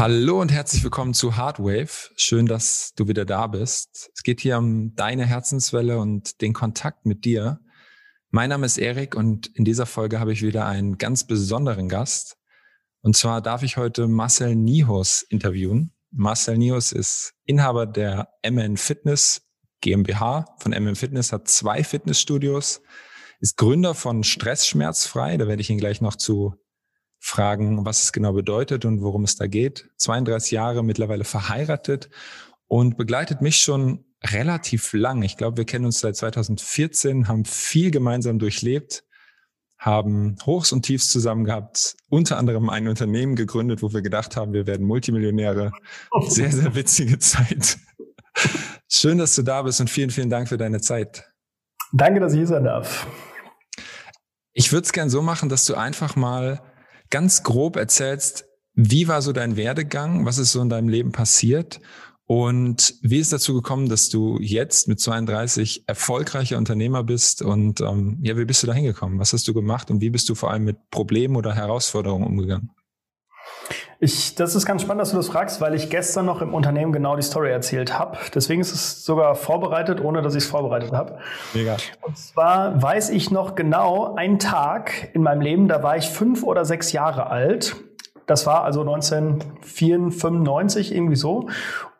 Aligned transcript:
Hallo 0.00 0.40
und 0.40 0.50
herzlich 0.50 0.82
willkommen 0.82 1.12
zu 1.12 1.36
Hardwave. 1.36 2.08
Schön, 2.16 2.46
dass 2.46 2.94
du 2.94 3.06
wieder 3.06 3.26
da 3.26 3.46
bist. 3.46 4.10
Es 4.14 4.22
geht 4.22 4.40
hier 4.40 4.56
um 4.56 4.94
deine 4.94 5.26
Herzenswelle 5.26 5.98
und 5.98 6.40
den 6.40 6.54
Kontakt 6.54 7.04
mit 7.04 7.26
dir. 7.26 7.60
Mein 8.30 8.48
Name 8.48 8.64
ist 8.64 8.78
Erik 8.78 9.14
und 9.14 9.48
in 9.48 9.66
dieser 9.66 9.84
Folge 9.84 10.18
habe 10.18 10.32
ich 10.32 10.40
wieder 10.40 10.64
einen 10.64 10.96
ganz 10.96 11.26
besonderen 11.26 11.90
Gast. 11.90 12.38
Und 13.02 13.14
zwar 13.14 13.42
darf 13.42 13.62
ich 13.62 13.76
heute 13.76 14.08
Marcel 14.08 14.56
Nihus 14.56 15.20
interviewen. 15.20 15.92
Marcel 16.10 16.56
Nihus 16.56 16.92
ist 16.92 17.34
Inhaber 17.44 17.84
der 17.84 18.30
MN 18.42 18.78
Fitness 18.78 19.42
GmbH 19.82 20.46
von 20.60 20.72
MN 20.72 20.96
Fitness, 20.96 21.30
hat 21.30 21.46
zwei 21.46 21.84
Fitnessstudios, 21.84 22.80
ist 23.40 23.58
Gründer 23.58 23.94
von 23.94 24.24
Stressschmerzfrei. 24.24 25.36
Da 25.36 25.46
werde 25.46 25.60
ich 25.60 25.68
ihn 25.68 25.76
gleich 25.76 26.00
noch 26.00 26.16
zu 26.16 26.54
fragen, 27.20 27.84
was 27.84 28.02
es 28.02 28.12
genau 28.12 28.32
bedeutet 28.32 28.84
und 28.84 29.02
worum 29.02 29.24
es 29.24 29.36
da 29.36 29.46
geht. 29.46 29.90
32 29.98 30.50
Jahre 30.50 30.82
mittlerweile 30.82 31.24
verheiratet 31.24 32.08
und 32.66 32.96
begleitet 32.96 33.42
mich 33.42 33.60
schon 33.60 34.04
relativ 34.24 34.92
lang. 34.92 35.22
Ich 35.22 35.36
glaube, 35.36 35.58
wir 35.58 35.64
kennen 35.64 35.84
uns 35.84 36.00
seit 36.00 36.16
2014, 36.16 37.28
haben 37.28 37.44
viel 37.44 37.90
gemeinsam 37.90 38.38
durchlebt, 38.38 39.04
haben 39.78 40.36
Hochs 40.44 40.72
und 40.72 40.82
Tiefs 40.82 41.08
zusammen 41.08 41.44
gehabt, 41.44 41.96
unter 42.08 42.36
anderem 42.38 42.68
ein 42.68 42.88
Unternehmen 42.88 43.36
gegründet, 43.36 43.82
wo 43.82 43.92
wir 43.92 44.02
gedacht 44.02 44.36
haben, 44.36 44.52
wir 44.52 44.66
werden 44.66 44.86
Multimillionäre. 44.86 45.72
Sehr, 46.26 46.50
sehr 46.50 46.74
witzige 46.74 47.18
Zeit. 47.18 47.78
Schön, 48.88 49.18
dass 49.18 49.34
du 49.34 49.42
da 49.42 49.62
bist 49.62 49.80
und 49.80 49.88
vielen, 49.88 50.10
vielen 50.10 50.30
Dank 50.30 50.48
für 50.48 50.58
deine 50.58 50.80
Zeit. 50.80 51.30
Danke, 51.92 52.20
dass 52.20 52.32
ich 52.32 52.38
hier 52.38 52.46
sein 52.46 52.64
darf. 52.64 53.06
Ich 54.52 54.72
würde 54.72 54.84
es 54.84 54.92
gern 54.92 55.10
so 55.10 55.22
machen, 55.22 55.48
dass 55.48 55.64
du 55.64 55.74
einfach 55.74 56.16
mal 56.16 56.60
ganz 57.10 57.42
grob 57.42 57.76
erzählst, 57.76 58.46
wie 58.74 59.08
war 59.08 59.20
so 59.20 59.32
dein 59.32 59.56
Werdegang? 59.56 60.24
Was 60.24 60.38
ist 60.38 60.52
so 60.52 60.62
in 60.62 60.68
deinem 60.68 60.88
Leben 60.88 61.12
passiert? 61.12 61.80
Und 62.26 62.94
wie 63.02 63.18
ist 63.18 63.32
dazu 63.32 63.54
gekommen, 63.54 63.88
dass 63.88 64.08
du 64.08 64.38
jetzt 64.40 64.86
mit 64.86 65.00
32 65.00 65.88
erfolgreicher 65.88 66.58
Unternehmer 66.58 67.02
bist? 67.02 67.42
Und 67.42 67.80
ähm, 67.80 68.18
ja, 68.22 68.36
wie 68.36 68.44
bist 68.44 68.62
du 68.62 68.68
da 68.68 68.72
hingekommen? 68.72 69.18
Was 69.18 69.32
hast 69.32 69.48
du 69.48 69.52
gemacht 69.52 69.90
und 69.90 70.00
wie 70.00 70.10
bist 70.10 70.28
du 70.28 70.36
vor 70.36 70.52
allem 70.52 70.62
mit 70.62 70.90
Problemen 70.90 71.34
oder 71.34 71.54
Herausforderungen 71.54 72.24
umgegangen? 72.24 72.70
Ich, 73.98 74.34
das 74.34 74.54
ist 74.54 74.66
ganz 74.66 74.82
spannend, 74.82 75.02
dass 75.02 75.10
du 75.10 75.16
das 75.16 75.28
fragst, 75.28 75.60
weil 75.60 75.74
ich 75.74 75.90
gestern 75.90 76.26
noch 76.26 76.42
im 76.42 76.54
Unternehmen 76.54 76.92
genau 76.92 77.16
die 77.16 77.22
Story 77.22 77.50
erzählt 77.50 77.98
habe. 77.98 78.18
Deswegen 78.34 78.60
ist 78.60 78.72
es 78.72 79.04
sogar 79.04 79.34
vorbereitet, 79.34 80.00
ohne 80.00 80.22
dass 80.22 80.34
ich 80.34 80.44
es 80.44 80.50
vorbereitet 80.50 80.92
habe. 80.92 81.18
Mega. 81.54 81.76
Und 82.00 82.16
zwar 82.16 82.82
weiß 82.82 83.10
ich 83.10 83.30
noch 83.30 83.54
genau 83.54 84.14
einen 84.14 84.38
Tag 84.38 85.10
in 85.12 85.22
meinem 85.22 85.40
Leben, 85.40 85.68
da 85.68 85.82
war 85.82 85.96
ich 85.96 86.08
fünf 86.08 86.42
oder 86.42 86.64
sechs 86.64 86.92
Jahre 86.92 87.28
alt. 87.28 87.76
Das 88.26 88.46
war 88.46 88.64
also 88.64 88.80
1995 88.82 90.94
irgendwie 90.94 91.16
so. 91.16 91.48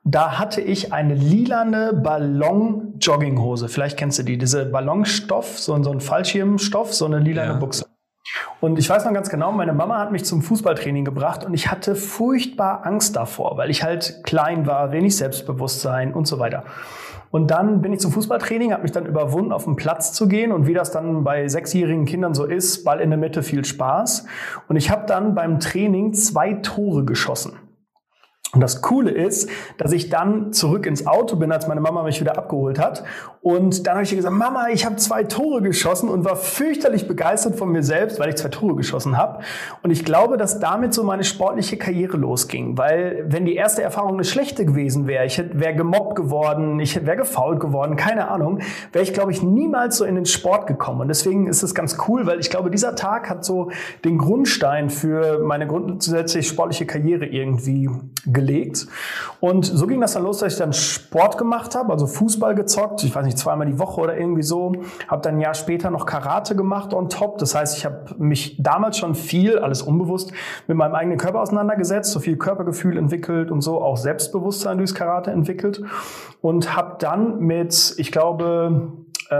Da 0.04 0.38
hatte 0.38 0.60
ich 0.60 0.92
eine 0.92 1.14
lilane 1.14 1.92
Ballon-Jogginghose. 1.92 3.68
Vielleicht 3.68 3.98
kennst 3.98 4.18
du 4.18 4.22
die. 4.22 4.38
Diese 4.38 4.64
Ballonstoff, 4.64 5.58
so, 5.58 5.82
so 5.82 5.90
ein 5.90 6.00
Fallschirmstoff, 6.00 6.94
so 6.94 7.04
eine 7.04 7.18
lilane 7.18 7.54
ja. 7.54 7.58
Buchse. 7.58 7.86
Und 8.60 8.78
ich 8.78 8.88
weiß 8.88 9.04
noch 9.04 9.12
ganz 9.12 9.30
genau, 9.30 9.52
meine 9.52 9.72
Mama 9.72 9.98
hat 9.98 10.12
mich 10.12 10.24
zum 10.24 10.42
Fußballtraining 10.42 11.04
gebracht 11.04 11.44
und 11.44 11.54
ich 11.54 11.70
hatte 11.70 11.94
furchtbar 11.94 12.84
Angst 12.84 13.16
davor, 13.16 13.56
weil 13.56 13.70
ich 13.70 13.82
halt 13.82 14.20
klein 14.24 14.66
war, 14.66 14.92
wenig 14.92 15.16
Selbstbewusstsein 15.16 16.12
und 16.12 16.26
so 16.26 16.38
weiter. 16.38 16.64
Und 17.30 17.52
dann 17.52 17.80
bin 17.80 17.92
ich 17.92 18.00
zum 18.00 18.10
Fußballtraining, 18.10 18.72
habe 18.72 18.82
mich 18.82 18.92
dann 18.92 19.06
überwunden, 19.06 19.52
auf 19.52 19.64
den 19.64 19.76
Platz 19.76 20.12
zu 20.12 20.26
gehen. 20.26 20.50
Und 20.50 20.66
wie 20.66 20.74
das 20.74 20.90
dann 20.90 21.22
bei 21.22 21.46
sechsjährigen 21.46 22.04
Kindern 22.04 22.34
so 22.34 22.44
ist, 22.44 22.84
Ball 22.84 23.00
in 23.00 23.10
der 23.10 23.18
Mitte, 23.18 23.42
viel 23.42 23.64
Spaß. 23.64 24.26
Und 24.68 24.76
ich 24.76 24.90
habe 24.90 25.06
dann 25.06 25.34
beim 25.34 25.60
Training 25.60 26.12
zwei 26.12 26.54
Tore 26.54 27.04
geschossen. 27.04 27.52
Und 28.52 28.60
das 28.60 28.82
Coole 28.82 29.12
ist, 29.12 29.48
dass 29.78 29.92
ich 29.92 30.08
dann 30.08 30.52
zurück 30.52 30.84
ins 30.86 31.06
Auto 31.06 31.36
bin, 31.36 31.52
als 31.52 31.68
meine 31.68 31.80
Mama 31.80 32.02
mich 32.02 32.20
wieder 32.20 32.36
abgeholt 32.36 32.80
hat. 32.80 33.04
Und 33.42 33.86
dann 33.86 33.94
habe 33.94 34.02
ich 34.02 34.10
ihr 34.10 34.16
gesagt, 34.16 34.34
Mama, 34.34 34.68
ich 34.70 34.84
habe 34.84 34.96
zwei 34.96 35.22
Tore 35.22 35.62
geschossen 35.62 36.08
und 36.08 36.24
war 36.24 36.34
fürchterlich 36.34 37.06
begeistert 37.06 37.56
von 37.56 37.70
mir 37.70 37.84
selbst, 37.84 38.18
weil 38.18 38.28
ich 38.28 38.36
zwei 38.36 38.48
Tore 38.48 38.74
geschossen 38.74 39.16
habe. 39.16 39.42
Und 39.82 39.92
ich 39.92 40.04
glaube, 40.04 40.36
dass 40.36 40.58
damit 40.58 40.92
so 40.92 41.04
meine 41.04 41.22
sportliche 41.22 41.76
Karriere 41.76 42.16
losging. 42.16 42.76
Weil 42.76 43.24
wenn 43.28 43.46
die 43.46 43.54
erste 43.54 43.82
Erfahrung 43.82 44.14
eine 44.14 44.24
schlechte 44.24 44.66
gewesen 44.66 45.06
wäre, 45.06 45.26
ich 45.26 45.40
wäre 45.52 45.74
gemobbt 45.74 46.16
geworden, 46.16 46.80
ich 46.80 47.06
wäre 47.06 47.16
gefault 47.16 47.60
geworden, 47.60 47.94
keine 47.94 48.28
Ahnung, 48.28 48.58
wäre 48.92 49.04
ich, 49.04 49.14
glaube 49.14 49.30
ich, 49.30 49.42
niemals 49.42 49.96
so 49.96 50.04
in 50.04 50.16
den 50.16 50.26
Sport 50.26 50.66
gekommen. 50.66 51.02
Und 51.02 51.08
deswegen 51.08 51.46
ist 51.46 51.62
es 51.62 51.74
ganz 51.74 51.96
cool, 52.08 52.26
weil 52.26 52.40
ich 52.40 52.50
glaube, 52.50 52.70
dieser 52.70 52.96
Tag 52.96 53.30
hat 53.30 53.44
so 53.44 53.70
den 54.04 54.18
Grundstein 54.18 54.90
für 54.90 55.38
meine 55.38 55.68
grundsätzlich 55.68 56.48
sportliche 56.48 56.84
Karriere 56.84 57.26
irgendwie 57.26 57.88
gelegt. 58.40 58.86
Und 59.40 59.64
so 59.64 59.86
ging 59.86 60.00
das 60.00 60.14
dann 60.14 60.24
los, 60.24 60.38
dass 60.38 60.52
ich 60.52 60.58
dann 60.58 60.72
Sport 60.72 61.38
gemacht 61.38 61.74
habe, 61.74 61.92
also 61.92 62.06
Fußball 62.06 62.54
gezockt, 62.54 63.04
ich 63.04 63.14
weiß 63.14 63.24
nicht, 63.24 63.38
zweimal 63.38 63.66
die 63.66 63.78
Woche 63.78 64.00
oder 64.00 64.16
irgendwie 64.16 64.42
so. 64.42 64.72
Habe 65.08 65.22
dann 65.22 65.36
ein 65.36 65.40
Jahr 65.40 65.54
später 65.54 65.90
noch 65.90 66.06
Karate 66.06 66.56
gemacht 66.56 66.92
on 66.94 67.08
top. 67.08 67.38
Das 67.38 67.54
heißt, 67.54 67.76
ich 67.78 67.84
habe 67.84 68.14
mich 68.18 68.56
damals 68.58 68.98
schon 68.98 69.14
viel, 69.14 69.58
alles 69.58 69.82
unbewusst, 69.82 70.32
mit 70.66 70.76
meinem 70.76 70.94
eigenen 70.94 71.18
Körper 71.18 71.40
auseinandergesetzt, 71.40 72.12
so 72.12 72.20
viel 72.20 72.36
Körpergefühl 72.36 72.96
entwickelt 72.96 73.50
und 73.50 73.60
so 73.60 73.82
auch 73.82 73.96
Selbstbewusstsein 73.96 74.78
durchs 74.78 74.94
Karate 74.94 75.30
entwickelt. 75.30 75.82
Und 76.40 76.74
habe 76.74 76.96
dann 76.98 77.40
mit, 77.40 77.94
ich 77.98 78.12
glaube, 78.12 78.92
äh, 79.30 79.34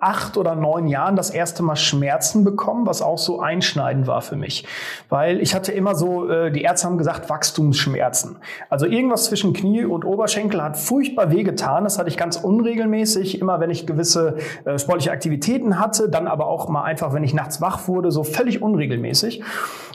acht 0.00 0.36
oder 0.36 0.54
neun 0.54 0.86
Jahren 0.86 1.16
das 1.16 1.30
erste 1.30 1.62
Mal 1.62 1.76
Schmerzen 1.76 2.44
bekommen, 2.44 2.86
was 2.86 3.00
auch 3.00 3.18
so 3.18 3.40
einschneidend 3.40 4.06
war 4.06 4.20
für 4.20 4.36
mich. 4.36 4.66
Weil 5.08 5.40
ich 5.40 5.54
hatte 5.54 5.72
immer 5.72 5.94
so, 5.94 6.28
äh, 6.28 6.50
die 6.50 6.62
Ärzte 6.62 6.88
haben 6.88 6.98
gesagt, 6.98 7.30
Wachstumsschmerzen. 7.30 8.36
Also 8.68 8.86
irgendwas 8.86 9.24
zwischen 9.24 9.54
Knie 9.54 9.84
und 9.84 10.04
Oberschenkel 10.04 10.62
hat 10.62 10.76
furchtbar 10.76 11.30
wehgetan. 11.30 11.84
Das 11.84 11.98
hatte 11.98 12.10
ich 12.10 12.18
ganz 12.18 12.36
unregelmäßig, 12.36 13.40
immer 13.40 13.60
wenn 13.60 13.70
ich 13.70 13.86
gewisse 13.86 14.36
äh, 14.66 14.78
sportliche 14.78 15.10
Aktivitäten 15.10 15.78
hatte, 15.78 16.10
dann 16.10 16.28
aber 16.28 16.46
auch 16.46 16.68
mal 16.68 16.82
einfach, 16.82 17.14
wenn 17.14 17.24
ich 17.24 17.32
nachts 17.32 17.62
wach 17.62 17.88
wurde, 17.88 18.10
so 18.10 18.24
völlig 18.24 18.60
unregelmäßig 18.60 19.42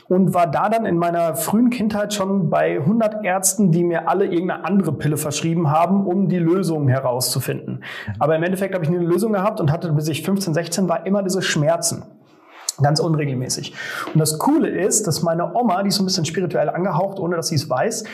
und 0.10 0.34
war 0.34 0.48
da 0.48 0.70
dann 0.70 0.86
in 0.86 0.98
meiner 0.98 1.36
frühen 1.36 1.70
Kindheit 1.70 2.14
schon 2.14 2.50
bei 2.50 2.80
100 2.80 3.24
Ärzten, 3.24 3.72
die 3.72 3.84
mir 3.84 4.10
alle 4.10 4.26
irgendeine 4.26 4.66
andere 4.66 4.92
Pille 4.92 5.18
verschrieben 5.18 5.72
haben, 5.72 6.06
um 6.06 6.28
die 6.28 6.40
Lösung 6.40 6.88
herauszufinden. 6.90 7.84
Aber 8.18 8.36
im 8.36 8.44
Endeffekt 8.44 8.74
habe 8.74 8.84
ich 8.84 8.90
eine 8.90 9.00
Lösung 9.00 9.34
gehabt 9.34 9.62
und 9.62 9.72
hatte 9.72 9.92
bis 9.94 10.08
ich 10.08 10.24
15, 10.24 10.54
16 10.54 10.90
war 10.90 11.06
immer 11.06 11.22
diese 11.22 11.42
Schmerzen. 11.42 12.04
Ganz 12.82 13.00
unregelmäßig. 13.00 13.74
Und 14.14 14.20
das 14.20 14.40
Coole 14.40 14.70
ist, 14.70 15.06
dass 15.06 15.22
meine 15.22 15.54
Oma, 15.54 15.84
die 15.84 15.90
ist 15.90 15.96
so 15.96 16.04
ein 16.04 16.06
bisschen 16.06 16.26
spirituell 16.26 16.70
angehaucht, 16.70 17.20
ohne 17.20 17.36
dass 17.36 17.50
sie 17.50 17.56
es 17.56 17.70
weiß, 17.70 18.06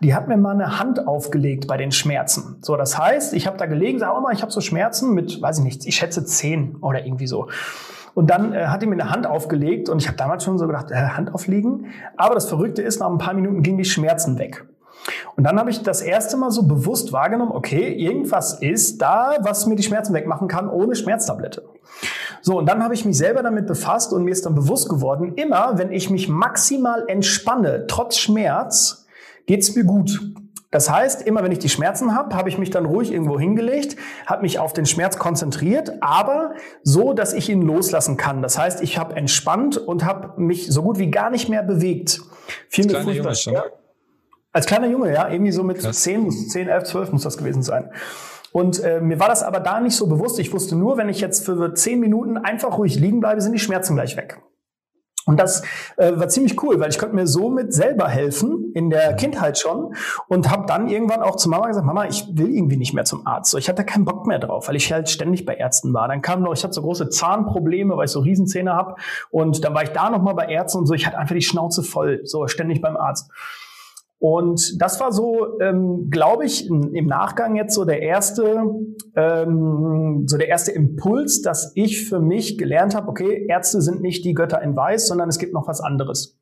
die 0.00 0.14
hat 0.14 0.28
mir 0.28 0.38
mal 0.38 0.54
eine 0.54 0.80
Hand 0.80 1.06
aufgelegt 1.06 1.66
bei 1.66 1.76
den 1.76 1.92
Schmerzen. 1.92 2.56
So, 2.62 2.76
das 2.76 2.98
heißt, 2.98 3.34
ich 3.34 3.46
habe 3.46 3.58
da 3.58 3.66
gelegen, 3.66 3.98
sage 3.98 4.16
Oma, 4.16 4.32
ich 4.32 4.42
habe 4.42 4.50
so 4.50 4.60
Schmerzen 4.60 5.12
mit, 5.12 5.40
weiß 5.40 5.58
ich 5.58 5.64
nicht, 5.64 5.86
ich 5.86 5.96
schätze 5.96 6.24
zehn 6.24 6.76
oder 6.80 7.04
irgendwie 7.04 7.26
so. 7.26 7.48
Und 8.14 8.30
dann 8.30 8.52
äh, 8.52 8.66
hat 8.66 8.82
er 8.82 8.88
mir 8.88 8.94
eine 8.94 9.10
Hand 9.10 9.26
aufgelegt 9.26 9.88
und 9.88 10.00
ich 10.00 10.06
habe 10.06 10.16
damals 10.16 10.44
schon 10.44 10.58
so 10.58 10.66
gedacht, 10.66 10.90
äh, 10.90 10.94
Hand 10.94 11.34
auflegen. 11.34 11.86
Aber 12.16 12.34
das 12.34 12.48
Verrückte 12.48 12.82
ist, 12.82 13.00
nach 13.00 13.10
ein 13.10 13.18
paar 13.18 13.34
Minuten 13.34 13.62
gingen 13.62 13.78
die 13.78 13.84
Schmerzen 13.84 14.38
weg. 14.38 14.64
Und 15.36 15.44
dann 15.44 15.58
habe 15.58 15.70
ich 15.70 15.82
das 15.82 16.00
erste 16.00 16.36
Mal 16.36 16.50
so 16.50 16.62
bewusst 16.62 17.12
wahrgenommen, 17.12 17.52
okay, 17.52 17.92
irgendwas 17.92 18.54
ist 18.60 19.02
da, 19.02 19.34
was 19.40 19.66
mir 19.66 19.76
die 19.76 19.82
Schmerzen 19.82 20.14
wegmachen 20.14 20.48
kann 20.48 20.68
ohne 20.68 20.94
Schmerztablette. 20.94 21.62
So, 22.40 22.58
und 22.58 22.66
dann 22.66 22.82
habe 22.82 22.94
ich 22.94 23.04
mich 23.04 23.16
selber 23.16 23.42
damit 23.42 23.66
befasst 23.66 24.12
und 24.12 24.24
mir 24.24 24.30
ist 24.30 24.46
dann 24.46 24.54
bewusst 24.54 24.88
geworden, 24.88 25.34
immer 25.36 25.78
wenn 25.78 25.92
ich 25.92 26.10
mich 26.10 26.28
maximal 26.28 27.04
entspanne, 27.08 27.86
trotz 27.86 28.16
Schmerz, 28.16 29.06
geht's 29.46 29.74
mir 29.74 29.84
gut. 29.84 30.20
Das 30.74 30.90
heißt, 30.90 31.22
immer 31.22 31.44
wenn 31.44 31.52
ich 31.52 31.60
die 31.60 31.68
Schmerzen 31.68 32.16
habe, 32.16 32.34
habe 32.34 32.48
ich 32.48 32.58
mich 32.58 32.68
dann 32.68 32.84
ruhig 32.84 33.12
irgendwo 33.12 33.38
hingelegt, 33.38 33.94
habe 34.26 34.42
mich 34.42 34.58
auf 34.58 34.72
den 34.72 34.86
Schmerz 34.86 35.18
konzentriert, 35.18 35.92
aber 36.00 36.54
so, 36.82 37.12
dass 37.12 37.32
ich 37.32 37.48
ihn 37.48 37.62
loslassen 37.62 38.16
kann. 38.16 38.42
Das 38.42 38.58
heißt, 38.58 38.82
ich 38.82 38.98
habe 38.98 39.14
entspannt 39.14 39.76
und 39.76 40.04
habe 40.04 40.40
mich 40.40 40.66
so 40.66 40.82
gut 40.82 40.98
wie 40.98 41.12
gar 41.12 41.30
nicht 41.30 41.48
mehr 41.48 41.62
bewegt. 41.62 42.20
Viel 42.68 42.86
mit. 42.86 42.96
Junge, 42.96 43.62
Als 44.50 44.66
kleiner 44.66 44.88
Junge, 44.88 45.12
ja, 45.12 45.28
irgendwie 45.28 45.52
so 45.52 45.62
mit 45.62 45.78
Krass. 45.78 46.02
10, 46.02 46.28
10, 46.32 46.66
11, 46.66 46.82
12 46.82 47.12
muss 47.12 47.22
das 47.22 47.38
gewesen 47.38 47.62
sein. 47.62 47.92
Und 48.50 48.82
äh, 48.82 49.00
mir 49.00 49.20
war 49.20 49.28
das 49.28 49.44
aber 49.44 49.60
da 49.60 49.78
nicht 49.78 49.94
so 49.94 50.08
bewusst. 50.08 50.40
Ich 50.40 50.52
wusste 50.52 50.74
nur, 50.74 50.96
wenn 50.96 51.08
ich 51.08 51.20
jetzt 51.20 51.46
für 51.46 51.72
10 51.72 52.00
Minuten 52.00 52.36
einfach 52.36 52.78
ruhig 52.78 52.96
liegen 52.96 53.20
bleibe, 53.20 53.40
sind 53.40 53.52
die 53.52 53.60
Schmerzen 53.60 53.94
gleich 53.94 54.16
weg. 54.16 54.40
Und 55.26 55.40
das 55.40 55.62
äh, 55.96 56.12
war 56.16 56.28
ziemlich 56.28 56.62
cool, 56.62 56.80
weil 56.80 56.90
ich 56.90 56.98
konnte 56.98 57.14
mir 57.14 57.26
somit 57.26 57.72
selber 57.72 58.08
helfen, 58.08 58.72
in 58.74 58.90
der 58.90 59.14
Kindheit 59.14 59.58
schon. 59.58 59.94
Und 60.28 60.50
habe 60.50 60.64
dann 60.66 60.88
irgendwann 60.88 61.22
auch 61.22 61.36
zu 61.36 61.48
Mama 61.48 61.68
gesagt, 61.68 61.86
Mama, 61.86 62.06
ich 62.06 62.26
will 62.32 62.54
irgendwie 62.54 62.76
nicht 62.76 62.94
mehr 62.94 63.04
zum 63.04 63.26
Arzt. 63.26 63.50
So, 63.50 63.58
ich 63.58 63.68
hatte 63.68 63.84
keinen 63.84 64.04
Bock 64.04 64.26
mehr 64.26 64.38
drauf, 64.38 64.68
weil 64.68 64.76
ich 64.76 64.92
halt 64.92 65.08
ständig 65.08 65.46
bei 65.46 65.54
Ärzten 65.54 65.94
war. 65.94 66.08
Dann 66.08 66.22
kam 66.22 66.42
noch, 66.42 66.52
ich 66.52 66.62
hatte 66.62 66.74
so 66.74 66.82
große 66.82 67.08
Zahnprobleme, 67.08 67.96
weil 67.96 68.06
ich 68.06 68.10
so 68.10 68.20
Riesenzähne 68.20 68.74
habe. 68.74 68.96
Und 69.30 69.64
dann 69.64 69.74
war 69.74 69.82
ich 69.82 69.90
da 69.90 70.10
nochmal 70.10 70.34
bei 70.34 70.46
Ärzten 70.46 70.78
und 70.78 70.86
so. 70.86 70.94
Ich 70.94 71.06
hatte 71.06 71.18
einfach 71.18 71.34
die 71.34 71.42
Schnauze 71.42 71.82
voll, 71.82 72.20
so 72.24 72.46
ständig 72.46 72.80
beim 72.80 72.96
Arzt. 72.96 73.30
Und 74.18 74.80
das 74.80 75.00
war 75.00 75.12
so, 75.12 75.58
ähm, 75.60 76.08
glaube 76.10 76.46
ich, 76.46 76.68
im 76.68 77.06
Nachgang 77.06 77.56
jetzt 77.56 77.74
so 77.74 77.84
der 77.84 78.00
erste, 78.00 78.64
ähm, 79.16 80.24
so 80.26 80.38
der 80.38 80.48
erste 80.48 80.72
Impuls, 80.72 81.42
dass 81.42 81.72
ich 81.74 82.08
für 82.08 82.20
mich 82.20 82.56
gelernt 82.56 82.94
habe, 82.94 83.08
okay, 83.08 83.46
Ärzte 83.48 83.82
sind 83.82 84.00
nicht 84.00 84.24
die 84.24 84.34
Götter 84.34 84.62
in 84.62 84.76
Weiß, 84.76 85.08
sondern 85.08 85.28
es 85.28 85.38
gibt 85.38 85.52
noch 85.52 85.68
was 85.68 85.80
anderes. 85.80 86.38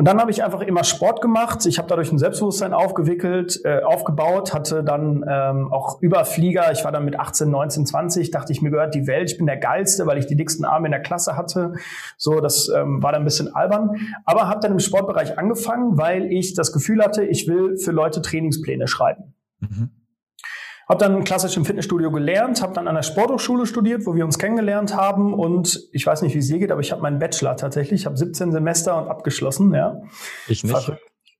Und 0.00 0.06
dann 0.06 0.18
habe 0.18 0.30
ich 0.30 0.42
einfach 0.42 0.62
immer 0.62 0.82
Sport 0.82 1.20
gemacht. 1.20 1.66
Ich 1.66 1.76
habe 1.76 1.86
dadurch 1.86 2.10
ein 2.10 2.16
Selbstbewusstsein 2.16 2.72
aufgewickelt, 2.72 3.60
äh, 3.66 3.82
aufgebaut, 3.82 4.54
hatte 4.54 4.82
dann 4.82 5.22
ähm, 5.28 5.70
auch 5.70 6.00
Überflieger. 6.00 6.72
Ich 6.72 6.84
war 6.84 6.90
dann 6.90 7.04
mit 7.04 7.20
18, 7.20 7.50
19, 7.50 7.84
20, 7.84 8.30
dachte 8.30 8.50
ich, 8.50 8.62
mir 8.62 8.70
gehört 8.70 8.94
die 8.94 9.06
Welt. 9.06 9.30
Ich 9.30 9.36
bin 9.36 9.44
der 9.44 9.58
Geilste, 9.58 10.06
weil 10.06 10.16
ich 10.16 10.24
die 10.24 10.36
dicksten 10.36 10.64
Arme 10.64 10.86
in 10.86 10.92
der 10.92 11.02
Klasse 11.02 11.36
hatte. 11.36 11.74
So, 12.16 12.40
das 12.40 12.70
ähm, 12.74 13.02
war 13.02 13.12
dann 13.12 13.20
ein 13.20 13.24
bisschen 13.26 13.54
albern. 13.54 13.90
Aber 14.24 14.48
habe 14.48 14.60
dann 14.60 14.72
im 14.72 14.78
Sportbereich 14.78 15.38
angefangen, 15.38 15.98
weil 15.98 16.32
ich 16.32 16.54
das 16.54 16.72
Gefühl 16.72 17.04
hatte, 17.04 17.22
ich 17.26 17.46
will 17.46 17.76
für 17.76 17.90
Leute 17.90 18.22
Trainingspläne 18.22 18.88
schreiben. 18.88 19.34
Mhm. 19.58 19.90
Habe 20.90 21.04
dann 21.04 21.22
klassisch 21.22 21.56
im 21.56 21.64
Fitnessstudio 21.64 22.10
gelernt, 22.10 22.60
habe 22.62 22.74
dann 22.74 22.88
an 22.88 22.96
der 22.96 23.04
Sporthochschule 23.04 23.64
studiert, 23.64 24.06
wo 24.06 24.16
wir 24.16 24.24
uns 24.24 24.40
kennengelernt 24.40 24.96
haben 24.96 25.34
und 25.34 25.88
ich 25.92 26.04
weiß 26.04 26.22
nicht, 26.22 26.34
wie 26.34 26.40
es 26.40 26.48
dir 26.48 26.58
geht, 26.58 26.72
aber 26.72 26.80
ich 26.80 26.90
habe 26.90 27.00
meinen 27.00 27.20
Bachelor 27.20 27.56
tatsächlich, 27.56 28.00
ich 28.00 28.06
habe 28.06 28.16
17 28.16 28.50
Semester 28.50 29.00
und 29.00 29.08
abgeschlossen, 29.08 29.72
ja. 29.72 30.02
Ich 30.48 30.64
nicht. 30.64 30.92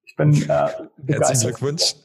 Ich 0.06 0.14
bin 0.14 0.34
äh, 0.48 0.68
Herzlichen 1.08 1.48
Glückwunsch. 1.48 1.96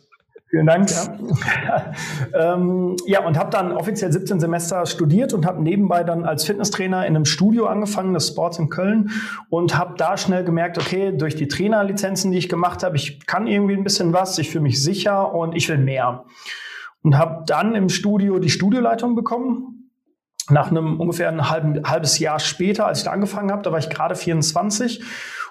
Vielen 0.50 0.66
Dank. 0.66 0.90
Ja, 0.90 1.94
ähm, 2.56 2.96
ja 3.06 3.24
und 3.24 3.38
habe 3.38 3.52
dann 3.52 3.74
offiziell 3.74 4.12
17 4.12 4.40
Semester 4.40 4.84
studiert 4.88 5.32
und 5.32 5.46
habe 5.46 5.62
nebenbei 5.62 6.04
dann 6.04 6.26
als 6.26 6.46
Fitnesstrainer 6.46 7.06
in 7.06 7.16
einem 7.16 7.26
Studio 7.26 7.68
angefangen, 7.68 8.16
das 8.16 8.30
Sports 8.30 8.58
in 8.58 8.70
Köln, 8.70 9.12
und 9.52 9.78
habe 9.78 9.94
da 9.98 10.18
schnell 10.18 10.44
gemerkt, 10.46 10.80
okay, 10.80 11.16
durch 11.16 11.36
die 11.36 11.48
Trainerlizenzen, 11.48 12.32
die 12.32 12.40
ich 12.40 12.50
gemacht 12.50 12.82
habe, 12.82 12.96
ich 12.96 13.28
kann 13.28 13.46
irgendwie 13.46 13.76
ein 13.76 13.84
bisschen 13.84 14.14
was, 14.14 14.36
ich 14.40 14.50
fühle 14.50 14.64
mich 14.64 14.82
sicher 14.82 15.36
und 15.36 15.56
ich 15.56 15.70
will 15.70 15.78
mehr 15.78 16.26
und 17.06 17.20
habe 17.20 17.44
dann 17.46 17.76
im 17.76 17.88
Studio 17.88 18.40
die 18.40 18.50
Studioleitung 18.50 19.14
bekommen. 19.14 19.92
Nach 20.50 20.72
einem 20.72 21.00
ungefähr 21.00 21.30
ein 21.30 21.52
halben, 21.52 21.88
halbes 21.88 22.18
Jahr 22.18 22.40
später, 22.40 22.88
als 22.88 23.00
ich 23.00 23.04
da 23.06 23.12
angefangen 23.12 23.52
habe, 23.52 23.62
da 23.62 23.72
war 23.72 23.78
ich 23.78 23.92
gerade 23.92 24.16
24 24.16 25.04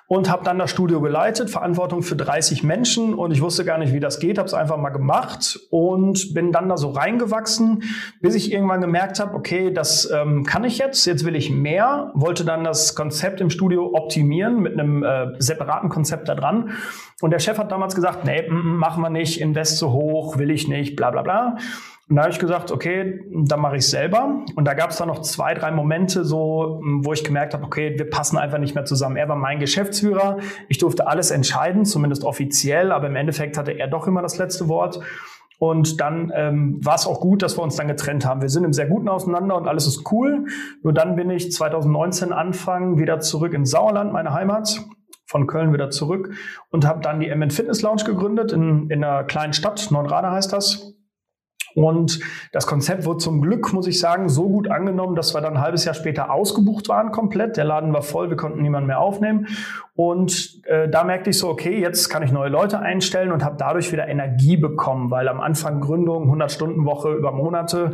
und 0.07 0.31
habe 0.31 0.45
dann 0.45 0.59
das 0.59 0.71
Studio 0.71 1.01
geleitet, 1.01 1.51
Verantwortung 1.51 2.03
für 2.03 2.15
30 2.15 2.63
Menschen. 2.63 3.15
Und 3.15 3.31
ich 3.31 3.41
wusste 3.41 3.65
gar 3.65 3.79
nicht, 3.79 3.93
wie 3.95 4.01
das 4.01 4.19
geht, 4.19 4.37
habe 4.37 4.47
es 4.47 4.55
einfach 4.55 4.77
mal 4.77 4.91
gemacht 4.91 5.59
und 5.71 6.35
bin 6.35 6.53
dann 6.53 6.69
da 6.69 6.77
so 6.77 6.91
reingewachsen, 6.91 7.83
bis 8.21 8.35
ich 8.35 8.53
irgendwann 8.53 8.83
gemerkt 8.83 9.19
habe, 9.19 9.35
okay, 9.35 9.73
das 9.73 10.11
ähm, 10.11 10.45
kann 10.45 10.65
ich 10.65 10.79
jetzt, 10.79 11.07
jetzt 11.07 11.25
will 11.25 11.35
ich 11.35 11.51
mehr, 11.51 12.11
wollte 12.15 12.45
dann 12.45 12.65
das 12.65 12.95
Konzept 12.95 13.41
im 13.41 13.49
Studio 13.49 13.91
optimieren 13.95 14.61
mit 14.61 14.79
einem 14.79 15.03
äh, 15.03 15.29
separaten 15.39 15.89
Konzept 15.89 16.29
da 16.29 16.35
dran. 16.35 16.73
Und 17.23 17.31
der 17.31 17.39
Chef 17.39 17.57
hat 17.57 17.73
damals 17.73 17.95
gesagt, 17.95 18.27
nee, 18.27 18.47
machen 18.51 19.03
wir 19.03 19.11
nicht, 19.11 19.41
Invest 19.41 19.79
zu 19.79 19.93
hoch, 19.93 20.37
will 20.37 20.51
ich 20.51 20.69
nicht, 20.69 20.97
bla 20.97 21.11
bla 21.11 21.23
bla. 21.23 21.57
Und 22.15 22.19
da 22.19 22.23
habe 22.23 22.33
ich 22.33 22.39
gesagt, 22.39 22.71
okay, 22.71 23.25
dann 23.29 23.59
mache 23.59 23.79
ich 23.79 23.89
selber. 23.89 24.45
Und 24.55 24.67
da 24.67 24.75
gab 24.75 24.91
es 24.91 24.99
dann 24.99 25.09
noch 25.09 25.23
zwei, 25.23 25.53
drei 25.53 25.73
Momente, 25.73 26.25
so, 26.25 26.81
wo 27.01 27.13
ich 27.13 27.25
gemerkt 27.25 27.55
habe, 27.55 27.65
okay, 27.65 27.99
wir 27.99 28.09
passen 28.09 28.39
einfach 28.39 28.59
nicht 28.59 28.77
mehr 28.77 28.85
zusammen. 28.85 29.17
Er 29.17 29.29
war 29.29 29.35
mein 29.35 29.59
Geschäftsführer, 29.59 30.37
ich 30.69 30.79
durfte 30.79 31.09
alles 31.09 31.33
entscheiden, 31.33 31.85
zumindest 31.85 32.23
offiziell, 32.23 32.93
aber 32.93 33.09
im 33.09 33.17
Endeffekt 33.17 33.59
hatte 33.59 33.73
er 33.73 33.89
doch 33.89 34.07
immer 34.07 34.23
das 34.23 34.39
letzte 34.39 34.69
Wort. 34.69 35.01
Und 35.59 36.01
dann 36.01 36.31
ähm, 36.37 36.79
war 36.85 36.95
es 36.95 37.05
auch 37.09 37.21
gut, 37.21 37.43
dass 37.43 37.59
wir 37.59 37.65
uns 37.65 37.75
dann 37.75 37.89
getrennt 37.89 38.25
haben. 38.25 38.43
Wir 38.43 38.49
sind 38.49 38.63
im 38.63 38.73
sehr 38.73 38.87
guten 38.87 39.09
Auseinander 39.09 39.57
und 39.57 39.67
alles 39.67 39.89
ist 39.89 40.13
cool. 40.13 40.47
Nur 40.85 40.93
dann 40.93 41.17
bin 41.17 41.31
ich 41.31 41.51
2019 41.51 42.33
Anfang 42.33 42.97
wieder 42.97 43.19
zurück 43.19 43.53
in 43.55 43.65
Sauerland, 43.65 44.13
meine 44.13 44.33
Heimat, 44.33 44.85
von 45.27 45.49
Köln 45.49 45.73
wieder 45.73 45.91
zurück 45.91 46.31
und 46.71 46.87
habe 46.87 47.01
dann 47.01 47.19
die 47.19 47.35
MN 47.35 47.51
Fitness 47.51 47.83
Lounge 47.83 48.05
gegründet 48.05 48.53
in, 48.53 48.89
in 48.89 49.03
einer 49.03 49.25
kleinen 49.25 49.53
Stadt, 49.53 49.89
Neunrade 49.91 50.31
heißt 50.31 50.53
das. 50.53 50.94
Und 51.75 52.21
das 52.53 52.67
Konzept 52.67 53.05
wurde 53.05 53.19
zum 53.19 53.41
Glück, 53.41 53.73
muss 53.73 53.87
ich 53.87 53.99
sagen, 53.99 54.29
so 54.29 54.49
gut 54.49 54.71
angenommen, 54.71 55.17
dass 55.17 55.35
wir 55.35 55.41
dann 55.41 55.57
ein 55.57 55.63
halbes 55.63 55.85
Jahr 55.85 55.95
später 55.95 56.31
ausgebucht 56.31 56.89
waren 56.89 57.11
komplett. 57.11 57.57
Der 57.57 57.65
Laden 57.65 57.93
war 57.93 58.03
voll, 58.03 58.31
wir 58.31 58.37
konnten 58.37 58.63
niemanden 58.63 58.87
mehr 58.87 59.01
aufnehmen. 59.01 59.49
Und 59.95 60.61
äh, 60.67 60.89
da 60.89 61.05
merkte 61.05 61.31
ich 61.31 61.39
so, 61.39 61.49
okay, 61.49 61.81
jetzt 61.81 62.09
kann 62.09 62.23
ich 62.23 62.33
neue 62.33 62.49
Leute 62.49 62.79
einstellen 62.79 63.33
und 63.33 63.45
habe 63.45 63.57
dadurch 63.59 63.93
wieder 63.93 64.09
Energie 64.09 64.57
bekommen, 64.57 65.11
weil 65.11 65.29
am 65.29 65.41
Anfang 65.41 65.81
Gründung, 65.81 66.33
100-Stunden-Woche 66.33 67.13
über 67.13 67.33
Monate, 67.33 67.93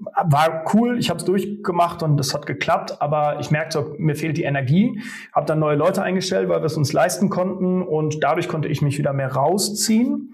war 0.00 0.64
cool, 0.72 0.98
ich 0.98 1.10
habe 1.10 1.18
es 1.18 1.26
durchgemacht 1.26 2.02
und 2.02 2.16
das 2.16 2.32
hat 2.32 2.46
geklappt, 2.46 3.02
aber 3.02 3.38
ich 3.40 3.50
merkte, 3.50 3.94
mir 3.98 4.16
fehlt 4.16 4.38
die 4.38 4.44
Energie, 4.44 5.02
habe 5.34 5.46
dann 5.46 5.58
neue 5.58 5.76
Leute 5.76 6.02
eingestellt, 6.02 6.48
weil 6.48 6.60
wir 6.60 6.66
es 6.66 6.76
uns 6.76 6.92
leisten 6.92 7.28
konnten 7.28 7.82
und 7.82 8.22
dadurch 8.24 8.48
konnte 8.48 8.68
ich 8.68 8.80
mich 8.80 8.98
wieder 8.98 9.12
mehr 9.12 9.32
rausziehen. 9.32 10.32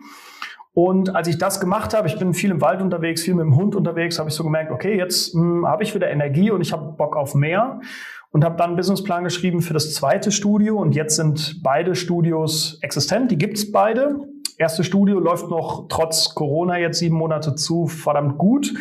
Und 0.78 1.16
als 1.16 1.26
ich 1.26 1.38
das 1.38 1.58
gemacht 1.58 1.94
habe, 1.94 2.06
ich 2.06 2.18
bin 2.18 2.34
viel 2.34 2.50
im 2.50 2.60
Wald 2.60 2.82
unterwegs, 2.82 3.22
viel 3.22 3.32
mit 3.32 3.44
dem 3.44 3.56
Hund 3.56 3.74
unterwegs, 3.74 4.18
habe 4.18 4.28
ich 4.28 4.34
so 4.34 4.44
gemerkt, 4.44 4.70
okay, 4.70 4.94
jetzt 4.94 5.32
hm, 5.32 5.66
habe 5.66 5.82
ich 5.82 5.94
wieder 5.94 6.10
Energie 6.10 6.50
und 6.50 6.60
ich 6.60 6.70
habe 6.70 6.92
Bock 6.92 7.16
auf 7.16 7.34
mehr 7.34 7.80
und 8.30 8.44
habe 8.44 8.56
dann 8.58 8.66
einen 8.66 8.76
Businessplan 8.76 9.24
geschrieben 9.24 9.62
für 9.62 9.72
das 9.72 9.94
zweite 9.94 10.30
Studio 10.30 10.76
und 10.76 10.94
jetzt 10.94 11.16
sind 11.16 11.62
beide 11.62 11.94
Studios 11.94 12.78
existent, 12.82 13.30
die 13.30 13.38
gibt's 13.38 13.72
beide. 13.72 14.20
Erste 14.58 14.84
Studio 14.84 15.18
läuft 15.18 15.48
noch 15.48 15.86
trotz 15.88 16.34
Corona 16.34 16.78
jetzt 16.78 16.98
sieben 16.98 17.16
Monate 17.16 17.54
zu, 17.54 17.86
verdammt 17.86 18.36
gut. 18.36 18.74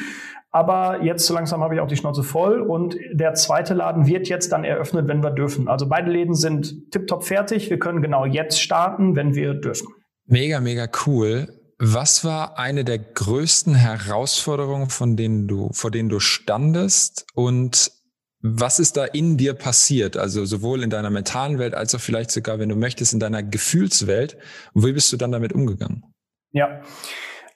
Aber 0.52 1.02
jetzt 1.02 1.26
so 1.26 1.34
langsam 1.34 1.62
habe 1.62 1.76
ich 1.76 1.80
auch 1.80 1.88
die 1.88 1.96
Schnauze 1.96 2.24
voll 2.24 2.60
und 2.60 2.98
der 3.14 3.36
zweite 3.36 3.74
Laden 3.74 4.06
wird 4.06 4.28
jetzt 4.28 4.52
dann 4.52 4.66
eröffnet, 4.66 5.08
wenn 5.08 5.24
wir 5.24 5.32
dürfen. 5.32 5.70
Also 5.70 5.88
beide 5.88 6.12
Läden 6.12 6.34
sind 6.34 6.92
tiptop 6.92 7.24
fertig. 7.24 7.70
Wir 7.70 7.80
können 7.80 8.02
genau 8.02 8.26
jetzt 8.26 8.62
starten, 8.62 9.16
wenn 9.16 9.34
wir 9.34 9.54
dürfen. 9.54 9.88
Mega, 10.26 10.60
mega 10.60 10.88
cool. 11.06 11.48
Was 11.78 12.24
war 12.24 12.58
eine 12.58 12.86
der 12.86 13.00
größten 13.00 13.76
Herausforderungen, 13.76 14.90
von 14.90 15.18
denen 15.18 15.48
du, 15.48 15.70
vor 15.74 15.92
denen 15.92 16.10
du 16.10 16.20
standest 16.20 17.26
und 17.34 17.92
was 18.48 18.80
ist 18.80 18.96
da 18.96 19.06
in 19.06 19.38
dir 19.38 19.56
passiert? 19.56 20.18
Also 20.18 20.46
sowohl 20.46 20.84
in 20.84 20.92
deiner 20.92 21.10
mentalen 21.10 21.58
Welt 21.58 21.74
als 21.74 21.96
auch 21.96 22.00
vielleicht 22.00 22.30
sogar, 22.30 22.60
wenn 22.60 22.70
du 22.70 22.76
möchtest, 22.76 23.12
in 23.14 23.20
deiner 23.20 23.42
Gefühlswelt. 23.42 24.38
Und 24.74 24.86
wie 24.86 24.94
bist 24.94 25.12
du 25.12 25.18
dann 25.18 25.32
damit 25.32 25.54
umgegangen? 25.54 26.04
Ja. 26.52 26.82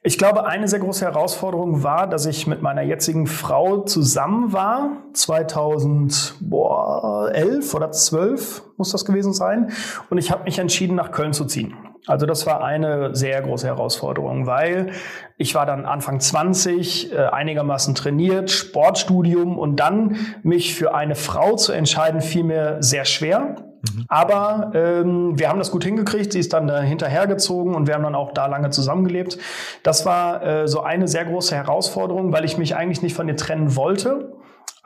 Ich 0.01 0.17
glaube, 0.17 0.47
eine 0.47 0.67
sehr 0.67 0.79
große 0.79 1.05
Herausforderung 1.05 1.83
war, 1.83 2.07
dass 2.07 2.25
ich 2.25 2.47
mit 2.47 2.63
meiner 2.63 2.81
jetzigen 2.81 3.27
Frau 3.27 3.83
zusammen 3.83 4.51
war. 4.51 5.03
2011 5.13 7.75
oder 7.75 7.91
12 7.91 8.63
muss 8.77 8.91
das 8.91 9.05
gewesen 9.05 9.33
sein. 9.33 9.71
Und 10.09 10.17
ich 10.17 10.31
habe 10.31 10.45
mich 10.45 10.57
entschieden, 10.57 10.95
nach 10.95 11.11
Köln 11.11 11.33
zu 11.33 11.45
ziehen. 11.45 11.75
Also 12.07 12.25
das 12.25 12.45
war 12.45 12.63
eine 12.63 13.15
sehr 13.15 13.41
große 13.41 13.67
Herausforderung, 13.67 14.47
weil 14.47 14.91
ich 15.37 15.55
war 15.55 15.65
dann 15.65 15.85
Anfang 15.85 16.19
20, 16.19 17.13
äh, 17.13 17.17
einigermaßen 17.17 17.95
trainiert, 17.95 18.51
Sportstudium 18.51 19.57
und 19.57 19.77
dann 19.77 20.17
mich 20.43 20.75
für 20.75 20.93
eine 20.93 21.15
Frau 21.15 21.55
zu 21.55 21.71
entscheiden, 21.71 22.21
fiel 22.21 22.43
mir 22.43 22.77
sehr 22.79 23.05
schwer. 23.05 23.55
Mhm. 23.81 24.05
Aber 24.07 24.71
ähm, 24.73 25.39
wir 25.39 25.49
haben 25.49 25.59
das 25.59 25.71
gut 25.71 25.83
hingekriegt. 25.83 26.33
Sie 26.33 26.39
ist 26.39 26.53
dann 26.53 26.67
äh, 26.69 26.81
hinterhergezogen 26.81 27.75
und 27.75 27.87
wir 27.87 27.93
haben 27.93 28.03
dann 28.03 28.15
auch 28.15 28.33
da 28.33 28.47
lange 28.47 28.69
zusammengelebt. 28.69 29.37
Das 29.83 30.05
war 30.05 30.43
äh, 30.43 30.67
so 30.67 30.81
eine 30.81 31.07
sehr 31.07 31.25
große 31.25 31.55
Herausforderung, 31.55 32.33
weil 32.33 32.45
ich 32.45 32.57
mich 32.57 32.75
eigentlich 32.75 33.01
nicht 33.01 33.15
von 33.15 33.27
ihr 33.27 33.37
trennen 33.37 33.75
wollte. 33.75 34.33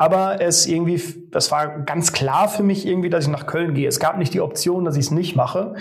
Aber 0.03 0.41
es 0.41 0.65
irgendwie, 0.65 1.01
das 1.31 1.50
war 1.50 1.79
ganz 1.79 2.12
klar 2.12 2.50
für 2.50 2.62
mich 2.62 2.86
irgendwie, 2.86 3.10
dass 3.10 3.24
ich 3.24 3.31
nach 3.31 3.45
Köln 3.45 3.74
gehe. 3.74 3.88
Es 3.88 4.01
gab 4.01 4.17
nicht 4.17 4.33
die 4.33 4.41
Option, 4.41 4.83
dass 4.83 4.98
ich 4.98 5.05
es 5.05 5.12
nicht 5.12 5.38
mache. 5.38 5.75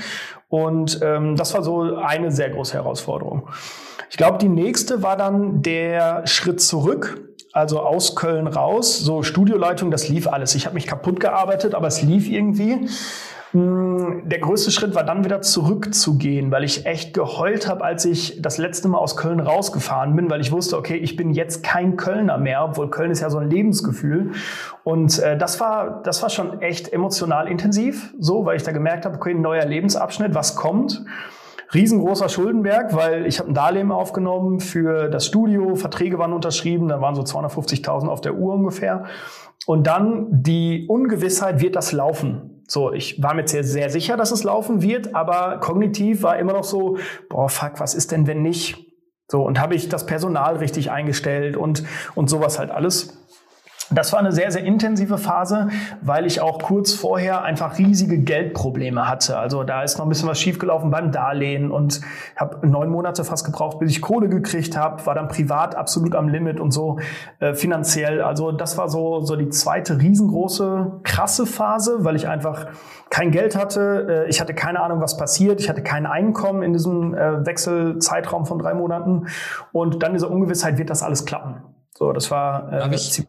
Und 0.48 1.00
ähm, 1.02 1.34
das 1.34 1.54
war 1.54 1.64
so 1.64 1.96
eine 1.96 2.30
sehr 2.30 2.50
große 2.50 2.74
Herausforderung. 2.74 3.48
Ich 4.10 4.16
glaube, 4.16 4.38
die 4.38 4.48
nächste 4.48 5.02
war 5.02 5.16
dann 5.16 5.62
der 5.62 6.24
Schritt 6.28 6.60
zurück, 6.60 7.32
also 7.52 7.80
aus 7.80 8.14
Köln 8.14 8.46
raus. 8.46 9.00
So 9.00 9.24
Studioleitung, 9.24 9.90
das 9.90 10.08
lief 10.08 10.28
alles. 10.28 10.54
Ich 10.54 10.66
habe 10.66 10.74
mich 10.74 10.86
kaputt 10.86 11.18
gearbeitet, 11.18 11.74
aber 11.74 11.88
es 11.88 12.00
lief 12.00 12.28
irgendwie. 12.28 12.86
Hm, 13.52 14.22
der 14.24 14.38
größte 14.38 14.70
Schritt 14.70 14.94
war 14.94 15.04
dann 15.04 15.24
wieder 15.24 15.42
zurückzugehen, 15.42 16.50
weil 16.50 16.64
ich 16.64 16.86
echt 16.86 17.12
geheult 17.12 17.68
habe, 17.68 17.84
als 17.84 18.06
ich 18.06 18.40
das 18.40 18.56
letzte 18.56 18.88
Mal 18.88 18.96
aus 18.96 19.14
Köln 19.14 19.40
rausgefahren 19.40 20.16
bin, 20.16 20.30
weil 20.30 20.40
ich 20.40 20.52
wusste, 20.52 20.78
okay, 20.78 20.96
ich 20.96 21.16
bin 21.16 21.32
jetzt 21.32 21.62
kein 21.62 21.98
Kölner 21.98 22.38
mehr, 22.38 22.64
obwohl 22.64 22.88
Köln 22.88 23.10
ist 23.10 23.20
ja 23.20 23.28
so 23.28 23.36
ein 23.36 23.50
Lebensgefühl. 23.50 24.32
Und 24.84 25.18
äh, 25.18 25.36
das 25.36 25.60
war 25.60 26.02
das 26.02 26.22
war 26.22 26.30
schon 26.30 26.62
echt 26.62 26.90
emotional 26.92 27.46
intensiv, 27.46 28.14
so, 28.18 28.46
weil 28.46 28.56
ich 28.56 28.62
da 28.62 28.72
gemerkt 28.72 29.04
habe, 29.04 29.16
okay, 29.16 29.32
ein 29.32 29.42
neuer 29.42 29.66
Lebensabschnitt, 29.66 30.34
was 30.34 30.56
kommt? 30.56 31.04
Riesengroßer 31.74 32.30
Schuldenberg, 32.30 32.94
weil 32.94 33.26
ich 33.26 33.38
habe 33.38 33.50
ein 33.50 33.54
Darlehen 33.54 33.92
aufgenommen 33.92 34.60
für 34.60 35.08
das 35.08 35.26
Studio, 35.26 35.74
Verträge 35.74 36.18
waren 36.18 36.32
unterschrieben, 36.32 36.88
da 36.88 37.02
waren 37.02 37.14
so 37.14 37.22
250.000 37.22 38.08
auf 38.08 38.22
der 38.22 38.34
Uhr 38.34 38.54
ungefähr. 38.54 39.04
Und 39.66 39.86
dann 39.86 40.26
die 40.30 40.86
Ungewissheit, 40.88 41.60
wird 41.60 41.76
das 41.76 41.92
laufen? 41.92 42.51
So, 42.66 42.92
ich 42.92 43.22
war 43.22 43.34
mir 43.34 43.46
sehr, 43.46 43.64
sehr 43.64 43.90
sicher, 43.90 44.16
dass 44.16 44.30
es 44.30 44.44
laufen 44.44 44.82
wird, 44.82 45.14
aber 45.14 45.58
kognitiv 45.58 46.22
war 46.22 46.38
immer 46.38 46.52
noch 46.52 46.64
so, 46.64 46.98
boah, 47.28 47.48
fuck, 47.48 47.80
was 47.80 47.94
ist 47.94 48.12
denn, 48.12 48.26
wenn 48.26 48.42
nicht? 48.42 48.92
So, 49.28 49.42
und 49.42 49.60
habe 49.60 49.74
ich 49.74 49.88
das 49.88 50.06
Personal 50.06 50.56
richtig 50.56 50.90
eingestellt 50.90 51.56
und, 51.56 51.84
und 52.14 52.28
sowas 52.28 52.58
halt 52.58 52.70
alles. 52.70 53.21
Das 53.90 54.12
war 54.12 54.20
eine 54.20 54.32
sehr, 54.32 54.50
sehr 54.50 54.64
intensive 54.64 55.18
Phase, 55.18 55.68
weil 56.00 56.24
ich 56.24 56.40
auch 56.40 56.58
kurz 56.60 56.94
vorher 56.94 57.42
einfach 57.42 57.78
riesige 57.78 58.18
Geldprobleme 58.18 59.08
hatte. 59.08 59.38
Also 59.38 59.64
da 59.64 59.82
ist 59.82 59.98
noch 59.98 60.06
ein 60.06 60.08
bisschen 60.08 60.28
was 60.28 60.40
schiefgelaufen 60.40 60.90
beim 60.90 61.12
Darlehen 61.12 61.70
und 61.70 62.00
habe 62.36 62.66
neun 62.66 62.90
Monate 62.90 63.24
fast 63.24 63.44
gebraucht, 63.44 63.78
bis 63.80 63.90
ich 63.90 64.00
Kohle 64.00 64.28
gekriegt 64.28 64.76
habe, 64.76 65.04
war 65.04 65.14
dann 65.14 65.28
privat 65.28 65.74
absolut 65.74 66.14
am 66.14 66.28
Limit 66.28 66.60
und 66.60 66.70
so 66.70 67.00
äh, 67.40 67.54
finanziell. 67.54 68.22
Also 68.22 68.52
das 68.52 68.78
war 68.78 68.88
so, 68.88 69.20
so 69.20 69.36
die 69.36 69.50
zweite 69.50 69.98
riesengroße, 69.98 71.00
krasse 71.02 71.44
Phase, 71.46 72.04
weil 72.04 72.16
ich 72.16 72.28
einfach 72.28 72.66
kein 73.10 73.30
Geld 73.30 73.56
hatte. 73.56 74.24
Äh, 74.26 74.30
ich 74.30 74.40
hatte 74.40 74.54
keine 74.54 74.80
Ahnung, 74.80 75.00
was 75.00 75.16
passiert. 75.16 75.60
Ich 75.60 75.68
hatte 75.68 75.82
kein 75.82 76.06
Einkommen 76.06 76.62
in 76.62 76.72
diesem 76.72 77.14
äh, 77.14 77.44
Wechselzeitraum 77.44 78.46
von 78.46 78.58
drei 78.58 78.74
Monaten. 78.74 79.26
Und 79.72 80.02
dann 80.02 80.14
diese 80.14 80.28
Ungewissheit, 80.28 80.78
wird 80.78 80.88
das 80.88 81.02
alles 81.02 81.26
klappen? 81.26 81.62
So, 81.94 82.12
das 82.12 82.30
war 82.30 82.72
äh, 82.72 82.78
Darf 82.78 82.92
ich 82.92 83.26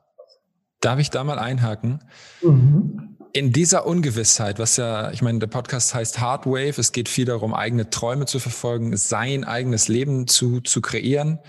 da 1.09 1.23
mal 1.23 1.39
einhaken? 1.39 2.03
Mhm. 2.41 3.17
In 3.31 3.51
dieser 3.51 3.87
Ungewissheit, 3.87 4.59
was 4.59 4.77
ja, 4.77 5.11
ich 5.11 5.23
meine, 5.23 5.39
der 5.39 5.47
Podcast 5.47 5.95
heißt 5.95 6.19
Hard 6.19 6.45
Wave, 6.45 6.79
es 6.79 6.91
geht 6.91 7.09
viel 7.09 7.25
darum, 7.25 7.53
eigene 7.53 7.89
Träume 7.89 8.25
zu 8.25 8.37
verfolgen, 8.39 8.95
sein 8.95 9.43
eigenes 9.43 9.87
Leben 9.87 10.27
zu, 10.27 10.61
zu 10.61 10.81
kreieren. 10.81 11.39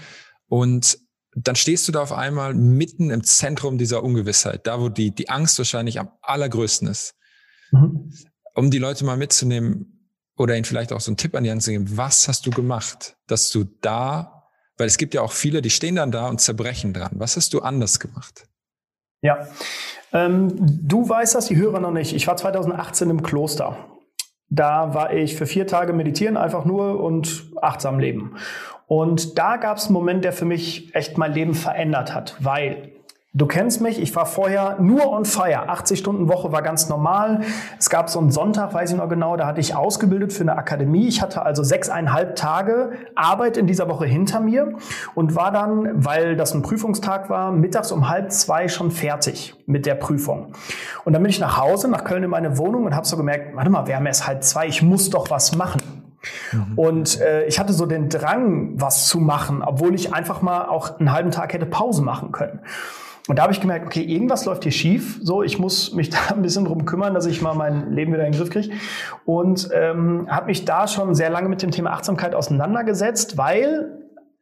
Und 0.48 0.98
dann 1.36 1.56
stehst 1.56 1.86
du 1.88 1.92
da 1.92 2.00
auf 2.00 2.12
einmal 2.12 2.54
mitten 2.54 3.10
im 3.10 3.24
Zentrum 3.24 3.76
dieser 3.76 4.02
Ungewissheit, 4.02 4.66
da 4.66 4.80
wo 4.80 4.88
die, 4.88 5.14
die 5.14 5.28
Angst 5.28 5.58
wahrscheinlich 5.58 5.98
am 5.98 6.10
allergrößten 6.22 6.88
ist. 6.88 7.14
Mhm. 7.72 8.12
Um 8.54 8.70
die 8.70 8.78
Leute 8.78 9.04
mal 9.04 9.16
mitzunehmen 9.16 10.10
oder 10.36 10.56
ihnen 10.56 10.64
vielleicht 10.64 10.92
auch 10.92 11.00
so 11.00 11.10
einen 11.10 11.16
Tipp 11.16 11.34
an 11.34 11.44
die 11.44 11.50
Hand 11.50 11.62
zu 11.62 11.70
geben, 11.70 11.96
was 11.96 12.28
hast 12.28 12.46
du 12.46 12.50
gemacht, 12.50 13.16
dass 13.26 13.50
du 13.50 13.64
da, 13.80 14.48
weil 14.78 14.86
es 14.86 14.96
gibt 14.96 15.12
ja 15.12 15.22
auch 15.22 15.32
viele, 15.32 15.60
die 15.60 15.70
stehen 15.70 15.96
dann 15.96 16.12
da 16.12 16.28
und 16.28 16.40
zerbrechen 16.40 16.92
dran. 16.92 17.12
Was 17.14 17.36
hast 17.36 17.52
du 17.52 17.60
anders 17.60 18.00
gemacht? 18.00 18.46
Ja, 19.24 19.48
ähm, 20.12 20.52
du 20.54 21.08
weißt 21.08 21.34
das, 21.34 21.46
die 21.46 21.56
Hörer 21.56 21.80
noch 21.80 21.90
nicht. 21.90 22.14
Ich 22.14 22.26
war 22.26 22.36
2018 22.36 23.08
im 23.08 23.22
Kloster. 23.22 23.78
Da 24.50 24.92
war 24.92 25.14
ich 25.14 25.34
für 25.34 25.46
vier 25.46 25.66
Tage 25.66 25.94
meditieren, 25.94 26.36
einfach 26.36 26.66
nur 26.66 27.02
und 27.02 27.46
achtsam 27.62 27.98
leben. 27.98 28.36
Und 28.86 29.38
da 29.38 29.56
gab 29.56 29.78
es 29.78 29.86
einen 29.86 29.94
Moment, 29.94 30.24
der 30.26 30.34
für 30.34 30.44
mich 30.44 30.94
echt 30.94 31.16
mein 31.16 31.32
Leben 31.32 31.54
verändert 31.54 32.14
hat, 32.14 32.36
weil 32.40 32.92
Du 33.36 33.46
kennst 33.46 33.80
mich, 33.80 34.00
ich 34.00 34.14
war 34.14 34.26
vorher 34.26 34.76
nur 34.78 35.10
on 35.10 35.24
fire. 35.24 35.68
80 35.68 35.98
Stunden 35.98 36.28
Woche 36.28 36.52
war 36.52 36.62
ganz 36.62 36.88
normal. 36.88 37.40
Es 37.80 37.90
gab 37.90 38.08
so 38.08 38.20
einen 38.20 38.30
Sonntag, 38.30 38.72
weiß 38.72 38.92
ich 38.92 38.96
noch 38.96 39.08
genau, 39.08 39.36
da 39.36 39.46
hatte 39.46 39.60
ich 39.60 39.74
ausgebildet 39.74 40.32
für 40.32 40.42
eine 40.42 40.56
Akademie. 40.56 41.08
Ich 41.08 41.20
hatte 41.20 41.42
also 41.42 41.64
sechseinhalb 41.64 42.36
Tage 42.36 42.92
Arbeit 43.16 43.56
in 43.56 43.66
dieser 43.66 43.88
Woche 43.88 44.06
hinter 44.06 44.38
mir 44.38 44.76
und 45.16 45.34
war 45.34 45.50
dann, 45.50 46.04
weil 46.04 46.36
das 46.36 46.54
ein 46.54 46.62
Prüfungstag 46.62 47.28
war, 47.28 47.50
mittags 47.50 47.90
um 47.90 48.08
halb 48.08 48.30
zwei 48.30 48.68
schon 48.68 48.92
fertig 48.92 49.56
mit 49.66 49.84
der 49.84 49.96
Prüfung. 49.96 50.52
Und 51.04 51.12
dann 51.12 51.20
bin 51.20 51.30
ich 51.30 51.40
nach 51.40 51.58
Hause, 51.58 51.88
nach 51.88 52.04
Köln 52.04 52.22
in 52.22 52.30
meine 52.30 52.56
Wohnung 52.56 52.84
und 52.84 52.94
habe 52.94 53.04
so 53.04 53.16
gemerkt, 53.16 53.56
warte 53.56 53.68
mal, 53.68 53.88
wir 53.88 53.96
haben 53.96 54.06
erst 54.06 54.28
halb 54.28 54.44
zwei, 54.44 54.68
ich 54.68 54.80
muss 54.80 55.10
doch 55.10 55.30
was 55.30 55.56
machen. 55.56 55.80
Mhm. 56.52 56.78
Und 56.78 57.20
äh, 57.20 57.46
ich 57.46 57.58
hatte 57.58 57.72
so 57.72 57.84
den 57.84 58.08
Drang, 58.08 58.80
was 58.80 59.08
zu 59.08 59.18
machen, 59.18 59.60
obwohl 59.64 59.92
ich 59.96 60.14
einfach 60.14 60.40
mal 60.40 60.66
auch 60.66 61.00
einen 61.00 61.10
halben 61.10 61.32
Tag 61.32 61.52
hätte 61.52 61.66
Pause 61.66 62.02
machen 62.02 62.30
können. 62.30 62.60
Und 63.26 63.38
da 63.38 63.44
habe 63.44 63.52
ich 63.54 63.60
gemerkt, 63.60 63.86
okay, 63.86 64.02
irgendwas 64.02 64.44
läuft 64.44 64.64
hier 64.64 64.72
schief. 64.72 65.18
So, 65.22 65.42
ich 65.42 65.58
muss 65.58 65.92
mich 65.92 66.10
da 66.28 66.34
ein 66.34 66.42
bisschen 66.42 66.66
drum 66.66 66.84
kümmern, 66.84 67.14
dass 67.14 67.26
ich 67.26 67.40
mal 67.40 67.54
mein 67.54 67.92
Leben 67.92 68.12
wieder 68.12 68.26
in 68.26 68.32
den 68.32 68.38
Griff 68.38 68.50
kriege. 68.50 68.74
Und 69.24 69.70
ähm, 69.72 70.26
habe 70.28 70.46
mich 70.46 70.64
da 70.64 70.86
schon 70.86 71.14
sehr 71.14 71.30
lange 71.30 71.48
mit 71.48 71.62
dem 71.62 71.70
Thema 71.70 71.92
Achtsamkeit 71.92 72.34
auseinandergesetzt, 72.34 73.38
weil 73.38 74.00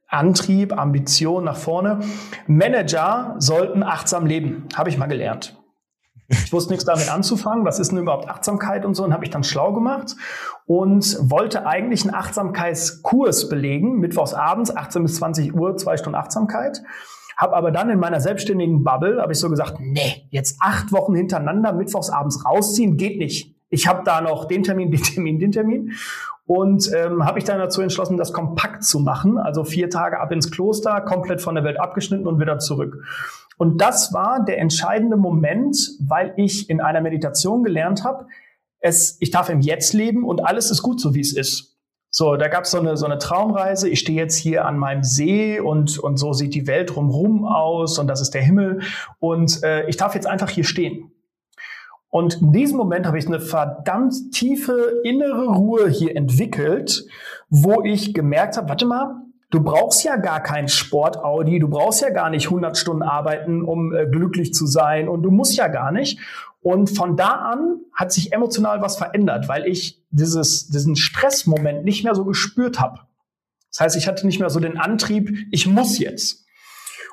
Antrieb, 0.09 0.79
Ambition 0.79 1.45
nach 1.45 1.57
vorne. 1.57 2.01
Manager 2.47 3.35
sollten 3.39 3.83
achtsam 3.83 4.27
leben, 4.27 4.69
habe 4.77 4.91
ich 4.91 4.99
mal 4.99 5.07
gelernt. 5.07 5.57
Ich 6.29 6.53
wusste 6.53 6.73
nichts 6.73 6.85
damit 6.85 7.13
anzufangen. 7.13 7.65
Was 7.65 7.79
ist 7.79 7.93
denn 7.93 7.99
überhaupt 7.99 8.29
Achtsamkeit 8.29 8.85
und 8.85 8.95
so? 8.95 9.05
Und 9.05 9.13
habe 9.13 9.25
ich 9.25 9.31
dann 9.31 9.45
schlau 9.45 9.73
gemacht 9.73 10.17
und 10.67 11.17
wollte 11.31 11.67
eigentlich 11.67 12.05
einen 12.05 12.15
Achtsamkeitskurs 12.15 13.49
belegen, 13.49 13.99
mittwochs 14.01 14.35
abends, 14.35 14.75
18 14.75 15.03
bis 15.03 15.17
20 15.17 15.55
Uhr, 15.55 15.77
zwei 15.77 15.97
Stunden 15.97 16.17
Achtsamkeit. 16.17 16.83
Habe 17.37 17.57
aber 17.57 17.71
dann 17.71 17.91
in 17.91 17.99
meiner 17.99 18.21
selbstständigen 18.21 18.85
Bubble, 18.85 19.21
habe 19.21 19.33
ich 19.33 19.39
so 19.39 19.49
gesagt, 19.49 19.79
nee, 19.81 20.27
jetzt 20.31 20.59
acht 20.61 20.93
Wochen 20.93 21.15
hintereinander 21.15 21.73
mittwochs 21.73 22.11
abends 22.11 22.45
rausziehen, 22.45 22.97
geht 22.97 23.19
nicht. 23.19 23.55
Ich 23.71 23.87
habe 23.87 24.03
da 24.05 24.21
noch 24.21 24.47
den 24.47 24.63
Termin, 24.63 24.91
den 24.93 25.03
Termin, 25.03 25.39
den 25.39 25.53
Termin. 25.53 25.93
Und 26.45 26.91
ähm, 26.95 27.25
habe 27.25 27.39
ich 27.39 27.45
dann 27.45 27.59
dazu 27.59 27.81
entschlossen, 27.81 28.17
das 28.17 28.33
kompakt 28.33 28.85
zu 28.85 28.99
machen. 28.99 29.39
Also 29.39 29.65
vier 29.65 29.89
Tage 29.91 30.19
ab 30.21 30.33
ins 30.33 30.51
Kloster, 30.51 31.01
komplett 31.01 31.41
von 31.41 31.55
der 31.55 31.65
Welt 31.65 31.81
abgeschnitten 31.81 32.27
und 32.27 32.41
wieder 32.41 32.59
zurück. 32.59 33.05
Und 33.57 33.81
das 33.81 34.13
war 34.13 34.45
der 34.45 34.59
entscheidende 34.59 35.17
Moment, 35.17 35.79
weil 36.01 36.35
ich 36.37 36.69
in 36.69 36.81
einer 36.81 37.01
Meditation 37.01 37.63
gelernt 37.63 38.05
habe, 38.05 38.27
es, 38.81 39.17
ich 39.21 39.31
darf 39.31 39.49
im 39.49 39.61
Jetzt 39.61 39.93
leben 39.93 40.25
und 40.25 40.45
alles 40.45 40.71
ist 40.71 40.83
gut 40.83 41.01
so, 41.01 41.15
wie 41.15 41.21
es 41.21 41.33
ist. 41.33 41.72
So, 42.15 42.37
da 42.37 42.49
gab 42.49 42.67
so 42.67 42.77
es 42.77 42.85
eine, 42.85 42.97
so 42.99 43.07
eine 43.07 43.17
Traumreise. 43.17 43.89
Ich 43.89 44.01
stehe 44.01 44.19
jetzt 44.19 44.37
hier 44.37 44.67
an 44.67 44.77
meinem 44.77 45.03
See 45.03 45.59
und, 45.59 45.99
und 45.99 46.19
so 46.19 46.35
sieht 46.35 46.55
die 46.55 46.67
Welt 46.67 46.95
drumherum 46.95 47.47
aus 47.47 47.99
und 47.99 48.07
das 48.07 48.21
ist 48.21 48.35
der 48.35 48.43
Himmel. 48.43 48.83
Und 49.19 49.63
äh, 49.63 49.89
ich 49.89 49.97
darf 49.97 50.15
jetzt 50.15 50.27
einfach 50.27 50.51
hier 50.51 50.65
stehen. 50.65 51.11
Und 52.11 52.43
in 52.43 52.53
diesem 52.53 52.77
Moment 52.77 53.07
habe 53.07 53.19
ich 53.19 53.27
eine 53.27 53.41
verdammt 53.41 54.13
tiefe 54.33 55.01
innere 55.05 55.55
Ruhe 55.55 55.89
hier 55.89 56.15
entwickelt, 56.15 57.07
wo 57.49 57.83
ich 57.83 58.13
gemerkt 58.13 58.59
habe, 58.59 58.69
warte 58.69 58.85
mal, 58.85 59.23
du 59.49 59.63
brauchst 59.63 60.05
ja 60.05 60.17
gar 60.17 60.43
kein 60.43 60.69
Sport-Audi, 60.69 61.61
du 61.61 61.69
brauchst 61.69 62.03
ja 62.03 62.11
gar 62.11 62.29
nicht 62.29 62.49
100 62.49 62.77
Stunden 62.77 63.03
arbeiten, 63.03 63.63
um 63.63 63.95
äh, 63.95 64.07
glücklich 64.07 64.53
zu 64.53 64.67
sein 64.67 65.09
und 65.09 65.23
du 65.23 65.31
musst 65.31 65.57
ja 65.57 65.69
gar 65.69 65.91
nicht. 65.91 66.19
Und 66.63 66.97
von 66.97 67.17
da 67.17 67.33
an 67.33 67.81
hat 67.93 68.13
sich 68.13 68.33
emotional 68.33 68.81
was 68.81 68.97
verändert, 68.97 69.49
weil 69.49 69.67
ich 69.67 70.01
dieses, 70.11 70.69
diesen 70.69 70.95
Stressmoment 70.95 71.85
nicht 71.85 72.05
mehr 72.05 72.15
so 72.15 72.25
gespürt 72.25 72.81
habe. 72.81 73.01
Das 73.71 73.81
heißt, 73.81 73.97
ich 73.97 74.07
hatte 74.07 74.27
nicht 74.27 74.39
mehr 74.39 74.51
so 74.51 74.61
den 74.61 74.79
Antrieb, 74.79 75.37
ich 75.51 75.67
muss 75.67 75.99
jetzt. 75.99 76.45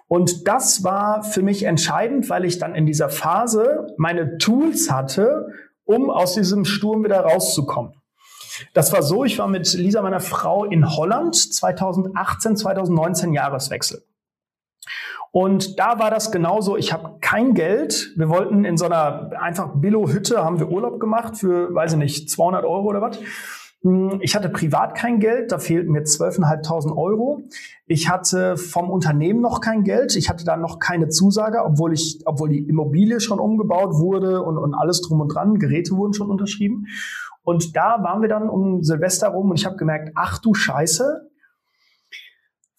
Und 0.08 0.48
das 0.48 0.84
war 0.84 1.24
für 1.24 1.42
mich 1.42 1.64
entscheidend, 1.64 2.30
weil 2.30 2.46
ich 2.46 2.58
dann 2.58 2.76
in 2.76 2.86
dieser 2.86 3.10
Phase 3.10 3.88
meine 3.98 4.38
Tools 4.38 4.92
hatte, 4.92 5.48
um 5.86 6.10
aus 6.10 6.34
diesem 6.34 6.66
Sturm 6.66 7.04
wieder 7.04 7.22
rauszukommen. 7.22 7.94
Das 8.74 8.92
war 8.92 9.02
so, 9.02 9.24
ich 9.24 9.40
war 9.40 9.48
mit 9.48 9.72
Lisa, 9.74 10.02
meiner 10.02 10.20
Frau, 10.20 10.66
in 10.66 10.96
Holland 10.96 11.36
2018, 11.36 12.58
2019 12.58 13.34
Jahreswechsel. 13.34 14.04
Und 15.32 15.80
da 15.80 16.00
war 16.00 16.10
das 16.10 16.32
genauso. 16.32 16.76
Ich 16.76 16.92
habe 16.92 17.18
kein 17.22 17.54
Geld. 17.54 18.14
Wir 18.16 18.30
wollten 18.30 18.66
in 18.66 18.78
so 18.78 18.86
einer 18.86 19.32
einfach 19.40 19.76
Billo-Hütte 19.76 20.44
haben 20.44 20.60
wir 20.60 20.70
Urlaub 20.70 21.00
gemacht 21.00 21.38
für, 21.38 21.74
weiß 21.74 21.94
ich 21.94 22.00
nicht, 22.00 22.30
200 22.30 22.66
Euro 22.66 22.88
oder 22.88 23.02
was. 23.02 23.20
Hm, 23.82 24.20
ich 24.22 24.36
hatte 24.36 24.50
privat 24.50 24.96
kein 24.96 25.20
Geld, 25.20 25.52
da 25.52 25.60
fehlten 25.60 25.92
mir 25.92 26.04
12.500 26.04 26.98
Euro. 26.98 27.44
Ich 27.86 28.10
hatte 28.10 28.58
vom 28.58 28.90
Unternehmen 28.90 29.40
noch 29.40 29.62
kein 29.62 29.84
Geld. 29.84 30.16
Ich 30.16 30.30
hatte 30.30 30.44
da 30.44 30.58
noch 30.58 30.80
keine 30.80 31.10
Zusage, 31.10 31.64
obwohl 31.64 31.94
ich, 31.94 32.22
obwohl 32.26 32.50
die 32.50 32.68
Immobilie 32.68 33.20
schon 33.20 33.40
umgebaut 33.40 33.94
wurde 33.94 34.44
und, 34.44 34.58
und 34.58 34.74
alles 34.74 35.02
drum 35.02 35.22
und 35.22 35.30
dran. 35.30 35.60
Geräte 35.60 35.96
wurden 35.96 36.14
schon 36.14 36.30
unterschrieben. 36.30 36.88
Und 37.44 37.76
da 37.76 38.04
waren 38.04 38.22
wir 38.22 38.30
dann 38.30 38.50
um 38.50 38.84
Silvester 38.84 39.30
rum 39.30 39.50
und 39.50 39.60
ich 39.60 39.66
habe 39.66 39.78
gemerkt, 39.78 40.12
ach 40.16 40.40
du 40.40 40.54
Scheiße, 40.54 41.29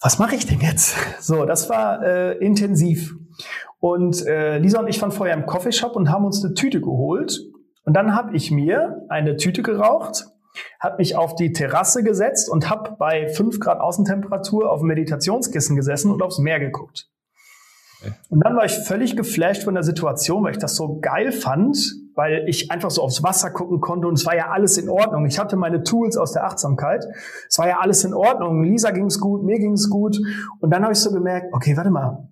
was 0.00 0.18
mache 0.18 0.34
ich 0.34 0.46
denn 0.46 0.60
jetzt? 0.60 0.96
So, 1.20 1.44
das 1.44 1.68
war 1.68 2.02
äh, 2.02 2.38
intensiv. 2.38 3.14
Und 3.78 4.26
äh, 4.26 4.58
Lisa 4.58 4.80
und 4.80 4.88
ich 4.88 5.00
waren 5.00 5.12
vorher 5.12 5.34
im 5.34 5.46
Coffeeshop 5.46 5.96
und 5.96 6.10
haben 6.10 6.24
uns 6.24 6.44
eine 6.44 6.54
Tüte 6.54 6.80
geholt. 6.80 7.40
Und 7.84 7.94
dann 7.94 8.14
habe 8.14 8.34
ich 8.36 8.50
mir 8.50 9.04
eine 9.08 9.36
Tüte 9.36 9.62
geraucht, 9.62 10.26
habe 10.80 10.98
mich 10.98 11.16
auf 11.16 11.34
die 11.34 11.52
Terrasse 11.52 12.02
gesetzt 12.02 12.50
und 12.50 12.68
habe 12.68 12.96
bei 12.98 13.28
5 13.28 13.60
Grad 13.60 13.80
Außentemperatur 13.80 14.70
auf 14.70 14.80
dem 14.80 14.88
Meditationskissen 14.88 15.76
gesessen 15.76 16.10
und 16.10 16.22
aufs 16.22 16.38
Meer 16.38 16.60
geguckt. 16.60 17.08
Und 18.28 18.40
dann 18.44 18.56
war 18.56 18.64
ich 18.64 18.72
völlig 18.72 19.16
geflasht 19.16 19.62
von 19.62 19.74
der 19.74 19.82
Situation, 19.82 20.44
weil 20.44 20.52
ich 20.52 20.58
das 20.58 20.76
so 20.76 20.98
geil 21.00 21.32
fand, 21.32 21.76
weil 22.14 22.44
ich 22.48 22.70
einfach 22.70 22.90
so 22.90 23.02
aufs 23.02 23.22
Wasser 23.22 23.50
gucken 23.50 23.80
konnte 23.80 24.06
und 24.06 24.14
es 24.14 24.26
war 24.26 24.36
ja 24.36 24.50
alles 24.50 24.78
in 24.78 24.88
Ordnung. 24.88 25.26
Ich 25.26 25.38
hatte 25.38 25.56
meine 25.56 25.82
Tools 25.82 26.16
aus 26.16 26.32
der 26.32 26.44
Achtsamkeit. 26.44 27.04
Es 27.48 27.58
war 27.58 27.68
ja 27.68 27.78
alles 27.80 28.04
in 28.04 28.14
Ordnung. 28.14 28.62
Lisa 28.62 28.90
ging 28.90 29.06
es 29.06 29.20
gut, 29.20 29.42
mir 29.44 29.58
ging 29.58 29.72
es 29.72 29.88
gut. 29.88 30.18
Und 30.60 30.70
dann 30.70 30.82
habe 30.82 30.92
ich 30.92 30.98
so 30.98 31.10
gemerkt, 31.10 31.52
okay, 31.52 31.76
warte 31.76 31.90
mal. 31.90 32.28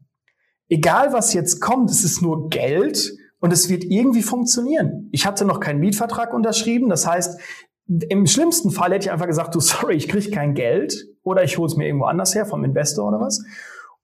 Egal 0.69 1.13
was 1.13 1.33
jetzt 1.33 1.61
kommt, 1.61 1.91
es 1.91 2.05
ist 2.05 2.21
nur 2.21 2.49
Geld 2.49 3.13
und 3.41 3.53
es 3.53 3.69
wird 3.69 3.85
irgendwie 3.85 4.23
funktionieren. 4.23 5.09
Ich 5.13 5.27
hatte 5.27 5.45
noch 5.45 5.61
keinen 5.61 5.81
Mietvertrag 5.81 6.35
unterschrieben. 6.35 6.89
Das 6.89 7.07
heißt, 7.07 7.41
im 7.87 8.27
schlimmsten 8.27 8.71
Fall 8.71 8.93
hätte 8.93 9.07
ich 9.07 9.13
einfach 9.13 9.27
gesagt, 9.27 9.55
du, 9.55 9.61
sorry, 9.61 9.95
ich 9.95 10.09
kriege 10.09 10.31
kein 10.31 10.55
Geld 10.55 11.07
oder 11.23 11.43
ich 11.43 11.57
hole 11.57 11.67
es 11.67 11.77
mir 11.77 11.87
irgendwo 11.87 12.07
anders 12.07 12.35
her, 12.35 12.45
vom 12.45 12.65
Investor 12.65 13.09
oder 13.09 13.21
was. 13.21 13.43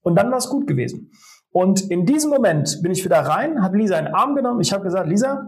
Und 0.01 0.17
dann 0.17 0.31
war 0.31 0.39
es 0.39 0.49
gut 0.49 0.67
gewesen. 0.67 1.11
Und 1.51 1.91
in 1.91 2.05
diesem 2.05 2.31
Moment 2.31 2.81
bin 2.83 2.93
ich 2.93 3.05
wieder 3.05 3.21
rein, 3.21 3.63
habe 3.63 3.79
Lisa 3.79 3.99
in 3.99 4.07
den 4.07 4.15
Arm 4.15 4.35
genommen. 4.35 4.61
Ich 4.61 4.73
habe 4.73 4.83
gesagt, 4.83 5.09
Lisa, 5.09 5.47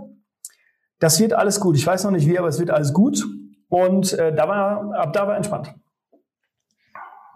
das 0.99 1.21
wird 1.21 1.33
alles 1.33 1.61
gut. 1.61 1.76
Ich 1.76 1.87
weiß 1.87 2.05
noch 2.05 2.11
nicht 2.11 2.26
wie, 2.26 2.38
aber 2.38 2.49
es 2.49 2.59
wird 2.59 2.71
alles 2.71 2.93
gut. 2.93 3.25
Und 3.69 4.12
äh, 4.15 4.35
da 4.35 4.49
war, 4.49 4.95
ab 4.95 5.12
da 5.12 5.26
war 5.26 5.37
entspannt. 5.37 5.75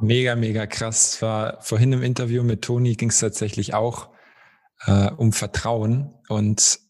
Mega, 0.01 0.35
mega 0.35 0.67
krass. 0.67 1.21
War 1.21 1.61
vorhin 1.61 1.93
im 1.93 2.03
Interview 2.03 2.43
mit 2.43 2.63
Toni 2.63 2.95
ging 2.95 3.11
es 3.11 3.21
tatsächlich 3.21 3.75
auch 3.75 4.09
äh, 4.87 5.11
um 5.11 5.33
Vertrauen. 5.33 6.15
Und 6.29 6.81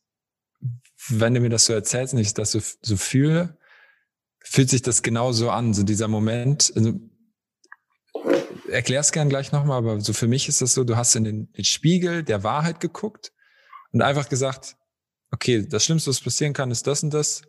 wenn 1.08 1.34
du 1.34 1.40
mir 1.40 1.48
das 1.48 1.64
so 1.64 1.72
erzählst 1.72 2.14
und 2.14 2.20
ich 2.20 2.34
das 2.34 2.52
so, 2.52 2.60
so 2.82 2.96
fühle, 2.96 3.58
fühlt 4.44 4.70
sich 4.70 4.82
das 4.82 5.02
genauso 5.02 5.50
an, 5.50 5.74
so 5.74 5.82
dieser 5.82 6.06
Moment. 6.06 6.72
Also, 6.76 6.92
erklär's 8.68 9.10
gern 9.10 9.28
gleich 9.28 9.50
nochmal, 9.50 9.78
aber 9.78 10.00
so 10.00 10.12
für 10.12 10.28
mich 10.28 10.48
ist 10.48 10.62
das 10.62 10.74
so, 10.74 10.84
du 10.84 10.96
hast 10.96 11.16
in 11.16 11.24
den, 11.24 11.52
den 11.52 11.64
Spiegel 11.64 12.22
der 12.22 12.44
Wahrheit 12.44 12.78
geguckt 12.78 13.32
und 13.92 14.02
einfach 14.02 14.28
gesagt, 14.28 14.76
okay, 15.32 15.66
das 15.66 15.84
Schlimmste, 15.84 16.10
was 16.10 16.20
passieren 16.20 16.52
kann, 16.52 16.70
ist 16.70 16.86
das 16.86 17.02
und 17.02 17.14
das. 17.14 17.42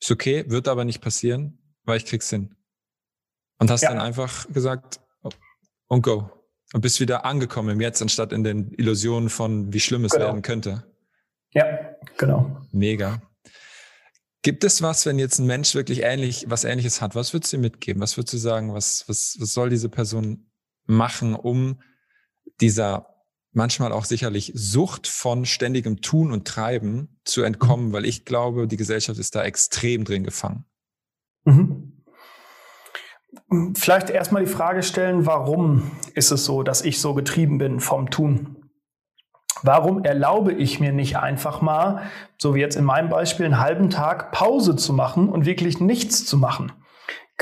Ist 0.00 0.10
okay, 0.10 0.44
wird 0.48 0.68
aber 0.68 0.84
nicht 0.84 1.00
passieren, 1.00 1.58
weil 1.84 1.98
ich 1.98 2.06
krieg's 2.06 2.28
hin. 2.30 2.54
Und 3.58 3.70
hast 3.70 3.82
ja. 3.82 3.90
dann 3.90 4.00
einfach 4.00 4.46
gesagt, 4.52 5.00
oh, 5.22 5.30
und 5.88 6.02
go. 6.02 6.30
Und 6.72 6.80
bist 6.80 7.00
wieder 7.00 7.24
angekommen 7.24 7.70
im 7.70 7.80
Jetzt, 7.80 8.02
anstatt 8.02 8.32
in 8.32 8.44
den 8.44 8.72
Illusionen 8.72 9.30
von, 9.30 9.72
wie 9.72 9.80
schlimm 9.80 10.04
es 10.04 10.12
genau. 10.12 10.26
werden 10.26 10.42
könnte. 10.42 10.84
Ja, 11.52 11.96
genau. 12.18 12.60
Mega. 12.72 13.22
Gibt 14.42 14.62
es 14.62 14.82
was, 14.82 15.06
wenn 15.06 15.18
jetzt 15.18 15.38
ein 15.38 15.46
Mensch 15.46 15.74
wirklich 15.74 16.02
ähnlich, 16.02 16.44
was 16.48 16.64
ähnliches 16.64 17.00
hat? 17.00 17.14
Was 17.14 17.32
würdest 17.32 17.52
du 17.52 17.58
mitgeben? 17.58 18.02
Was 18.02 18.16
würdest 18.16 18.34
du 18.34 18.38
sagen? 18.38 18.74
Was, 18.74 19.08
was, 19.08 19.36
was 19.40 19.52
soll 19.52 19.70
diese 19.70 19.88
Person 19.88 20.50
machen, 20.86 21.34
um 21.34 21.80
dieser 22.60 23.15
manchmal 23.56 23.92
auch 23.92 24.04
sicherlich 24.04 24.52
Sucht 24.54 25.06
von 25.06 25.44
ständigem 25.44 26.00
Tun 26.00 26.30
und 26.30 26.46
Treiben 26.46 27.18
zu 27.24 27.42
entkommen? 27.42 27.88
Mhm. 27.88 27.92
Weil 27.92 28.04
ich 28.04 28.24
glaube, 28.24 28.68
die 28.68 28.76
Gesellschaft 28.76 29.18
ist 29.18 29.34
da 29.34 29.42
extrem 29.42 30.04
drin 30.04 30.24
gefangen. 30.24 30.64
Mhm. 31.44 31.92
Vielleicht 33.74 34.10
erstmal 34.10 34.44
die 34.44 34.50
Frage 34.50 34.82
stellen, 34.82 35.26
warum 35.26 35.90
ist 36.14 36.30
es 36.30 36.44
so, 36.44 36.62
dass 36.62 36.82
ich 36.82 37.00
so 37.00 37.14
getrieben 37.14 37.58
bin 37.58 37.80
vom 37.80 38.10
Tun? 38.10 38.56
Warum 39.62 40.04
erlaube 40.04 40.52
ich 40.52 40.80
mir 40.80 40.92
nicht 40.92 41.16
einfach 41.16 41.62
mal, 41.62 42.02
so 42.38 42.54
wie 42.54 42.60
jetzt 42.60 42.76
in 42.76 42.84
meinem 42.84 43.08
Beispiel, 43.08 43.46
einen 43.46 43.60
halben 43.60 43.90
Tag 43.90 44.32
Pause 44.32 44.76
zu 44.76 44.92
machen 44.92 45.28
und 45.28 45.46
wirklich 45.46 45.80
nichts 45.80 46.24
zu 46.26 46.36
machen? 46.36 46.72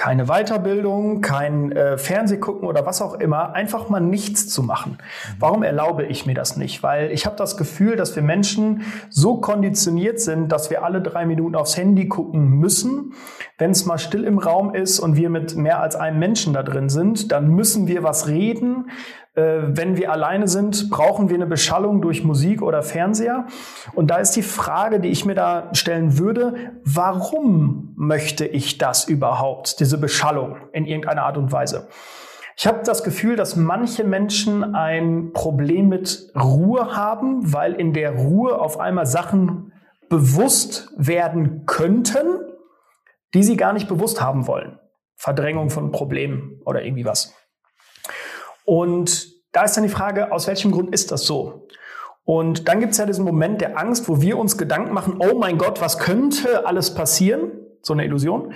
Keine 0.04 0.26
Weiterbildung, 0.26 1.22
kein 1.22 1.72
äh, 1.72 1.96
Fernsehgucken 1.96 2.68
oder 2.68 2.84
was 2.84 3.00
auch 3.00 3.14
immer, 3.14 3.54
einfach 3.54 3.88
mal 3.88 4.00
nichts 4.00 4.50
zu 4.50 4.62
machen. 4.62 4.98
Warum 5.38 5.62
erlaube 5.62 6.04
ich 6.04 6.26
mir 6.26 6.34
das 6.34 6.58
nicht? 6.58 6.82
Weil 6.82 7.10
ich 7.10 7.24
habe 7.24 7.36
das 7.36 7.56
Gefühl, 7.56 7.96
dass 7.96 8.14
wir 8.14 8.22
Menschen 8.22 8.82
so 9.08 9.38
konditioniert 9.38 10.20
sind, 10.20 10.52
dass 10.52 10.68
wir 10.68 10.84
alle 10.84 11.00
drei 11.00 11.24
Minuten 11.24 11.54
aufs 11.54 11.78
Handy 11.78 12.06
gucken 12.06 12.50
müssen. 12.50 13.14
Wenn 13.56 13.70
es 13.70 13.86
mal 13.86 13.96
still 13.96 14.24
im 14.24 14.36
Raum 14.36 14.74
ist 14.74 15.00
und 15.00 15.16
wir 15.16 15.30
mit 15.30 15.56
mehr 15.56 15.80
als 15.80 15.96
einem 15.96 16.18
Menschen 16.18 16.52
da 16.52 16.62
drin 16.62 16.90
sind, 16.90 17.32
dann 17.32 17.48
müssen 17.48 17.88
wir 17.88 18.02
was 18.02 18.28
reden 18.28 18.90
wenn 19.34 19.96
wir 19.96 20.12
alleine 20.12 20.46
sind, 20.46 20.90
brauchen 20.90 21.28
wir 21.28 21.34
eine 21.34 21.46
Beschallung 21.46 22.00
durch 22.00 22.22
Musik 22.22 22.62
oder 22.62 22.82
Fernseher. 22.82 23.46
Und 23.94 24.10
da 24.10 24.18
ist 24.18 24.32
die 24.32 24.42
Frage, 24.42 25.00
die 25.00 25.08
ich 25.08 25.24
mir 25.24 25.34
da 25.34 25.70
stellen 25.74 26.18
würde, 26.18 26.54
warum 26.84 27.92
möchte 27.96 28.46
ich 28.46 28.78
das 28.78 29.08
überhaupt, 29.08 29.80
diese 29.80 29.98
Beschallung 29.98 30.56
in 30.72 30.86
irgendeiner 30.86 31.24
Art 31.24 31.36
und 31.36 31.50
Weise? 31.50 31.88
Ich 32.56 32.68
habe 32.68 32.82
das 32.84 33.02
Gefühl, 33.02 33.34
dass 33.34 33.56
manche 33.56 34.04
Menschen 34.04 34.76
ein 34.76 35.32
Problem 35.32 35.88
mit 35.88 36.30
Ruhe 36.40 36.94
haben, 36.94 37.52
weil 37.52 37.74
in 37.74 37.92
der 37.92 38.12
Ruhe 38.12 38.60
auf 38.60 38.78
einmal 38.78 39.06
Sachen 39.06 39.72
bewusst 40.08 40.92
werden 40.96 41.66
könnten, 41.66 42.40
die 43.34 43.42
sie 43.42 43.56
gar 43.56 43.72
nicht 43.72 43.88
bewusst 43.88 44.20
haben 44.20 44.46
wollen. 44.46 44.78
Verdrängung 45.16 45.70
von 45.70 45.90
Problemen 45.90 46.60
oder 46.64 46.84
irgendwie 46.84 47.04
was. 47.04 47.34
Und 48.64 49.28
da 49.52 49.64
ist 49.64 49.76
dann 49.76 49.84
die 49.84 49.90
Frage, 49.90 50.32
aus 50.32 50.46
welchem 50.46 50.72
Grund 50.72 50.92
ist 50.92 51.12
das 51.12 51.24
so? 51.24 51.68
Und 52.24 52.68
dann 52.68 52.80
gibt 52.80 52.92
es 52.92 52.98
ja 52.98 53.06
diesen 53.06 53.24
Moment 53.24 53.60
der 53.60 53.78
Angst, 53.78 54.08
wo 54.08 54.20
wir 54.20 54.38
uns 54.38 54.56
Gedanken 54.56 54.94
machen, 54.94 55.18
oh 55.18 55.38
mein 55.38 55.58
Gott, 55.58 55.80
was 55.80 55.98
könnte 55.98 56.66
alles 56.66 56.94
passieren? 56.94 57.52
So 57.82 57.92
eine 57.92 58.04
Illusion. 58.04 58.54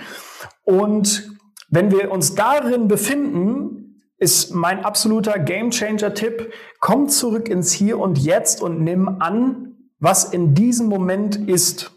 Und 0.63 1.29
wenn 1.69 1.91
wir 1.91 2.11
uns 2.11 2.33
darin 2.33 2.87
befinden, 2.87 4.01
ist 4.17 4.53
mein 4.53 4.83
absoluter 4.83 5.37
Gamechanger-Tipp, 5.39 6.51
komm 6.79 7.07
zurück 7.07 7.47
ins 7.47 7.71
Hier 7.71 7.99
und 7.99 8.17
Jetzt 8.17 8.61
und 8.61 8.81
nimm 8.81 9.21
an, 9.21 9.77
was 9.99 10.25
in 10.25 10.55
diesem 10.55 10.87
Moment 10.87 11.35
ist. 11.35 11.91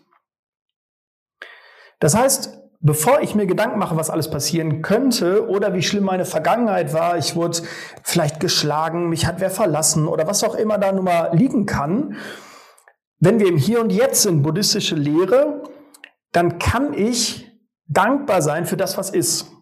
Das 2.01 2.17
heißt, 2.17 2.62
bevor 2.83 3.21
ich 3.21 3.35
mir 3.35 3.47
Gedanken 3.47 3.79
mache, 3.79 3.97
was 3.97 4.11
alles 4.11 4.29
passieren 4.29 4.83
könnte 4.83 5.49
oder 5.49 5.73
wie 5.73 5.83
schlimm 5.83 6.05
meine 6.05 6.25
Vergangenheit 6.25 6.93
war, 6.93 7.17
ich 7.17 7.37
wurde 7.37 7.63
vielleicht 8.03 8.41
geschlagen, 8.41 9.09
mich 9.09 9.27
hat 9.27 9.41
wer 9.41 9.51
verlassen 9.51 10.09
oder 10.09 10.27
was 10.27 10.43
auch 10.45 10.57
immer 10.57 10.79
da 10.79 10.93
nun 10.93 11.05
mal 11.05 11.31
liegen 11.33 11.65
kann, 11.65 12.17
wenn 13.21 13.39
wir 13.39 13.47
im 13.47 13.57
Hier 13.57 13.81
und 13.81 13.91
Jetzt 13.91 14.23
sind, 14.23 14.43
buddhistische 14.43 14.97
Lehre, 14.97 15.63
dann 16.33 16.59
kann 16.59 16.93
ich 16.93 17.49
dankbar 17.87 18.43
sein 18.43 18.67
für 18.67 18.77
das, 18.77 18.99
was 18.99 19.11
ist. 19.11 19.53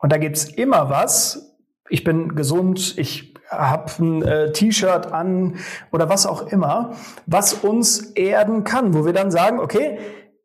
Und 0.00 0.12
da 0.12 0.18
gibt's 0.18 0.44
immer 0.44 0.90
was. 0.90 1.56
Ich 1.88 2.02
bin 2.02 2.34
gesund, 2.34 2.98
ich 2.98 3.34
habe 3.48 3.92
ein 4.02 4.22
äh, 4.22 4.52
T-Shirt 4.52 5.12
an 5.12 5.58
oder 5.92 6.08
was 6.08 6.26
auch 6.26 6.48
immer, 6.48 6.96
was 7.26 7.54
uns 7.54 8.00
erden 8.12 8.64
kann, 8.64 8.92
wo 8.92 9.04
wir 9.04 9.12
dann 9.12 9.30
sagen, 9.30 9.60
okay, 9.60 10.00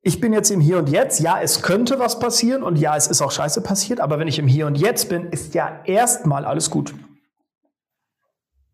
ich 0.09 0.19
bin 0.19 0.33
jetzt 0.33 0.49
im 0.49 0.59
Hier 0.59 0.79
und 0.79 0.89
Jetzt. 0.89 1.19
Ja, 1.19 1.39
es 1.39 1.61
könnte 1.61 1.99
was 1.99 2.19
passieren 2.19 2.63
und 2.63 2.77
ja, 2.77 2.97
es 2.97 3.05
ist 3.05 3.21
auch 3.21 3.31
scheiße 3.31 3.61
passiert, 3.61 3.99
aber 3.99 4.17
wenn 4.17 4.27
ich 4.27 4.39
im 4.39 4.47
Hier 4.47 4.65
und 4.65 4.73
Jetzt 4.73 5.07
bin, 5.07 5.25
ist 5.27 5.53
ja 5.53 5.83
erstmal 5.85 6.45
alles 6.45 6.71
gut. 6.71 6.95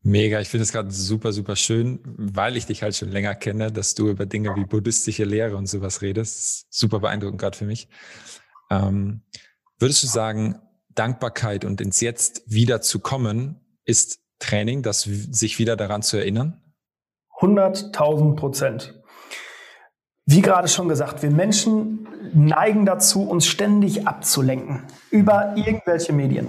Mega, 0.02 0.40
ich 0.40 0.48
finde 0.48 0.64
es 0.64 0.72
gerade 0.72 0.92
super, 0.92 1.34
super 1.34 1.58
schön, 1.58 2.00
weil 2.06 2.56
ich 2.56 2.68
dich 2.68 2.84
halt 2.84 2.96
schon 2.96 3.10
länger 3.10 3.36
kenne, 3.36 3.70
dass 3.70 3.96
du 3.96 4.08
über 4.08 4.26
Dinge 4.26 4.56
wie 4.56 4.64
buddhistische 4.64 5.26
Lehre 5.26 5.58
und 5.58 5.68
sowas 5.68 6.02
redest. 6.02 6.68
Super 6.70 7.00
beeindruckend 7.02 7.42
gerade 7.42 7.58
für 7.58 7.66
mich. 7.66 7.90
Ähm, 8.72 9.20
würdest 9.78 10.04
du 10.04 10.08
sagen, 10.08 10.62
Dankbarkeit 10.94 11.66
und 11.66 11.82
ins 11.82 12.00
Jetzt 12.00 12.44
wieder 12.46 12.80
zu 12.80 13.00
kommen, 13.02 13.60
ist 13.84 14.20
Training, 14.40 14.84
das 14.84 15.02
sich 15.02 15.60
wieder 15.60 15.76
daran 15.76 16.02
zu 16.02 16.16
erinnern? 16.16 16.62
100.000 17.42 18.38
Prozent. 18.38 19.02
Wie 20.28 20.42
gerade 20.42 20.68
schon 20.68 20.90
gesagt, 20.90 21.22
wir 21.22 21.30
Menschen 21.30 22.08
neigen 22.34 22.88
dazu, 22.88 23.30
uns 23.30 23.46
ständig 23.46 24.08
abzulenken 24.08 24.82
über 25.12 25.54
irgendwelche 25.56 26.14
Medien. 26.14 26.48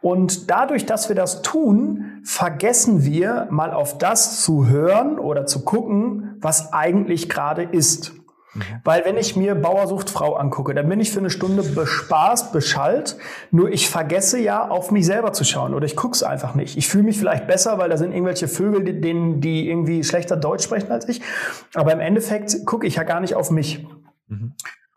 Und 0.00 0.50
dadurch, 0.50 0.86
dass 0.86 1.10
wir 1.10 1.16
das 1.16 1.42
tun, 1.42 2.20
vergessen 2.24 3.04
wir 3.04 3.46
mal 3.50 3.72
auf 3.72 3.98
das 3.98 4.42
zu 4.42 4.68
hören 4.68 5.18
oder 5.18 5.44
zu 5.44 5.64
gucken, 5.64 6.36
was 6.40 6.72
eigentlich 6.72 7.28
gerade 7.28 7.62
ist. 7.62 8.12
Mhm. 8.54 8.62
Weil 8.84 9.04
wenn 9.04 9.16
ich 9.16 9.36
mir 9.36 9.54
Bauersucht 9.54 10.10
Frau 10.10 10.34
angucke, 10.34 10.74
dann 10.74 10.88
bin 10.88 11.00
ich 11.00 11.10
für 11.10 11.18
eine 11.18 11.30
Stunde 11.30 11.62
bespaßt, 11.62 12.52
beschallt. 12.52 13.16
Nur 13.50 13.70
ich 13.70 13.88
vergesse 13.88 14.38
ja, 14.38 14.68
auf 14.68 14.90
mich 14.90 15.06
selber 15.06 15.32
zu 15.32 15.44
schauen 15.44 15.74
oder 15.74 15.86
ich 15.86 15.96
guck's 15.96 16.22
einfach 16.22 16.54
nicht. 16.54 16.76
Ich 16.76 16.88
fühle 16.88 17.04
mich 17.04 17.18
vielleicht 17.18 17.46
besser, 17.46 17.78
weil 17.78 17.90
da 17.90 17.96
sind 17.96 18.12
irgendwelche 18.12 18.48
Vögel, 18.48 18.84
die, 18.84 19.40
die 19.40 19.68
irgendwie 19.68 20.04
schlechter 20.04 20.36
Deutsch 20.36 20.64
sprechen 20.64 20.90
als 20.90 21.08
ich. 21.08 21.20
Aber 21.74 21.92
im 21.92 22.00
Endeffekt 22.00 22.64
gucke 22.64 22.86
ich 22.86 22.96
ja 22.96 23.02
gar 23.02 23.20
nicht 23.20 23.34
auf 23.34 23.50
mich. 23.50 23.86
Mhm. 24.28 24.54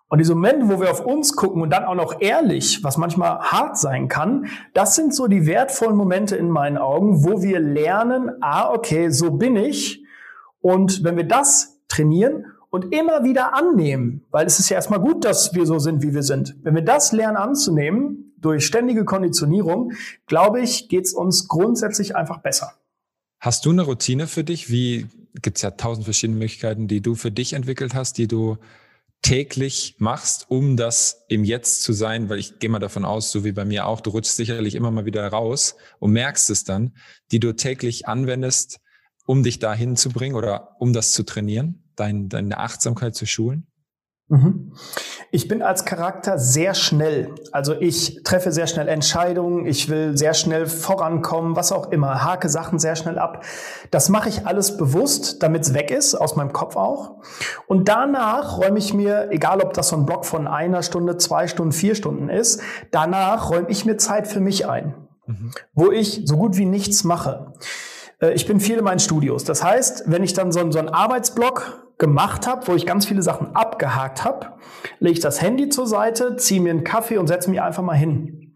Und 0.10 0.20
diese 0.20 0.36
Momente, 0.36 0.70
wo 0.70 0.80
wir 0.80 0.90
auf 0.90 1.06
uns 1.06 1.36
gucken 1.36 1.62
und 1.62 1.70
dann 1.70 1.84
auch 1.84 1.96
noch 1.96 2.22
ehrlich, 2.22 2.82
was 2.82 2.96
manchmal 2.96 3.40
hart 3.40 3.78
sein 3.78 4.08
kann, 4.08 4.48
das 4.74 4.96
sind 4.96 5.14
so 5.14 5.28
die 5.28 5.46
wertvollen 5.46 5.98
Momente 5.98 6.38
in 6.38 6.50
meinen 6.50 6.78
Augen, 6.78 7.26
wo 7.26 7.42
wir 7.42 7.60
lernen, 7.60 8.32
ah, 8.40 8.72
okay, 8.72 9.10
so 9.10 9.32
bin 9.32 9.58
ich. 9.58 10.06
Und 10.62 11.04
wenn 11.04 11.18
wir 11.18 11.28
das 11.28 11.82
trainieren 11.90 12.46
und 12.78 12.94
immer 12.94 13.24
wieder 13.24 13.56
annehmen, 13.56 14.24
weil 14.30 14.46
es 14.46 14.60
ist 14.60 14.70
ja 14.70 14.76
erstmal 14.76 15.00
gut, 15.00 15.26
dass 15.26 15.56
wir 15.56 15.66
so 15.66 15.80
sind, 15.80 16.04
wie 16.04 16.14
wir 16.14 16.22
sind. 16.22 16.56
Wenn 16.62 16.76
wir 16.76 16.84
das 16.84 17.12
lernen 17.12 17.38
anzunehmen, 17.38 18.36
durch 18.38 18.68
ständige 18.68 19.04
Konditionierung, 19.04 19.94
glaube 20.28 20.62
ich, 20.62 20.90
geht 20.90 21.06
es 21.06 21.14
uns 21.14 21.48
grundsätzlich 21.48 22.16
einfach 22.16 22.38
besser. 22.44 22.74
Hast 23.40 23.66
du 23.66 23.72
eine 23.72 23.82
Routine 23.82 24.28
für 24.28 24.44
dich? 24.44 24.70
Wie 24.70 25.08
gibt 25.42 25.58
es 25.58 25.64
ja 25.64 25.72
tausend 25.72 26.06
verschiedene 26.06 26.38
Möglichkeiten, 26.38 26.88
die 26.88 27.02
du 27.02 27.16
für 27.16 27.32
dich 27.32 27.54
entwickelt 27.54 27.96
hast, 27.96 28.20
die 28.20 28.28
du 28.28 28.58
täglich 29.24 29.96
machst, 29.98 30.46
um 30.50 30.78
das 30.78 31.24
im 31.30 31.44
Jetzt 31.44 31.82
zu 31.82 31.94
sein, 31.94 32.30
weil 32.30 32.38
ich 32.38 32.60
gehe 32.60 32.70
mal 32.70 32.78
davon 32.78 33.06
aus, 33.06 33.32
so 33.32 33.44
wie 33.44 33.54
bei 33.54 33.66
mir 33.66 33.88
auch, 33.88 34.02
du 34.02 34.12
rutschst 34.12 34.38
sicherlich 34.38 34.76
immer 34.76 34.92
mal 34.92 35.06
wieder 35.06 35.28
raus 35.28 35.76
und 35.98 36.12
merkst 36.12 36.52
es 36.52 36.64
dann, 36.64 36.94
die 37.32 37.40
du 37.40 37.56
täglich 37.56 38.08
anwendest, 38.08 38.80
um 39.26 39.42
dich 39.42 39.58
dahin 39.58 39.96
zu 39.96 40.10
bringen 40.10 40.36
oder 40.36 40.76
um 40.80 40.94
das 40.94 41.12
zu 41.14 41.24
trainieren? 41.24 41.87
Dein, 41.98 42.30
deine 42.30 42.58
Achtsamkeit 42.58 43.16
zu 43.16 43.26
schulen? 43.26 43.68
Mhm. 44.30 44.74
Ich 45.32 45.48
bin 45.48 45.62
als 45.62 45.86
Charakter 45.86 46.38
sehr 46.38 46.74
schnell. 46.74 47.34
Also 47.54 47.74
ich 47.74 48.24
treffe 48.24 48.52
sehr 48.52 48.68
schnell 48.68 48.90
Entscheidungen, 48.90 49.66
ich 49.66 49.88
will 49.88 50.18
sehr 50.18 50.34
schnell 50.34 50.68
vorankommen, 50.68 51.56
was 51.56 51.72
auch 51.72 51.92
immer, 51.92 52.26
hake 52.26 52.50
Sachen 52.50 52.78
sehr 52.78 52.98
schnell 52.98 53.20
ab. 53.20 53.46
Das 53.90 54.10
mache 54.10 54.28
ich 54.28 54.46
alles 54.46 54.76
bewusst, 54.76 55.44
damit 55.44 55.64
es 55.64 55.74
weg 55.74 55.92
ist, 55.92 56.14
aus 56.16 56.36
meinem 56.36 56.52
Kopf 56.52 56.76
auch. 56.76 57.22
Und 57.68 57.88
danach 57.88 58.58
räume 58.58 58.80
ich 58.80 58.94
mir, 58.94 59.30
egal 59.32 59.62
ob 59.62 59.74
das 59.74 59.90
so 59.90 59.96
ein 59.96 60.06
Block 60.06 60.26
von 60.26 60.48
einer 60.48 60.84
Stunde, 60.84 61.18
zwei 61.18 61.48
Stunden, 61.48 61.72
vier 61.72 61.96
Stunden 61.96 62.30
ist, 62.30 62.62
danach 62.92 63.50
räume 63.50 63.70
ich 63.70 63.86
mir 63.86 63.98
Zeit 63.98 64.28
für 64.28 64.42
mich 64.42 64.68
ein, 64.68 64.94
mhm. 65.26 65.52
wo 65.74 65.90
ich 65.90 66.24
so 66.26 66.36
gut 66.36 66.58
wie 66.58 66.66
nichts 66.66 67.06
mache. 67.06 67.54
Äh, 68.20 68.34
ich 68.34 68.46
bin 68.46 68.60
viel 68.60 68.78
in 68.78 68.84
meinen 68.84 69.00
Studios. 69.00 69.46
Das 69.46 69.64
heißt, 69.64 70.04
wenn 70.08 70.24
ich 70.24 70.34
dann 70.34 70.52
so, 70.52 70.70
so 70.70 70.80
einen 70.80 70.90
Arbeitsblock 70.90 71.87
gemacht 71.98 72.48
habe, 72.48 72.68
wo 72.68 72.76
ich 72.76 72.86
ganz 72.86 73.06
viele 73.06 73.22
Sachen 73.22 73.56
abgehakt 73.56 74.24
habe, 74.24 74.54
lege 75.00 75.14
ich 75.14 75.20
das 75.20 75.42
Handy 75.42 75.70
zur 75.70 75.88
Seite, 75.88 76.36
ziehe 76.36 76.62
mir 76.62 76.70
einen 76.70 76.84
Kaffee 76.84 77.18
und 77.18 77.28
setze 77.28 77.50
mich 77.50 77.62
einfach 77.62 77.84
mal 77.84 77.96
hin. 77.96 78.54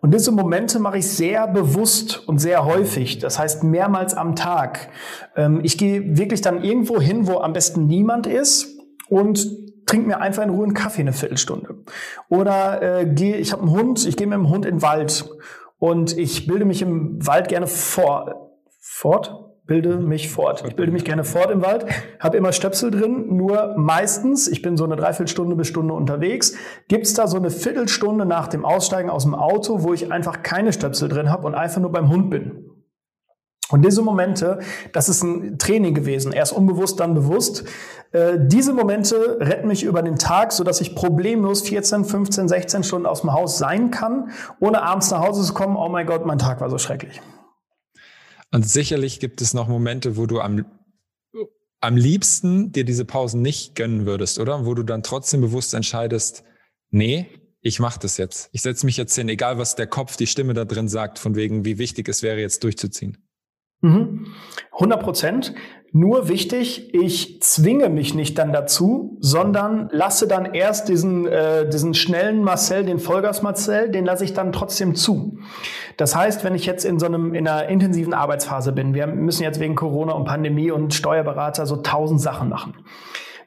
Und 0.00 0.14
diese 0.14 0.30
Momente 0.30 0.78
mache 0.78 0.98
ich 0.98 1.08
sehr 1.08 1.48
bewusst 1.48 2.28
und 2.28 2.38
sehr 2.38 2.64
häufig. 2.64 3.18
Das 3.18 3.38
heißt 3.38 3.64
mehrmals 3.64 4.14
am 4.14 4.36
Tag. 4.36 4.90
Ähm, 5.34 5.60
ich 5.64 5.76
gehe 5.76 6.16
wirklich 6.16 6.40
dann 6.40 6.62
irgendwo 6.62 7.00
hin, 7.00 7.26
wo 7.26 7.38
am 7.38 7.52
besten 7.52 7.86
niemand 7.86 8.26
ist 8.26 8.78
und 9.08 9.48
trinke 9.86 10.06
mir 10.06 10.20
einfach 10.20 10.44
in 10.44 10.50
Ruhe 10.50 10.64
einen 10.64 10.74
Kaffee 10.74 11.00
eine 11.00 11.12
Viertelstunde. 11.12 11.82
Oder 12.28 13.00
äh, 13.00 13.06
gehe, 13.06 13.36
ich 13.36 13.52
habe 13.52 13.62
einen 13.62 13.72
Hund, 13.72 14.06
ich 14.06 14.16
gehe 14.16 14.26
mit 14.26 14.36
dem 14.36 14.50
Hund 14.50 14.66
in 14.66 14.76
den 14.76 14.82
Wald 14.82 15.28
und 15.78 16.16
ich 16.16 16.46
bilde 16.46 16.64
mich 16.64 16.82
im 16.82 17.26
Wald 17.26 17.48
gerne 17.48 17.66
vor, 17.66 18.52
fort 18.78 19.47
bilde 19.68 19.98
mich 19.98 20.30
fort. 20.30 20.64
Ich 20.66 20.74
bilde 20.74 20.90
mich 20.90 21.04
gerne 21.04 21.22
fort 21.22 21.50
im 21.50 21.62
Wald, 21.62 21.86
habe 22.18 22.36
immer 22.36 22.52
Stöpsel 22.52 22.90
drin, 22.90 23.36
nur 23.36 23.74
meistens, 23.76 24.48
ich 24.48 24.62
bin 24.62 24.76
so 24.76 24.84
eine 24.84 24.96
Dreiviertelstunde 24.96 25.54
bis 25.54 25.68
Stunde 25.68 25.94
unterwegs, 25.94 26.54
gibt's 26.88 27.14
da 27.14 27.28
so 27.28 27.36
eine 27.36 27.50
Viertelstunde 27.50 28.24
nach 28.24 28.48
dem 28.48 28.64
Aussteigen 28.64 29.10
aus 29.10 29.22
dem 29.22 29.34
Auto, 29.34 29.84
wo 29.84 29.92
ich 29.92 30.10
einfach 30.10 30.42
keine 30.42 30.72
Stöpsel 30.72 31.08
drin 31.08 31.30
habe 31.30 31.46
und 31.46 31.54
einfach 31.54 31.80
nur 31.80 31.92
beim 31.92 32.08
Hund 32.08 32.30
bin. 32.30 32.64
Und 33.70 33.84
diese 33.84 34.00
Momente, 34.00 34.60
das 34.94 35.10
ist 35.10 35.22
ein 35.22 35.58
Training 35.58 35.92
gewesen, 35.92 36.32
erst 36.32 36.54
unbewusst, 36.54 36.98
dann 37.00 37.12
bewusst. 37.12 37.64
Äh, 38.12 38.38
diese 38.38 38.72
Momente 38.72 39.36
retten 39.38 39.68
mich 39.68 39.84
über 39.84 40.00
den 40.00 40.16
Tag, 40.16 40.52
so 40.52 40.64
dass 40.64 40.80
ich 40.80 40.94
problemlos 40.94 41.60
14, 41.68 42.06
15, 42.06 42.48
16 42.48 42.82
Stunden 42.84 43.06
aus 43.06 43.20
dem 43.20 43.34
Haus 43.34 43.58
sein 43.58 43.90
kann, 43.90 44.30
ohne 44.60 44.82
abends 44.82 45.10
nach 45.10 45.20
Hause 45.20 45.42
zu 45.42 45.52
kommen, 45.52 45.76
oh 45.76 45.90
mein 45.90 46.06
Gott, 46.06 46.24
mein 46.24 46.38
Tag 46.38 46.62
war 46.62 46.70
so 46.70 46.78
schrecklich. 46.78 47.20
Und 48.52 48.68
sicherlich 48.68 49.20
gibt 49.20 49.40
es 49.40 49.54
noch 49.54 49.68
Momente, 49.68 50.16
wo 50.16 50.26
du 50.26 50.40
am, 50.40 50.64
am 51.80 51.96
liebsten 51.96 52.72
dir 52.72 52.84
diese 52.84 53.04
Pausen 53.04 53.42
nicht 53.42 53.74
gönnen 53.74 54.06
würdest, 54.06 54.38
oder? 54.38 54.64
Wo 54.64 54.74
du 54.74 54.82
dann 54.82 55.02
trotzdem 55.02 55.40
bewusst 55.40 55.74
entscheidest, 55.74 56.44
nee, 56.90 57.26
ich 57.60 57.80
mache 57.80 57.98
das 58.00 58.16
jetzt. 58.16 58.48
Ich 58.52 58.62
setze 58.62 58.86
mich 58.86 58.96
jetzt 58.96 59.14
hin, 59.14 59.28
egal 59.28 59.58
was 59.58 59.74
der 59.74 59.86
Kopf, 59.86 60.16
die 60.16 60.26
Stimme 60.26 60.54
da 60.54 60.64
drin 60.64 60.88
sagt, 60.88 61.18
von 61.18 61.34
wegen, 61.34 61.64
wie 61.64 61.78
wichtig 61.78 62.08
es 62.08 62.22
wäre, 62.22 62.40
jetzt 62.40 62.64
durchzuziehen. 62.64 63.18
Mhm. 63.80 64.34
100 64.72 65.02
Prozent. 65.02 65.54
Nur 65.92 66.28
wichtig, 66.28 66.94
ich 66.94 67.40
zwinge 67.40 67.88
mich 67.88 68.14
nicht 68.14 68.36
dann 68.36 68.52
dazu, 68.52 69.16
sondern 69.20 69.88
lasse 69.90 70.28
dann 70.28 70.52
erst 70.54 70.88
diesen, 70.88 71.26
äh, 71.26 71.68
diesen 71.68 71.94
schnellen 71.94 72.42
Marcel, 72.44 72.84
den 72.84 72.98
Vollgas 72.98 73.42
Marcel, 73.42 73.90
den 73.90 74.04
lasse 74.04 74.24
ich 74.24 74.34
dann 74.34 74.52
trotzdem 74.52 74.94
zu. 74.94 75.38
Das 75.96 76.14
heißt, 76.14 76.44
wenn 76.44 76.54
ich 76.54 76.66
jetzt 76.66 76.84
in 76.84 76.98
so 76.98 77.06
einem, 77.06 77.34
in 77.34 77.48
einer 77.48 77.68
intensiven 77.68 78.12
Arbeitsphase 78.12 78.72
bin, 78.72 78.92
wir 78.92 79.06
müssen 79.06 79.42
jetzt 79.42 79.60
wegen 79.60 79.76
Corona 79.76 80.12
und 80.12 80.26
Pandemie 80.26 80.70
und 80.70 80.92
Steuerberater 80.92 81.64
so 81.64 81.76
tausend 81.76 82.20
Sachen 82.20 82.50
machen 82.50 82.74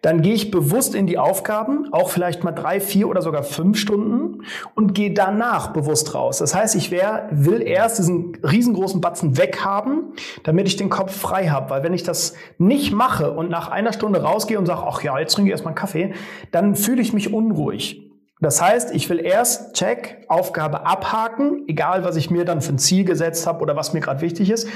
dann 0.01 0.23
gehe 0.23 0.33
ich 0.33 0.49
bewusst 0.49 0.95
in 0.95 1.05
die 1.05 1.19
Aufgaben, 1.19 1.93
auch 1.93 2.09
vielleicht 2.09 2.43
mal 2.43 2.51
drei, 2.51 2.79
vier 2.79 3.07
oder 3.07 3.21
sogar 3.21 3.43
fünf 3.43 3.77
Stunden 3.77 4.43
und 4.73 4.95
gehe 4.95 5.13
danach 5.13 5.73
bewusst 5.73 6.15
raus. 6.15 6.39
Das 6.39 6.55
heißt, 6.55 6.75
ich 6.75 6.89
wär, 6.89 7.27
will 7.31 7.61
erst 7.61 7.99
diesen 7.99 8.35
riesengroßen 8.43 8.99
Batzen 8.99 9.37
weghaben, 9.37 10.13
damit 10.43 10.67
ich 10.67 10.75
den 10.75 10.89
Kopf 10.89 11.15
frei 11.15 11.49
habe. 11.49 11.69
Weil 11.69 11.83
wenn 11.83 11.93
ich 11.93 12.03
das 12.03 12.33
nicht 12.57 12.91
mache 12.91 13.31
und 13.31 13.51
nach 13.51 13.67
einer 13.67 13.93
Stunde 13.93 14.23
rausgehe 14.23 14.57
und 14.57 14.65
sage, 14.65 14.81
ach 14.87 15.03
ja, 15.03 15.19
jetzt 15.19 15.35
trinke 15.35 15.49
ich 15.49 15.51
erstmal 15.51 15.71
einen 15.71 15.79
Kaffee, 15.79 16.13
dann 16.51 16.75
fühle 16.75 17.01
ich 17.01 17.13
mich 17.13 17.31
unruhig. 17.31 18.07
Das 18.39 18.59
heißt, 18.59 18.95
ich 18.95 19.07
will 19.07 19.19
erst 19.19 19.75
Check, 19.75 20.25
Aufgabe 20.27 20.87
abhaken, 20.87 21.65
egal 21.67 22.03
was 22.03 22.15
ich 22.15 22.31
mir 22.31 22.43
dann 22.43 22.61
für 22.61 22.73
ein 22.73 22.79
Ziel 22.79 23.05
gesetzt 23.05 23.45
habe 23.45 23.61
oder 23.61 23.75
was 23.75 23.93
mir 23.93 23.99
gerade 23.99 24.21
wichtig 24.21 24.49
ist, 24.49 24.67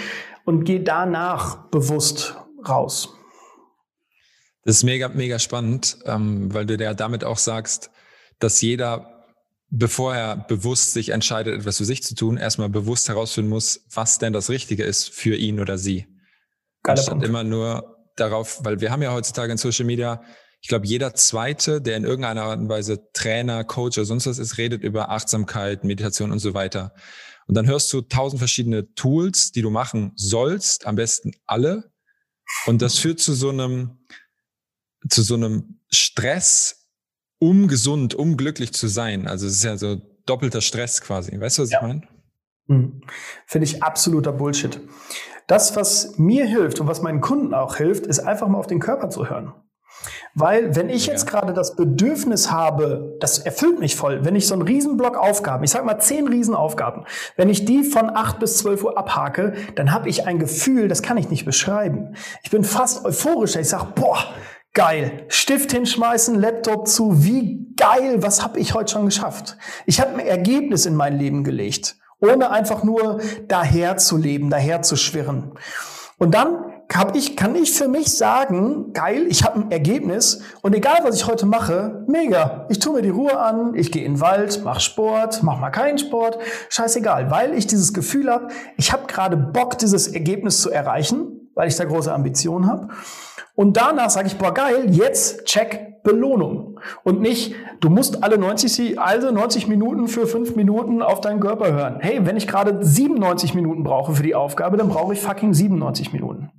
und 0.45 0.65
gehe 0.65 0.81
danach 0.81 1.55
bewusst 1.71 2.37
raus. 2.69 3.17
Das 4.65 4.77
ist 4.77 4.83
mega, 4.83 5.07
mega 5.09 5.37
spannend, 5.39 5.99
ähm, 6.05 6.53
weil 6.53 6.65
du 6.65 6.75
ja 6.75 6.95
damit 6.95 7.23
auch 7.23 7.37
sagst, 7.37 7.91
dass 8.39 8.61
jeder, 8.61 9.23
bevor 9.69 10.15
er 10.15 10.35
bewusst 10.35 10.93
sich 10.93 11.09
entscheidet, 11.09 11.53
etwas 11.55 11.77
für 11.77 11.85
sich 11.85 12.01
zu 12.03 12.15
tun, 12.15 12.37
erstmal 12.37 12.69
bewusst 12.69 13.07
herausfinden 13.07 13.49
muss, 13.49 13.85
was 13.93 14.17
denn 14.17 14.33
das 14.33 14.49
Richtige 14.49 14.83
ist 14.83 15.09
für 15.09 15.35
ihn 15.35 15.59
oder 15.59 15.77
sie. 15.77 16.07
Geiler 16.81 16.97
Anstatt 16.97 17.13
Punkt. 17.13 17.27
immer 17.27 17.43
nur 17.43 17.95
darauf, 18.15 18.65
weil 18.65 18.81
wir 18.81 18.91
haben 18.91 19.03
ja 19.03 19.13
heutzutage 19.13 19.51
in 19.51 19.57
Social 19.59 19.85
Media, 19.85 20.23
ich 20.61 20.67
glaube, 20.67 20.87
jeder 20.87 21.13
Zweite, 21.13 21.79
der 21.79 21.95
in 21.95 22.03
irgendeiner 22.03 22.43
Art 22.43 22.59
und 22.59 22.69
Weise 22.69 23.11
Trainer, 23.13 23.63
Coach 23.63 23.99
oder 23.99 24.05
sonst 24.05 24.25
was 24.25 24.39
ist, 24.39 24.57
redet 24.57 24.83
über 24.83 25.11
Achtsamkeit, 25.11 25.83
Meditation 25.83 26.31
und 26.31 26.39
so 26.39 26.55
weiter. 26.55 26.91
Und 27.45 27.53
dann 27.53 27.67
hörst 27.67 27.93
du 27.93 28.01
tausend 28.01 28.39
verschiedene 28.39 28.91
Tools, 28.95 29.51
die 29.51 29.61
du 29.61 29.69
machen 29.69 30.13
sollst, 30.15 30.87
am 30.87 30.95
besten 30.95 31.33
alle. 31.45 31.91
Und 32.65 32.81
das 32.81 32.97
führt 32.97 33.19
zu 33.19 33.33
so 33.33 33.49
einem, 33.49 33.99
zu 35.09 35.21
so 35.21 35.35
einem 35.35 35.79
Stress, 35.89 36.87
um 37.39 37.67
gesund, 37.67 38.15
um 38.15 38.37
glücklich 38.37 38.73
zu 38.73 38.87
sein. 38.87 39.27
Also 39.27 39.47
es 39.47 39.53
ist 39.53 39.63
ja 39.63 39.77
so 39.77 39.97
doppelter 40.25 40.61
Stress 40.61 41.01
quasi. 41.01 41.39
Weißt 41.39 41.57
du, 41.57 41.63
was 41.63 41.71
ja. 41.71 41.79
ich 41.79 41.87
meine? 41.87 42.01
Hm. 42.67 43.01
Finde 43.45 43.65
ich 43.65 43.83
absoluter 43.83 44.31
Bullshit. 44.31 44.79
Das, 45.47 45.75
was 45.75 46.17
mir 46.17 46.45
hilft 46.45 46.79
und 46.79 46.87
was 46.87 47.01
meinen 47.01 47.21
Kunden 47.21 47.53
auch 47.53 47.75
hilft, 47.75 48.07
ist 48.07 48.19
einfach 48.19 48.47
mal 48.47 48.57
auf 48.57 48.67
den 48.67 48.79
Körper 48.79 49.09
zu 49.09 49.29
hören. 49.29 49.53
Weil 50.33 50.75
wenn 50.75 50.89
ich 50.89 51.05
jetzt 51.05 51.27
gerade 51.27 51.53
das 51.53 51.75
Bedürfnis 51.75 52.51
habe, 52.51 53.15
das 53.19 53.39
erfüllt 53.39 53.79
mich 53.79 53.95
voll, 53.95 54.25
wenn 54.25 54.35
ich 54.35 54.47
so 54.47 54.53
einen 54.53 54.63
Riesenblock 54.63 55.17
Aufgaben, 55.17 55.63
ich 55.63 55.71
sag 55.71 55.85
mal 55.85 55.99
zehn 55.99 56.27
Riesenaufgaben, 56.27 57.05
wenn 57.37 57.49
ich 57.49 57.65
die 57.65 57.83
von 57.83 58.09
acht 58.09 58.39
bis 58.39 58.57
zwölf 58.57 58.83
Uhr 58.83 58.97
abhake, 58.97 59.53
dann 59.75 59.93
habe 59.93 60.09
ich 60.09 60.27
ein 60.27 60.39
Gefühl, 60.39 60.87
das 60.87 61.01
kann 61.01 61.17
ich 61.17 61.29
nicht 61.29 61.45
beschreiben. 61.45 62.15
Ich 62.43 62.51
bin 62.51 62.63
fast 62.63 63.05
euphorisch. 63.05 63.55
Ich 63.55 63.69
sage, 63.69 63.87
boah, 63.95 64.17
Geil. 64.75 65.23
Stift 65.29 65.71
hinschmeißen, 65.71 66.35
Laptop 66.35 66.89
zu. 66.89 67.23
Wie 67.23 67.65
geil. 67.77 68.21
Was 68.21 68.43
habe 68.43 68.59
ich 68.59 68.73
heute 68.73 68.91
schon 68.91 69.05
geschafft? 69.05 69.57
Ich 69.85 70.01
habe 70.01 70.15
ein 70.15 70.19
Ergebnis 70.19 70.85
in 70.85 70.95
mein 70.95 71.17
Leben 71.17 71.45
gelegt, 71.45 71.95
ohne 72.19 72.51
einfach 72.51 72.83
nur 72.83 73.21
daher 73.47 73.95
zu 73.95 74.17
leben, 74.17 74.49
daher 74.49 74.81
zu 74.81 74.97
schwirren. 74.97 75.53
Und 76.17 76.35
dann 76.35 76.57
hab 76.93 77.15
ich, 77.15 77.37
kann 77.37 77.55
ich 77.55 77.71
für 77.71 77.87
mich 77.87 78.17
sagen, 78.17 78.91
geil, 78.91 79.27
ich 79.29 79.45
habe 79.45 79.61
ein 79.61 79.71
Ergebnis 79.71 80.41
und 80.61 80.75
egal, 80.75 80.97
was 81.03 81.15
ich 81.15 81.25
heute 81.25 81.45
mache, 81.45 82.03
mega. 82.09 82.65
Ich 82.69 82.79
tue 82.79 82.95
mir 82.95 83.01
die 83.01 83.09
Ruhe 83.09 83.39
an, 83.39 83.75
ich 83.75 83.93
gehe 83.93 84.03
in 84.03 84.15
den 84.15 84.21
Wald, 84.21 84.61
mach 84.65 84.81
Sport, 84.81 85.41
mach 85.41 85.57
mal 85.57 85.71
keinen 85.71 85.97
Sport, 85.97 86.37
scheißegal, 86.67 87.31
weil 87.31 87.53
ich 87.53 87.65
dieses 87.65 87.93
Gefühl 87.93 88.29
habe, 88.29 88.49
ich 88.75 88.91
habe 88.91 89.07
gerade 89.07 89.37
Bock, 89.37 89.77
dieses 89.77 90.09
Ergebnis 90.09 90.61
zu 90.61 90.69
erreichen, 90.69 91.49
weil 91.53 91.69
ich 91.69 91.77
da 91.77 91.85
große 91.85 92.13
Ambitionen 92.13 92.67
habe. 92.67 92.89
Und 93.55 93.77
danach 93.77 94.09
sage 94.09 94.27
ich, 94.27 94.37
boah, 94.37 94.53
geil, 94.53 94.87
jetzt 94.89 95.45
check 95.45 96.03
Belohnung. 96.03 96.79
Und 97.03 97.19
nicht, 97.19 97.55
du 97.79 97.89
musst 97.89 98.23
alle 98.23 98.37
90, 98.37 98.99
also 98.99 99.31
90 99.31 99.67
Minuten 99.67 100.07
für 100.07 100.27
5 100.27 100.55
Minuten 100.55 101.01
auf 101.01 101.19
deinen 101.19 101.39
Körper 101.39 101.73
hören. 101.73 101.99
Hey, 101.99 102.25
wenn 102.25 102.37
ich 102.37 102.47
gerade 102.47 102.85
97 102.85 103.53
Minuten 103.53 103.83
brauche 103.83 104.13
für 104.13 104.23
die 104.23 104.35
Aufgabe, 104.35 104.77
dann 104.77 104.89
brauche 104.89 105.13
ich 105.13 105.19
fucking 105.19 105.53
97 105.53 106.13
Minuten. 106.13 106.51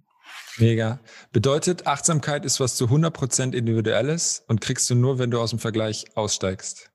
Mega. 0.58 1.00
Bedeutet, 1.32 1.86
Achtsamkeit 1.86 2.44
ist 2.44 2.60
was 2.60 2.76
zu 2.76 2.86
100% 2.86 3.52
individuelles 3.54 4.44
und 4.48 4.60
kriegst 4.60 4.88
du 4.90 4.94
nur, 4.94 5.18
wenn 5.18 5.30
du 5.30 5.40
aus 5.40 5.50
dem 5.50 5.58
Vergleich 5.58 6.06
aussteigst. 6.14 6.90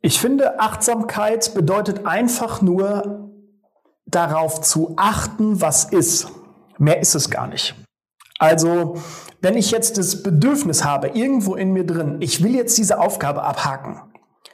Ich 0.00 0.18
finde, 0.18 0.60
Achtsamkeit 0.60 1.54
bedeutet 1.54 2.06
einfach 2.06 2.62
nur 2.62 3.30
darauf 4.06 4.60
zu 4.60 4.94
achten, 4.96 5.60
was 5.60 5.84
ist. 5.84 6.28
Mehr 6.78 7.00
ist 7.00 7.14
es 7.14 7.30
gar 7.30 7.46
nicht. 7.46 7.74
Also, 8.38 8.96
wenn 9.42 9.56
ich 9.56 9.72
jetzt 9.72 9.98
das 9.98 10.22
Bedürfnis 10.22 10.84
habe, 10.84 11.08
irgendwo 11.08 11.56
in 11.56 11.72
mir 11.72 11.84
drin, 11.84 12.16
ich 12.20 12.42
will 12.42 12.54
jetzt 12.54 12.78
diese 12.78 13.00
Aufgabe 13.00 13.42
abhaken, 13.42 14.00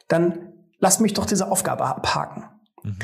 dann 0.09 0.38
lass 0.81 0.98
mich 0.98 1.12
doch 1.12 1.27
diese 1.27 1.51
Aufgabe 1.51 1.85
abhaken. 1.85 2.44
Mhm. 2.83 2.96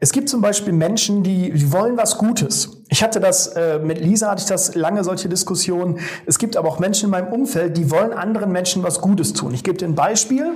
Es 0.00 0.12
gibt 0.12 0.30
zum 0.30 0.40
Beispiel 0.40 0.72
Menschen, 0.72 1.22
die, 1.22 1.52
die 1.52 1.72
wollen 1.72 1.98
was 1.98 2.16
Gutes. 2.16 2.82
Ich 2.88 3.02
hatte 3.02 3.20
das, 3.20 3.48
äh, 3.48 3.78
mit 3.78 4.00
Lisa 4.00 4.30
hatte 4.30 4.40
ich 4.40 4.48
das 4.48 4.74
lange 4.74 5.04
solche 5.04 5.28
Diskussionen. 5.28 6.00
Es 6.24 6.38
gibt 6.38 6.56
aber 6.56 6.68
auch 6.68 6.78
Menschen 6.78 7.06
in 7.06 7.10
meinem 7.10 7.32
Umfeld, 7.32 7.76
die 7.76 7.90
wollen 7.90 8.14
anderen 8.14 8.50
Menschen 8.50 8.82
was 8.82 9.02
Gutes 9.02 9.34
tun. 9.34 9.52
Ich 9.52 9.62
gebe 9.62 9.76
dir 9.76 9.86
ein 9.86 9.94
Beispiel. 9.94 10.52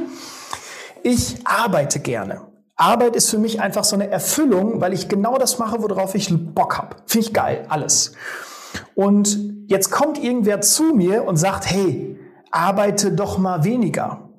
Ich 1.03 1.47
arbeite 1.47 2.01
gerne. 2.01 2.41
Arbeit 2.77 3.17
ist 3.17 3.29
für 3.29 3.39
mich 3.39 3.61
einfach 3.61 3.85
so 3.85 3.97
eine 3.97 4.09
Erfüllung, 4.09 4.81
weil 4.81 4.95
ich 4.95 5.09
genau 5.11 5.37
das 5.37 5.59
mache, 5.59 5.83
worauf 5.83 6.15
ich 6.15 6.33
Bock 6.55 6.79
habe. 6.79 6.97
Finde 7.05 7.27
ich 7.27 7.35
geil, 7.35 7.67
alles. 7.69 8.13
Und 8.95 9.67
jetzt 9.69 9.91
kommt 9.91 10.23
irgendwer 10.23 10.61
zu 10.61 10.95
mir 10.95 11.25
und 11.25 11.37
sagt, 11.37 11.67
hey, 11.71 12.19
arbeite 12.51 13.13
doch 13.13 13.39
mal 13.39 13.65
weniger. 13.65 14.31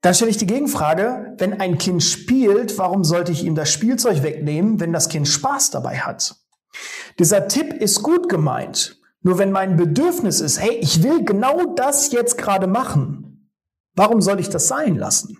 Dann 0.00 0.14
stelle 0.14 0.30
ich 0.30 0.36
die 0.36 0.46
Gegenfrage, 0.46 1.34
wenn 1.38 1.60
ein 1.60 1.78
Kind 1.78 2.02
spielt, 2.02 2.78
warum 2.78 3.02
sollte 3.02 3.32
ich 3.32 3.44
ihm 3.44 3.56
das 3.56 3.72
Spielzeug 3.72 4.22
wegnehmen, 4.22 4.78
wenn 4.78 4.92
das 4.92 5.08
Kind 5.08 5.26
Spaß 5.26 5.70
dabei 5.70 5.98
hat? 5.98 6.36
Dieser 7.18 7.48
Tipp 7.48 7.72
ist 7.72 8.02
gut 8.02 8.28
gemeint. 8.28 9.00
Nur 9.22 9.38
wenn 9.38 9.50
mein 9.50 9.76
Bedürfnis 9.76 10.40
ist, 10.40 10.60
hey, 10.60 10.78
ich 10.80 11.02
will 11.02 11.24
genau 11.24 11.74
das 11.74 12.12
jetzt 12.12 12.38
gerade 12.38 12.68
machen, 12.68 13.50
warum 13.96 14.22
soll 14.22 14.38
ich 14.38 14.48
das 14.48 14.68
sein 14.68 14.94
lassen? 14.94 15.36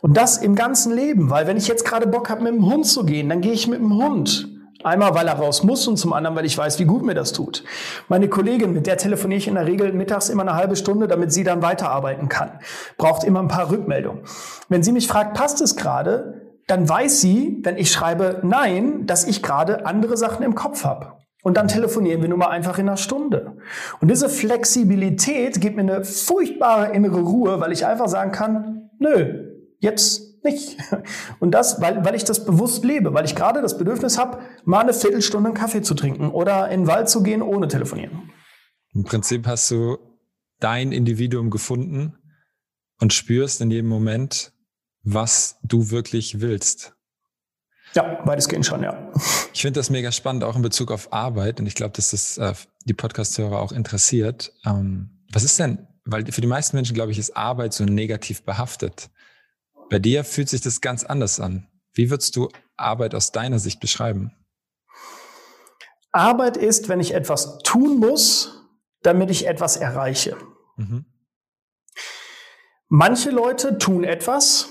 Und 0.00 0.16
das 0.16 0.38
im 0.38 0.56
ganzen 0.56 0.92
Leben, 0.92 1.30
weil 1.30 1.46
wenn 1.46 1.56
ich 1.56 1.68
jetzt 1.68 1.84
gerade 1.84 2.08
Bock 2.08 2.28
habe, 2.28 2.42
mit 2.42 2.52
dem 2.52 2.66
Hund 2.66 2.86
zu 2.86 3.04
gehen, 3.04 3.28
dann 3.28 3.40
gehe 3.40 3.52
ich 3.52 3.68
mit 3.68 3.78
dem 3.78 3.94
Hund. 3.94 4.51
Einmal, 4.84 5.14
weil 5.14 5.28
er 5.28 5.34
raus 5.34 5.62
muss 5.62 5.86
und 5.86 5.96
zum 5.96 6.12
anderen, 6.12 6.36
weil 6.36 6.44
ich 6.44 6.56
weiß, 6.56 6.78
wie 6.78 6.84
gut 6.84 7.04
mir 7.04 7.14
das 7.14 7.32
tut. 7.32 7.64
Meine 8.08 8.28
Kollegin, 8.28 8.72
mit 8.72 8.86
der 8.86 8.96
telefoniere 8.96 9.38
ich 9.38 9.48
in 9.48 9.54
der 9.54 9.66
Regel 9.66 9.92
mittags 9.92 10.28
immer 10.28 10.42
eine 10.42 10.54
halbe 10.54 10.76
Stunde, 10.76 11.08
damit 11.08 11.32
sie 11.32 11.44
dann 11.44 11.62
weiterarbeiten 11.62 12.28
kann. 12.28 12.58
Braucht 12.98 13.24
immer 13.24 13.40
ein 13.40 13.48
paar 13.48 13.70
Rückmeldungen. 13.70 14.22
Wenn 14.68 14.82
sie 14.82 14.92
mich 14.92 15.06
fragt, 15.06 15.34
passt 15.34 15.60
es 15.60 15.76
gerade, 15.76 16.42
dann 16.66 16.88
weiß 16.88 17.20
sie, 17.20 17.60
wenn 17.62 17.76
ich 17.76 17.90
schreibe 17.90 18.40
Nein, 18.42 19.06
dass 19.06 19.24
ich 19.24 19.42
gerade 19.42 19.86
andere 19.86 20.16
Sachen 20.16 20.44
im 20.44 20.54
Kopf 20.54 20.84
habe. 20.84 21.12
Und 21.42 21.56
dann 21.56 21.68
telefonieren 21.68 22.22
wir 22.22 22.28
nun 22.28 22.38
mal 22.38 22.48
einfach 22.48 22.78
in 22.78 22.88
einer 22.88 22.96
Stunde. 22.96 23.56
Und 24.00 24.10
diese 24.10 24.28
Flexibilität 24.28 25.60
gibt 25.60 25.76
mir 25.76 25.82
eine 25.82 26.04
furchtbare 26.04 26.92
innere 26.92 27.20
Ruhe, 27.20 27.60
weil 27.60 27.72
ich 27.72 27.84
einfach 27.84 28.08
sagen 28.08 28.30
kann, 28.30 28.90
nö, 28.98 29.48
jetzt 29.80 30.31
nicht. 30.44 30.76
Und 31.40 31.52
das, 31.52 31.80
weil, 31.80 32.04
weil 32.04 32.14
ich 32.14 32.24
das 32.24 32.44
bewusst 32.44 32.84
lebe, 32.84 33.14
weil 33.14 33.24
ich 33.24 33.34
gerade 33.34 33.62
das 33.62 33.78
Bedürfnis 33.78 34.18
habe, 34.18 34.40
mal 34.64 34.80
eine 34.80 34.94
Viertelstunde 34.94 35.48
einen 35.48 35.56
Kaffee 35.56 35.82
zu 35.82 35.94
trinken 35.94 36.30
oder 36.30 36.68
in 36.70 36.82
den 36.82 36.86
Wald 36.86 37.08
zu 37.08 37.22
gehen 37.22 37.42
ohne 37.42 37.68
telefonieren. 37.68 38.30
Im 38.94 39.04
Prinzip 39.04 39.46
hast 39.46 39.70
du 39.70 39.98
dein 40.60 40.92
Individuum 40.92 41.50
gefunden 41.50 42.18
und 43.00 43.12
spürst 43.12 43.60
in 43.60 43.70
jedem 43.70 43.88
Moment, 43.88 44.52
was 45.02 45.58
du 45.62 45.90
wirklich 45.90 46.40
willst. 46.40 46.94
Ja, 47.94 48.20
weitestgehend 48.24 48.64
schon, 48.64 48.82
ja. 48.82 49.12
Ich 49.52 49.60
finde 49.60 49.80
das 49.80 49.90
mega 49.90 50.12
spannend, 50.12 50.44
auch 50.44 50.56
in 50.56 50.62
Bezug 50.62 50.90
auf 50.90 51.12
Arbeit. 51.12 51.60
Und 51.60 51.66
ich 51.66 51.74
glaube, 51.74 51.92
dass 51.94 52.12
das 52.12 52.38
äh, 52.38 52.54
die 52.84 52.94
Podcast-Hörer 52.94 53.60
auch 53.60 53.72
interessiert. 53.72 54.52
Ähm, 54.64 55.24
was 55.30 55.44
ist 55.44 55.58
denn, 55.58 55.86
weil 56.04 56.24
für 56.30 56.40
die 56.40 56.46
meisten 56.46 56.76
Menschen, 56.76 56.94
glaube 56.94 57.12
ich, 57.12 57.18
ist 57.18 57.36
Arbeit 57.36 57.74
so 57.74 57.84
negativ 57.84 58.44
behaftet. 58.44 59.10
Bei 59.90 59.98
dir 59.98 60.24
fühlt 60.24 60.48
sich 60.48 60.60
das 60.60 60.80
ganz 60.80 61.04
anders 61.04 61.40
an. 61.40 61.68
Wie 61.92 62.10
würdest 62.10 62.36
du 62.36 62.48
Arbeit 62.76 63.14
aus 63.14 63.32
deiner 63.32 63.58
Sicht 63.58 63.80
beschreiben? 63.80 64.32
Arbeit 66.12 66.56
ist, 66.56 66.88
wenn 66.88 67.00
ich 67.00 67.14
etwas 67.14 67.58
tun 67.58 67.98
muss, 67.98 68.62
damit 69.02 69.30
ich 69.30 69.46
etwas 69.46 69.76
erreiche. 69.76 70.36
Mhm. 70.76 71.06
Manche 72.88 73.30
Leute 73.30 73.78
tun 73.78 74.04
etwas 74.04 74.68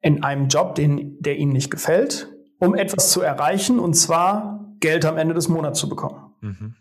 in 0.00 0.22
einem 0.22 0.48
Job, 0.48 0.74
den, 0.74 1.18
der 1.20 1.38
ihnen 1.38 1.52
nicht 1.52 1.70
gefällt, 1.70 2.30
um 2.58 2.74
etwas 2.74 3.10
zu 3.10 3.22
erreichen, 3.22 3.78
und 3.78 3.94
zwar 3.94 4.74
Geld 4.80 5.06
am 5.06 5.16
Ende 5.16 5.34
des 5.34 5.48
Monats 5.48 5.80
zu 5.80 5.88
bekommen. 5.88 6.34
Mhm. 6.40 6.76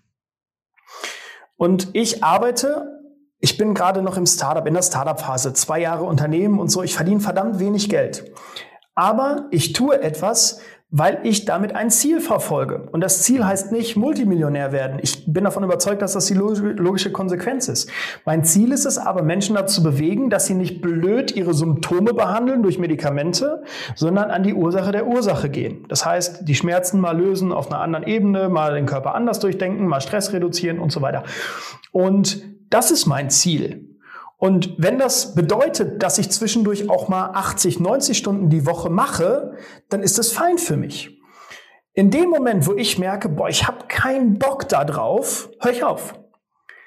Und 1.56 1.90
ich 1.94 2.24
arbeite, 2.24 3.03
ich 3.44 3.58
bin 3.58 3.74
gerade 3.74 4.02
noch 4.02 4.16
im 4.16 4.26
Startup, 4.26 4.66
in 4.66 4.74
der 4.74 4.84
Startup-Phase, 4.84 5.52
zwei 5.52 5.82
Jahre 5.82 6.06
Unternehmen 6.06 6.60
und 6.60 6.70
so, 6.70 6.82
ich 6.82 6.96
verdiene 6.96 7.20
verdammt 7.20 7.60
wenig 7.60 7.90
Geld. 7.90 8.32
Aber 8.96 9.48
ich 9.52 9.74
tue 9.74 10.02
etwas, 10.02 10.62
weil 10.90 11.20
ich 11.24 11.44
damit 11.44 11.76
ein 11.76 11.90
Ziel 11.90 12.22
verfolge. 12.22 12.88
Und 12.94 13.02
das 13.02 13.22
Ziel 13.24 13.46
heißt 13.46 13.74
nicht 13.74 13.98
Multimillionär 13.98 14.72
werden. 14.72 15.00
Ich 15.02 15.26
bin 15.26 15.44
davon 15.44 15.66
überzeugt, 15.66 16.02
dass 16.02 16.14
das 16.14 16.28
die 16.28 16.36
logische 16.36 17.12
Konsequenz 17.12 17.68
ist. 17.68 17.90
Mein 18.24 18.46
Ziel 18.46 18.72
ist 18.72 18.86
es 18.86 18.98
aber, 18.98 19.24
Menschen 19.24 19.58
dazu 19.58 19.84
bewegen, 19.84 20.30
dass 20.30 20.46
sie 20.46 20.54
nicht 20.54 20.82
blöd 20.82 21.36
ihre 21.36 21.54
Symptome 21.54 22.14
behandeln 22.14 22.64
durch 22.64 22.80
Medikamente, 22.80 23.64
sondern 23.94 24.32
an 24.32 24.44
die 24.44 24.54
Ursache 24.54 24.94
der 24.94 25.06
Ursache 25.06 25.50
gehen. 25.50 25.86
Das 25.90 26.06
heißt, 26.06 26.48
die 26.48 26.56
Schmerzen 26.56 27.02
mal 27.02 27.18
lösen 27.18 27.52
auf 27.52 27.70
einer 27.70 27.82
anderen 27.82 28.08
Ebene, 28.08 28.48
mal 28.48 28.76
den 28.76 28.86
Körper 28.86 29.16
anders 29.16 29.40
durchdenken, 29.40 29.86
mal 29.86 30.00
Stress 30.00 30.32
reduzieren 30.32 30.80
und 30.80 30.94
so 30.94 31.02
weiter. 31.02 31.24
Und 31.92 32.54
das 32.74 32.92
ist 32.92 33.06
mein 33.06 33.30
Ziel. 33.30 33.90
Und 34.38 34.76
wenn 34.78 35.00
das 35.00 35.36
bedeutet, 35.36 36.04
dass 36.04 36.18
ich 36.18 36.30
zwischendurch 36.30 36.90
auch 36.90 37.08
mal 37.08 37.32
80, 37.34 37.80
90 37.80 38.18
Stunden 38.18 38.50
die 38.50 38.66
Woche 38.66 38.90
mache, 38.90 39.54
dann 39.90 40.04
ist 40.04 40.18
das 40.18 40.34
fein 40.34 40.58
für 40.58 40.76
mich. 40.76 41.18
In 41.94 42.12
dem 42.12 42.30
Moment, 42.30 42.68
wo 42.68 42.74
ich 42.74 42.98
merke, 42.98 43.30
boah, 43.30 43.48
ich 43.48 43.68
habe 43.68 43.86
keinen 43.88 44.40
Bock 44.40 44.68
da 44.68 44.84
drauf, 44.84 45.50
höre 45.62 45.72
ich 45.72 45.84
auf. 45.84 46.16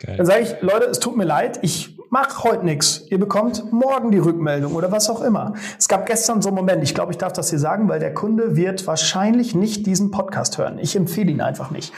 Okay. 0.03 0.17
Dann 0.17 0.27
sage 0.27 0.43
ich, 0.43 0.61
Leute, 0.61 0.87
es 0.87 0.99
tut 0.99 1.17
mir 1.17 1.25
leid, 1.25 1.61
ich 1.63 1.96
mach 2.11 2.45
heute 2.45 2.65
nichts. 2.65 3.07
Ihr 3.11 3.19
bekommt 3.19 3.73
morgen 3.73 4.11
die 4.11 4.19
Rückmeldung 4.19 4.75
oder 4.75 4.93
was 4.93 5.11
auch 5.11 5.21
immer. 5.21 5.55
Es 5.79 5.89
gab 5.89 6.07
gestern 6.07 6.43
so 6.43 6.49
einen 6.49 6.57
Moment, 6.57 6.83
ich 6.83 6.95
glaube, 6.95 7.13
ich 7.13 7.19
darf 7.19 7.33
das 7.33 7.51
hier 7.51 7.59
sagen, 7.59 7.89
weil 7.89 8.01
der 8.01 8.15
Kunde 8.15 8.57
wird 8.57 8.87
wahrscheinlich 8.87 9.55
nicht 9.55 9.87
diesen 9.87 10.11
Podcast 10.11 10.59
hören. 10.59 10.79
Ich 10.79 10.97
empfehle 10.97 11.31
ihn 11.31 11.41
einfach 11.41 11.71
nicht. 11.71 11.93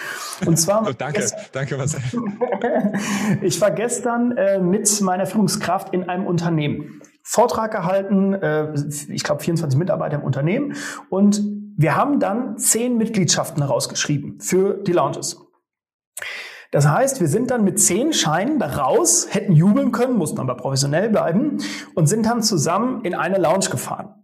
Und 0.47 0.59
zwar. 0.59 0.83
oh, 0.89 0.93
danke, 0.97 1.21
gestern, 1.21 1.41
danke, 1.53 1.77
Marcel. 1.77 2.01
ich 3.43 3.61
war 3.61 3.71
gestern 3.71 4.37
äh, 4.37 4.59
mit 4.59 5.01
meiner 5.01 5.27
Führungskraft 5.27 5.93
in 5.93 6.09
einem 6.09 6.27
Unternehmen. 6.27 7.01
Vortrag 7.23 7.73
gehalten, 7.73 8.33
äh, 8.35 8.73
ich 9.09 9.23
glaube 9.23 9.43
24 9.43 9.79
Mitarbeiter 9.79 10.17
im 10.17 10.23
Unternehmen 10.23 10.75
und 11.11 11.43
wir 11.77 11.95
haben 11.95 12.19
dann 12.19 12.59
zehn 12.59 12.97
Mitgliedschaften 12.97 13.63
herausgeschrieben 13.63 14.41
für 14.41 14.75
die 14.83 14.93
Lounges. 14.93 15.48
Das 16.71 16.87
heißt, 16.87 17.21
wir 17.21 17.29
sind 17.29 17.51
dann 17.51 17.65
mit 17.65 17.81
zehn 17.81 18.13
Scheinen 18.13 18.59
da 18.59 18.67
raus, 18.67 19.29
hätten 19.31 19.53
jubeln 19.53 19.91
können, 19.91 20.17
mussten 20.17 20.39
aber 20.39 20.55
professionell 20.57 21.09
bleiben 21.09 21.59
und 21.95 22.07
sind 22.07 22.27
dann 22.27 22.43
zusammen 22.43 23.05
in 23.05 23.15
eine 23.15 23.39
Lounge 23.39 23.71
gefahren. 23.71 24.15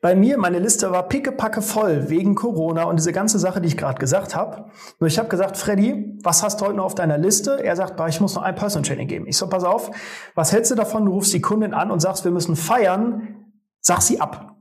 Bei 0.00 0.14
mir, 0.14 0.38
meine 0.38 0.60
Liste 0.60 0.92
war 0.92 1.08
pickepacke 1.08 1.60
voll 1.60 2.08
wegen 2.08 2.34
Corona 2.34 2.84
und 2.84 2.96
diese 2.96 3.12
ganze 3.12 3.38
Sache, 3.38 3.60
die 3.60 3.68
ich 3.68 3.76
gerade 3.76 3.98
gesagt 3.98 4.34
habe. 4.34 4.66
Nur 5.00 5.08
ich 5.08 5.18
habe 5.18 5.28
gesagt, 5.28 5.56
Freddy, 5.56 6.16
was 6.22 6.42
hast 6.42 6.60
du 6.60 6.66
heute 6.66 6.76
noch 6.76 6.84
auf 6.84 6.94
deiner 6.94 7.18
Liste? 7.18 7.62
Er 7.62 7.74
sagt, 7.74 8.00
ich 8.08 8.20
muss 8.20 8.34
noch 8.34 8.42
ein 8.42 8.54
Person 8.54 8.84
Training 8.84 9.08
geben. 9.08 9.26
Ich 9.26 9.36
so, 9.36 9.48
pass 9.48 9.64
auf, 9.64 9.90
was 10.34 10.52
hältst 10.52 10.70
du 10.70 10.74
davon? 10.76 11.04
Du 11.04 11.12
rufst 11.12 11.34
die 11.34 11.40
Kundin 11.40 11.74
an 11.74 11.90
und 11.90 12.00
sagst, 12.00 12.24
wir 12.24 12.30
müssen 12.30 12.54
feiern, 12.54 13.36
sag 13.80 14.00
sie 14.02 14.20
ab. 14.20 14.56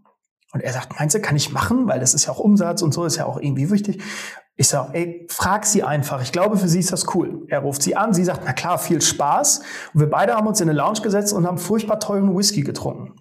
Und 0.53 0.61
er 0.61 0.73
sagt, 0.73 0.99
meinst 0.99 1.15
du, 1.15 1.19
kann 1.19 1.35
ich 1.35 1.51
machen? 1.51 1.87
Weil 1.87 1.99
das 1.99 2.13
ist 2.13 2.25
ja 2.25 2.33
auch 2.33 2.39
Umsatz 2.39 2.81
und 2.81 2.93
so 2.93 3.05
ist 3.05 3.17
ja 3.17 3.25
auch 3.25 3.39
irgendwie 3.39 3.69
wichtig. 3.69 4.01
Ich 4.59 4.69
sage, 4.69 4.89
ey, 4.93 5.27
frag 5.29 5.67
sie 5.67 5.83
einfach. 5.83 6.23
Ich 6.23 6.31
glaube, 6.31 6.57
für 6.57 6.67
sie 6.67 6.79
ist 6.79 6.91
das 6.91 7.13
cool. 7.13 7.45
Er 7.47 7.59
ruft 7.59 7.83
sie 7.83 7.95
an, 7.95 8.13
sie 8.13 8.23
sagt, 8.23 8.41
na 8.43 8.53
klar, 8.53 8.79
viel 8.79 9.01
Spaß. 9.01 9.61
Und 9.93 9.99
wir 9.99 10.09
beide 10.09 10.33
haben 10.33 10.47
uns 10.47 10.59
in 10.59 10.67
eine 10.67 10.77
Lounge 10.77 11.01
gesetzt 11.01 11.31
und 11.31 11.45
haben 11.45 11.59
furchtbar 11.59 11.99
teuren 11.99 12.35
Whisky 12.35 12.61
getrunken. 12.61 13.13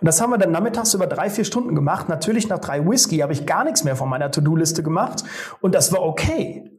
Und 0.00 0.06
das 0.06 0.22
haben 0.22 0.30
wir 0.30 0.38
dann 0.38 0.50
nachmittags 0.50 0.94
über 0.94 1.06
drei, 1.06 1.28
vier 1.28 1.44
Stunden 1.44 1.74
gemacht. 1.74 2.08
Natürlich 2.08 2.48
nach 2.48 2.58
drei 2.58 2.88
Whisky 2.88 3.18
habe 3.18 3.34
ich 3.34 3.44
gar 3.44 3.64
nichts 3.64 3.84
mehr 3.84 3.96
von 3.96 4.08
meiner 4.08 4.30
To-Do-Liste 4.30 4.82
gemacht. 4.82 5.24
Und 5.60 5.74
das 5.74 5.92
war 5.92 6.02
okay. 6.02 6.70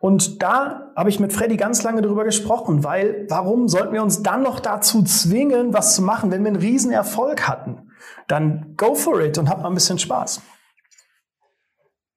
Und 0.00 0.42
da 0.42 0.92
habe 0.94 1.08
ich 1.08 1.18
mit 1.18 1.32
Freddy 1.32 1.56
ganz 1.56 1.82
lange 1.82 2.02
drüber 2.02 2.24
gesprochen, 2.24 2.84
weil 2.84 3.26
warum 3.30 3.68
sollten 3.68 3.94
wir 3.94 4.02
uns 4.02 4.22
dann 4.22 4.42
noch 4.42 4.60
dazu 4.60 5.02
zwingen, 5.02 5.72
was 5.72 5.94
zu 5.94 6.02
machen, 6.02 6.30
wenn 6.30 6.42
wir 6.42 6.48
einen 6.48 6.60
riesen 6.60 6.90
Erfolg 6.90 7.48
hatten? 7.48 7.90
Dann 8.28 8.74
go 8.76 8.94
for 8.94 9.20
it 9.20 9.38
und 9.38 9.48
hab 9.48 9.62
mal 9.62 9.68
ein 9.68 9.74
bisschen 9.74 9.98
Spaß. 9.98 10.42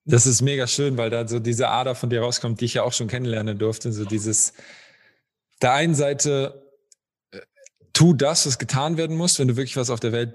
Das 0.10 0.26
ist 0.26 0.42
mega 0.42 0.66
schön, 0.66 0.98
weil 0.98 1.12
da 1.12 1.28
so 1.28 1.38
diese 1.38 1.70
Ader 1.70 1.94
von 1.94 2.10
dir 2.10 2.22
rauskommt, 2.22 2.62
die 2.62 2.66
ich 2.66 2.74
ja 2.74 2.84
auch 2.84 2.94
schon 2.94 3.08
kennenlernen 3.08 3.60
durfte. 3.60 3.92
So 3.92 4.06
dieses, 4.06 4.54
der 5.62 5.74
einen 5.74 5.94
Seite, 5.94 6.68
äh, 7.32 7.42
tu 7.94 8.14
das, 8.14 8.48
was 8.48 8.58
getan 8.58 8.98
werden 8.98 9.16
muss, 9.16 9.38
wenn 9.38 9.48
du 9.48 9.56
wirklich 9.56 9.78
was 9.78 9.92
auf 9.92 10.00
der 10.00 10.12
Welt 10.12 10.34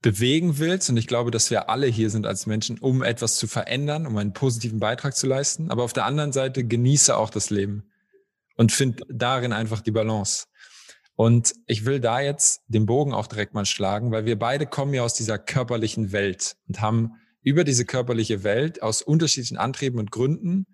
bewegen 0.00 0.58
willst. 0.58 0.90
Und 0.90 0.96
ich 0.96 1.06
glaube, 1.06 1.30
dass 1.30 1.52
wir 1.52 1.68
alle 1.68 1.86
hier 1.86 2.10
sind 2.10 2.26
als 2.26 2.46
Menschen, 2.46 2.78
um 2.80 3.04
etwas 3.04 3.36
zu 3.36 3.46
verändern, 3.46 4.08
um 4.08 4.16
einen 4.18 4.32
positiven 4.32 4.80
Beitrag 4.80 5.14
zu 5.14 5.28
leisten. 5.28 5.70
Aber 5.70 5.84
auf 5.84 5.92
der 5.92 6.04
anderen 6.04 6.32
Seite 6.32 6.64
genieße 6.64 7.16
auch 7.16 7.30
das 7.30 7.50
Leben 7.50 7.92
und 8.56 8.72
find 8.72 9.02
darin 9.08 9.52
einfach 9.52 9.82
die 9.82 9.92
Balance. 9.92 10.46
Und 11.14 11.54
ich 11.68 11.84
will 11.84 12.00
da 12.00 12.20
jetzt 12.20 12.62
den 12.66 12.86
Bogen 12.86 13.14
auch 13.14 13.28
direkt 13.28 13.54
mal 13.54 13.66
schlagen, 13.66 14.10
weil 14.10 14.24
wir 14.24 14.36
beide 14.36 14.66
kommen 14.66 14.94
ja 14.94 15.04
aus 15.04 15.14
dieser 15.14 15.38
körperlichen 15.38 16.10
Welt 16.10 16.56
und 16.66 16.80
haben 16.80 17.12
über 17.42 17.64
diese 17.64 17.84
körperliche 17.84 18.44
Welt 18.44 18.82
aus 18.82 19.02
unterschiedlichen 19.02 19.56
Antrieben 19.56 19.98
und 19.98 20.10
Gründen 20.10 20.66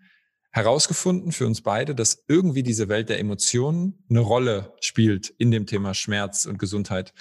herausgefunden 0.50 1.33
für 1.33 1.46
uns 1.46 1.62
beide, 1.62 1.94
dass 1.94 2.24
irgendwie 2.26 2.62
diese 2.62 2.88
Welt 2.88 3.09
der 3.09 3.18
Emotionen 3.18 4.04
eine 4.09 4.20
Rolle 4.20 4.74
spielt 4.81 5.28
in 5.28 5.50
dem 5.50 5.66
Thema 5.66 5.94
Schmerz 5.94 6.46
und 6.46 6.59
Gesundheit. 6.59 7.12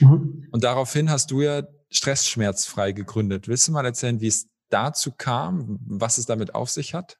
Mhm. 0.00 0.48
Und 0.50 0.64
daraufhin 0.64 1.10
hast 1.10 1.30
du 1.30 1.42
ja 1.42 1.62
Stressschmerzfrei 1.90 2.92
gegründet. 2.92 3.48
Willst 3.48 3.68
du 3.68 3.72
mal 3.72 3.84
erzählen, 3.84 4.20
wie 4.20 4.26
es 4.26 4.48
dazu 4.68 5.12
kam, 5.12 5.78
was 5.86 6.18
es 6.18 6.26
damit 6.26 6.54
auf 6.54 6.70
sich 6.70 6.94
hat? 6.94 7.18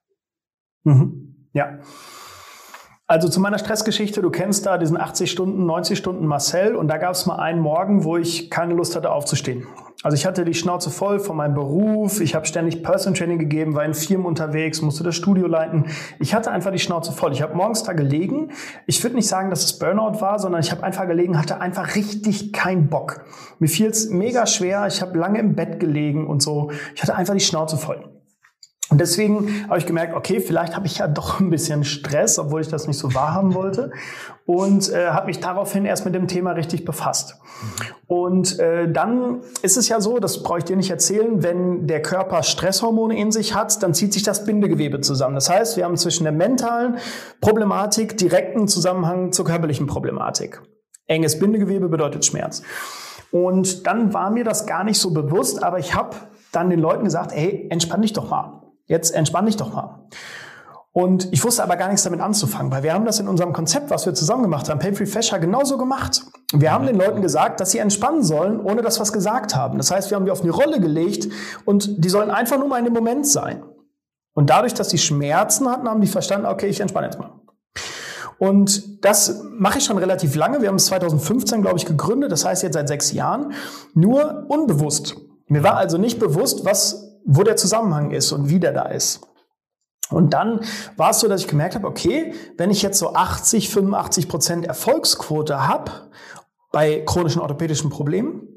Mhm. 0.85 1.49
Ja. 1.53 1.81
Also 3.13 3.29
zu 3.29 3.41
meiner 3.41 3.59
Stressgeschichte, 3.59 4.23
du 4.23 4.31
kennst 4.31 4.65
da 4.65 4.79
diesen 4.79 4.99
80 4.99 5.31
Stunden, 5.31 5.67
90 5.67 5.99
Stunden 5.99 6.25
Marcel 6.25 6.75
und 6.75 6.89
da 6.89 6.97
gab 6.97 7.11
es 7.11 7.27
mal 7.27 7.37
einen 7.37 7.61
Morgen, 7.61 8.05
wo 8.05 8.17
ich 8.17 8.49
keine 8.49 8.73
Lust 8.73 8.97
hatte 8.97 9.13
aufzustehen. 9.13 9.67
Also 10.03 10.15
ich 10.15 10.25
hatte 10.25 10.47
die 10.47 10.55
Schnauze 10.55 10.89
voll 10.89 11.21
von 11.21 11.37
meinem 11.37 11.53
Beruf, 11.53 12.23
ich 12.23 12.35
habe 12.35 12.47
ständig 12.47 12.83
Person 12.83 13.13
Training 13.13 13.39
gegeben, 13.39 13.75
war 13.75 13.85
in 13.85 13.93
Firmen 13.93 14.25
unterwegs, 14.25 14.81
musste 14.81 15.05
das 15.05 15.15
Studio 15.15 15.47
leiten. 15.47 15.89
Ich 16.21 16.33
hatte 16.33 16.51
einfach 16.53 16.73
die 16.73 16.79
Schnauze 16.79 17.13
voll. 17.13 17.33
Ich 17.33 17.43
habe 17.43 17.55
morgens 17.55 17.83
da 17.83 17.93
gelegen. 17.93 18.53
Ich 18.87 19.03
würde 19.05 19.17
nicht 19.17 19.29
sagen, 19.29 19.51
dass 19.51 19.63
es 19.63 19.79
Burnout 19.79 20.23
war, 20.23 20.39
sondern 20.39 20.63
ich 20.63 20.71
habe 20.71 20.83
einfach 20.83 21.07
gelegen, 21.07 21.39
hatte 21.39 21.61
einfach 21.61 21.97
richtig 21.97 22.55
keinen 22.55 22.89
Bock. 22.89 23.27
Mir 23.59 23.69
fiel 23.69 23.89
es 23.89 24.09
mega 24.09 24.47
schwer, 24.47 24.87
ich 24.87 25.03
habe 25.03 25.19
lange 25.19 25.39
im 25.39 25.55
Bett 25.55 25.81
gelegen 25.81 26.27
und 26.27 26.41
so. 26.41 26.71
Ich 26.95 27.03
hatte 27.03 27.15
einfach 27.15 27.35
die 27.35 27.41
Schnauze 27.41 27.77
voll. 27.77 28.22
Und 28.93 29.01
deswegen 29.01 29.65
habe 29.71 29.79
ich 29.79 29.87
gemerkt, 29.87 30.15
okay, 30.15 30.39
vielleicht 30.39 30.77
habe 30.77 30.87
ich 30.87 30.99
ja 30.99 31.09
doch 31.09 31.41
ein 31.41 31.49
bisschen 31.49 31.83
Stress, 31.83 32.39
obwohl 32.39 32.61
ich 32.61 32.69
das 32.69 32.87
nicht 32.87 32.99
so 32.99 33.15
wahrhaben 33.15 33.55
wollte. 33.55 33.91
Und 34.45 34.93
äh, 34.93 35.07
habe 35.07 35.29
mich 35.29 35.41
daraufhin 35.41 35.87
erst 35.87 36.05
mit 36.05 36.15
dem 36.15 36.29
Thema 36.29 36.51
richtig 36.51 36.85
befasst. 36.85 37.41
Und 38.07 38.59
äh, 38.59 38.93
dann 38.93 39.41
ist 39.63 39.79
es 39.79 39.89
ja 39.89 39.99
so, 40.03 40.19
das 40.19 40.43
brauche 40.43 40.59
ich 40.59 40.65
dir 40.65 40.77
nicht 40.77 40.91
erzählen, 40.91 41.43
wenn 41.43 41.87
der 41.87 42.03
Körper 42.03 42.43
Stresshormone 42.43 43.17
in 43.17 43.33
sich 43.33 43.55
hat, 43.55 43.83
dann 43.83 43.95
zieht 43.95 44.13
sich 44.13 44.25
das 44.25 44.45
Bindegewebe 44.45 45.01
zusammen. 45.01 45.37
Das 45.37 45.49
heißt, 45.49 45.79
wir 45.79 45.87
haben 45.87 45.97
zwischen 45.97 46.25
der 46.25 46.35
mentalen 46.35 46.99
Problematik 47.41 48.19
direkten 48.19 48.69
Zusammenhang 48.69 49.33
zur 49.33 49.47
körperlichen 49.47 49.87
Problematik. 49.87 50.61
Enges 51.07 51.39
Bindegewebe 51.39 51.89
bedeutet 51.89 52.27
Schmerz. 52.27 52.61
Und 53.31 53.87
dann 53.87 54.13
war 54.13 54.29
mir 54.29 54.45
das 54.45 54.67
gar 54.67 54.85
nicht 54.85 54.99
so 54.99 55.13
bewusst, 55.15 55.63
aber 55.63 55.79
ich 55.79 55.95
habe 55.95 56.15
dann 56.53 56.69
den 56.69 56.79
Leuten 56.79 57.05
gesagt, 57.05 57.33
hey, 57.33 57.69
entspann 57.71 58.03
dich 58.03 58.13
doch 58.13 58.29
mal. 58.29 58.62
Jetzt 58.87 59.15
entspann 59.15 59.47
dich 59.47 59.57
doch 59.57 59.73
mal. 59.73 60.09
Und 60.95 61.33
ich 61.33 61.43
wusste 61.43 61.63
aber 61.63 61.77
gar 61.77 61.89
nichts 61.89 62.03
damit 62.03 62.21
anzufangen, 62.21 62.71
weil 62.71 62.83
wir 62.83 62.93
haben 62.93 63.07
das 63.07 63.19
in 63.19 63.27
unserem 63.27 63.55
Konzept, 63.55 63.89
was 63.89 64.05
wir 64.05 64.13
zusammen 64.13 64.43
gemacht 64.43 64.69
haben, 64.69 64.79
Pay 64.79 64.95
Free 64.95 65.39
genauso 65.39 65.79
gemacht. 65.79 66.23
Wir 66.53 66.71
haben 66.71 66.85
den 66.85 66.97
Leuten 66.97 67.23
gesagt, 67.23 67.61
dass 67.61 67.71
sie 67.71 67.79
entspannen 67.79 68.23
sollen, 68.23 68.61
ohne 68.61 68.83
dass 68.83 68.99
wir 68.99 69.05
es 69.05 69.13
gesagt 69.13 69.57
haben. 69.57 69.79
Das 69.79 69.91
heißt, 69.91 70.11
wir 70.11 70.17
haben 70.17 70.27
die 70.27 70.31
auf 70.31 70.43
eine 70.43 70.51
Rolle 70.51 70.81
gelegt 70.81 71.29
und 71.65 72.05
die 72.05 72.11
sollen 72.11 72.31
einfach 72.31 72.59
nur 72.59 72.69
mal 72.69 72.79
in 72.79 72.85
dem 72.85 72.93
Moment 72.93 73.27
sein. 73.27 73.63
Und 74.35 74.51
dadurch, 74.51 74.75
dass 74.75 74.91
sie 74.91 74.99
Schmerzen 74.99 75.69
hatten, 75.69 75.89
haben 75.89 76.03
die 76.03 76.07
verstanden, 76.07 76.47
okay, 76.47 76.67
ich 76.67 76.81
entspanne 76.81 77.07
jetzt 77.07 77.19
mal. 77.19 77.41
Und 78.39 79.05
das 79.05 79.45
mache 79.53 79.79
ich 79.79 79.85
schon 79.85 79.99
relativ 79.99 80.35
lange. 80.35 80.61
Wir 80.61 80.69
haben 80.69 80.77
es 80.77 80.87
2015, 80.87 81.63
glaube 81.63 81.79
ich, 81.79 81.87
gegründet. 81.87 82.33
Das 82.33 82.45
heißt 82.45 82.63
jetzt 82.65 82.75
seit 82.75 82.89
sechs 82.89 83.13
Jahren. 83.13 83.53
Nur 83.95 84.47
unbewusst. 84.49 85.17
Mir 85.47 85.63
war 85.63 85.77
also 85.77 85.97
nicht 85.97 86.19
bewusst, 86.19 86.65
was 86.65 87.12
wo 87.25 87.43
der 87.43 87.57
Zusammenhang 87.57 88.11
ist 88.11 88.33
und 88.33 88.49
wie 88.49 88.61
der 88.61 88.73
da 88.73 88.87
ist. 88.87 89.21
Und 90.11 90.35
dann 90.35 90.61
war 90.97 91.11
es 91.11 91.21
so, 91.21 91.29
dass 91.29 91.41
ich 91.41 91.49
gemerkt 91.49 91.75
habe, 91.75 91.87
okay, 91.87 92.35
wenn 92.59 92.71
ich 92.71 92.83
jetzt 92.83 92.99
so 92.99 93.15
80, 93.15 93.71
85 93.71 94.29
Prozent 94.29 94.67
Erfolgsquote 94.67 95.67
habe 95.67 95.91
bei 96.71 97.03
chronischen 97.07 97.41
orthopädischen 97.41 97.91
Problemen, 97.91 98.57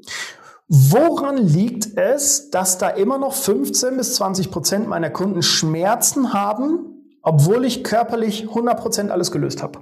woran 0.68 1.36
liegt 1.36 1.96
es, 1.96 2.50
dass 2.50 2.78
da 2.78 2.88
immer 2.88 3.18
noch 3.18 3.32
15 3.32 3.96
bis 3.96 4.16
20 4.16 4.50
Prozent 4.50 4.88
meiner 4.88 5.10
Kunden 5.10 5.42
Schmerzen 5.42 6.32
haben, 6.32 7.18
obwohl 7.22 7.64
ich 7.64 7.84
körperlich 7.84 8.48
100 8.48 8.78
Prozent 8.78 9.10
alles 9.10 9.30
gelöst 9.30 9.62
habe? 9.62 9.80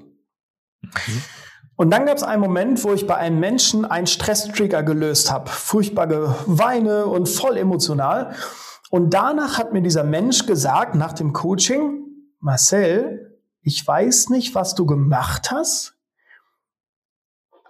Mhm. 0.82 1.22
Und 1.76 1.90
dann 1.90 2.06
gab 2.06 2.16
es 2.16 2.22
einen 2.22 2.40
Moment, 2.40 2.84
wo 2.84 2.92
ich 2.92 3.06
bei 3.06 3.16
einem 3.16 3.40
Menschen 3.40 3.84
einen 3.84 4.06
Stresstrigger 4.06 4.84
gelöst 4.84 5.32
habe. 5.32 5.50
Furchtbare 5.50 6.36
Weine 6.46 7.06
und 7.06 7.28
voll 7.28 7.56
emotional. 7.56 8.34
Und 8.90 9.10
danach 9.10 9.58
hat 9.58 9.72
mir 9.72 9.82
dieser 9.82 10.04
Mensch 10.04 10.46
gesagt, 10.46 10.94
nach 10.94 11.12
dem 11.12 11.32
Coaching, 11.32 12.04
Marcel, 12.40 13.40
ich 13.62 13.86
weiß 13.86 14.28
nicht, 14.28 14.54
was 14.54 14.74
du 14.74 14.86
gemacht 14.86 15.50
hast, 15.50 15.94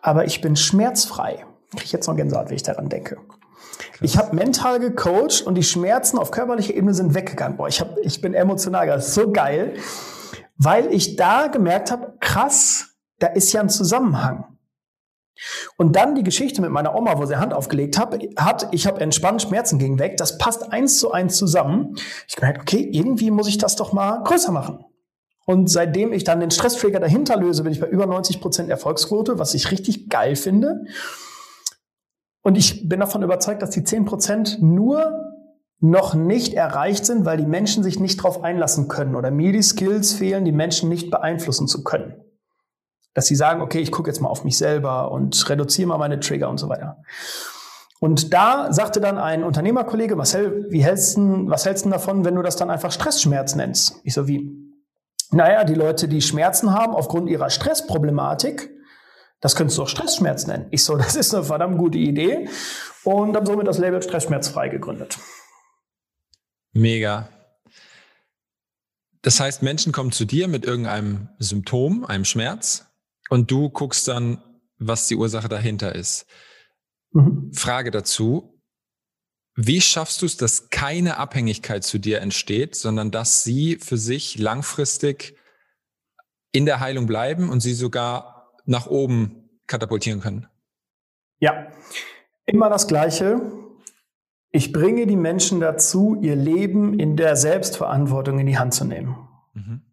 aber 0.03 0.27
ich 0.27 0.41
bin 0.41 0.57
schmerzfrei. 0.57 1.47
Kriege 1.71 1.85
ich 1.85 1.93
jetzt 1.93 2.07
noch 2.09 2.17
Gänsehaut, 2.17 2.49
wenn 2.49 2.57
ich 2.57 2.63
daran 2.63 2.89
denke. 2.89 3.17
Krass. 3.17 4.01
Ich 4.01 4.19
habe 4.19 4.35
mental 4.37 4.81
gecoacht 4.81 5.43
und 5.43 5.55
die 5.55 5.63
Schmerzen 5.63 6.19
auf 6.19 6.31
körperlicher 6.31 6.75
Ebene 6.75 6.95
sind 6.95 7.15
weggegangen. 7.15 7.57
Boah, 7.57 7.69
ich, 7.69 7.81
hab, 7.81 7.97
ich 7.99 8.21
bin 8.21 8.35
emotional, 8.35 8.87
das 8.87 9.09
ist 9.09 9.15
so 9.15 9.33
geil, 9.33 9.75
weil 10.57 10.93
ich 10.93 11.17
da 11.17 11.47
gemerkt 11.47 11.91
habe, 11.91 12.15
krass, 12.21 12.97
da 13.19 13.29
ist 13.29 13.53
ja 13.53 13.61
ein 13.61 13.71
Zusammenhang. 13.71 14.54
Und 15.77 15.97
dann 15.97 16.15
die 16.15 16.23
Geschichte 16.23 16.61
mit 16.61 16.71
meiner 16.71 16.95
Oma, 16.95 17.19
wo 17.19 17.27
sie 17.27 17.37
Hand 17.37 17.53
aufgelegt 17.53 17.99
hat, 17.99 18.17
hat 18.37 18.69
ich 18.73 18.87
habe 18.87 19.01
entspannt, 19.01 19.43
Schmerzen 19.43 19.79
gingen 19.79 19.99
weg. 19.99 20.17
Das 20.17 20.39
passt 20.39 20.73
eins 20.73 20.99
zu 20.99 21.13
eins 21.13 21.37
zusammen. 21.37 21.97
Ich 22.29 22.37
gemerkt, 22.37 22.63
okay, 22.63 22.89
irgendwie 22.93 23.31
muss 23.31 23.49
ich 23.49 23.59
das 23.59 23.77
doch 23.77 23.93
mal 23.93 24.23
größer 24.23 24.53
machen. 24.53 24.85
Und 25.47 25.69
seitdem 25.69 26.13
ich 26.13 26.25
dann 26.25 26.41
den 26.41 26.51
Stresstrigger 26.51 27.01
dahinter 27.01 27.37
löse, 27.37 27.65
bin 27.65 27.73
ich 27.73 27.81
bei 27.81 27.89
über 27.89 28.07
90 28.07 28.41
Prozent 28.41 28.71
Erfolgsquote, 28.71 29.39
was 29.39 29.55
ich 29.55 29.71
richtig 29.71 30.09
geil 30.09 30.37
finde. 30.37 30.85
Und 32.43 32.57
ich 32.57 32.89
bin 32.89 33.01
davon 33.01 33.23
überzeugt, 33.23 33.61
dass 33.61 33.71
die 33.71 33.85
10 33.85 34.05
Prozent 34.07 34.63
nur 34.63 35.33
noch 35.81 36.15
nicht 36.15 36.55
erreicht 36.55 37.05
sind, 37.05 37.27
weil 37.27 37.37
die 37.37 37.47
Menschen 37.47 37.83
sich 37.83 38.01
nicht 38.01 38.21
darauf 38.21 38.43
einlassen 38.43 38.89
können 38.89 39.17
oder 39.17 39.31
mir 39.31 39.53
die 39.53 39.63
Skills 39.63 40.15
fehlen, 40.15 40.47
die 40.47 40.53
Menschen 40.53 40.89
nicht 40.89 41.11
beeinflussen 41.11 41.69
zu 41.69 41.85
können 41.85 42.24
dass 43.15 43.27
sie 43.27 43.37
sagen, 43.37 43.63
okay, 43.63 43.79
ich 43.79 43.93
gucke 43.93 44.11
jetzt 44.11 44.21
mal 44.21 44.29
auf 44.29 44.45
mich 44.45 44.59
selber 44.59 45.11
und 45.11 45.49
reduziere 45.49 45.89
mal 45.89 45.99
meine 45.99 46.21
Trigger 46.21 46.51
und 46.51 46.59
so 46.59 46.69
weiter. 46.69 46.99
Und 48.01 48.35
da 48.35 48.73
sagte 48.73 49.01
dann 49.01 49.17
ein 49.17 49.45
Unternehmerkollege, 49.45 50.17
Marcel, 50.17 50.67
wie 50.69 50.85
hältst 50.85 51.17
du, 51.17 51.49
was 51.49 51.65
hältst 51.65 51.87
du 51.87 51.91
davon, 51.91 52.25
wenn 52.25 52.35
du 52.35 52.43
das 52.43 52.57
dann 52.57 52.71
einfach 52.71 52.93
Stressschmerz 52.93 53.55
nennst? 53.55 54.01
Ich 54.03 54.13
so, 54.13 54.29
wie? 54.29 54.51
Naja, 55.31 55.65
die 55.65 55.75
Leute, 55.75 56.07
die 56.07 56.21
Schmerzen 56.21 56.75
haben 56.75 56.93
aufgrund 56.95 57.31
ihrer 57.31 57.49
Stressproblematik, 57.49 58.71
das 59.41 59.57
könntest 59.57 59.79
du 59.79 59.85
auch 59.85 59.89
Stressschmerz 59.89 60.47
nennen. 60.47 60.67
Ich 60.71 60.85
so, 60.85 60.97
das 60.99 61.17
ist 61.17 61.35
eine 61.35 61.45
verdammt 61.45 61.79
gute 61.79 61.99
Idee. 61.99 62.49
Und 63.05 63.33
dann 63.33 63.47
somit 63.47 63.67
das 63.67 63.79
Label 63.79 64.03
Stressschmerzfrei 64.03 64.69
gegründet. 64.69 65.19
Mega. 66.73 67.29
Das 69.23 69.41
heißt, 69.41 69.63
Menschen 69.63 69.93
kommen 69.93 70.13
zu 70.13 70.25
dir 70.25 70.49
mit 70.49 70.67
irgendeinem 70.67 71.29
Symptom, 71.39 72.05
einem 72.05 72.25
Schmerz, 72.25 72.85
und 73.35 73.51
du 73.51 73.69
guckst 73.69 74.07
dann, 74.07 74.39
was 74.79 75.09
die 75.09 75.17
Ursache 75.17 75.49
dahinter 75.49 75.93
ist. 75.93 76.25
Mhm. 77.11 77.53
Frage 77.53 77.91
dazu. 77.91 78.63
Wie 79.57 79.81
schaffst 79.81 80.23
du 80.23 80.27
es, 80.27 80.37
dass 80.37 80.71
keine 80.71 81.17
Abhängigkeit 81.17 81.83
zu 81.83 81.99
dir 81.99 82.21
entsteht, 82.21 82.77
sondern 82.77 83.11
dass 83.11 83.43
sie 83.43 83.79
für 83.81 83.97
sich 83.97 84.39
langfristig 84.39 85.37
in 86.53 86.65
der 86.65 86.79
Heilung 86.79 87.07
bleiben 87.07 87.51
und 87.51 87.59
sie 87.59 87.75
sogar 87.75 88.53
nach 88.67 88.87
oben 88.87 89.51
katapultieren 89.67 90.21
können? 90.21 90.47
Ja, 91.41 91.73
immer 92.47 92.71
das 92.71 92.87
Gleiche. 92.87 93.41
Ich 94.53 94.71
bringe 94.71 95.09
die 95.09 95.17
Menschen 95.17 95.59
dazu, 95.59 96.17
ihr 96.21 96.37
Leben 96.37 97.01
in 97.01 97.17
der 97.17 97.35
Selbstverantwortung 97.35 98.39
in 98.39 98.47
die 98.47 98.59
Hand 98.59 98.75
zu 98.75 98.85
nehmen. 98.85 99.29
Mhm. 99.55 99.84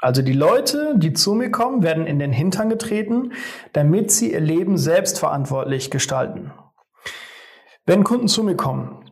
Also 0.00 0.22
die 0.22 0.32
Leute, 0.32 0.94
die 0.96 1.12
zu 1.12 1.34
mir 1.34 1.50
kommen, 1.50 1.82
werden 1.82 2.06
in 2.06 2.18
den 2.18 2.32
Hintern 2.32 2.68
getreten, 2.68 3.32
damit 3.72 4.12
sie 4.12 4.32
ihr 4.32 4.40
Leben 4.40 4.78
selbstverantwortlich 4.78 5.90
gestalten. 5.90 6.52
Wenn 7.84 8.04
Kunden 8.04 8.28
zu 8.28 8.44
mir 8.44 8.54
kommen, 8.54 9.10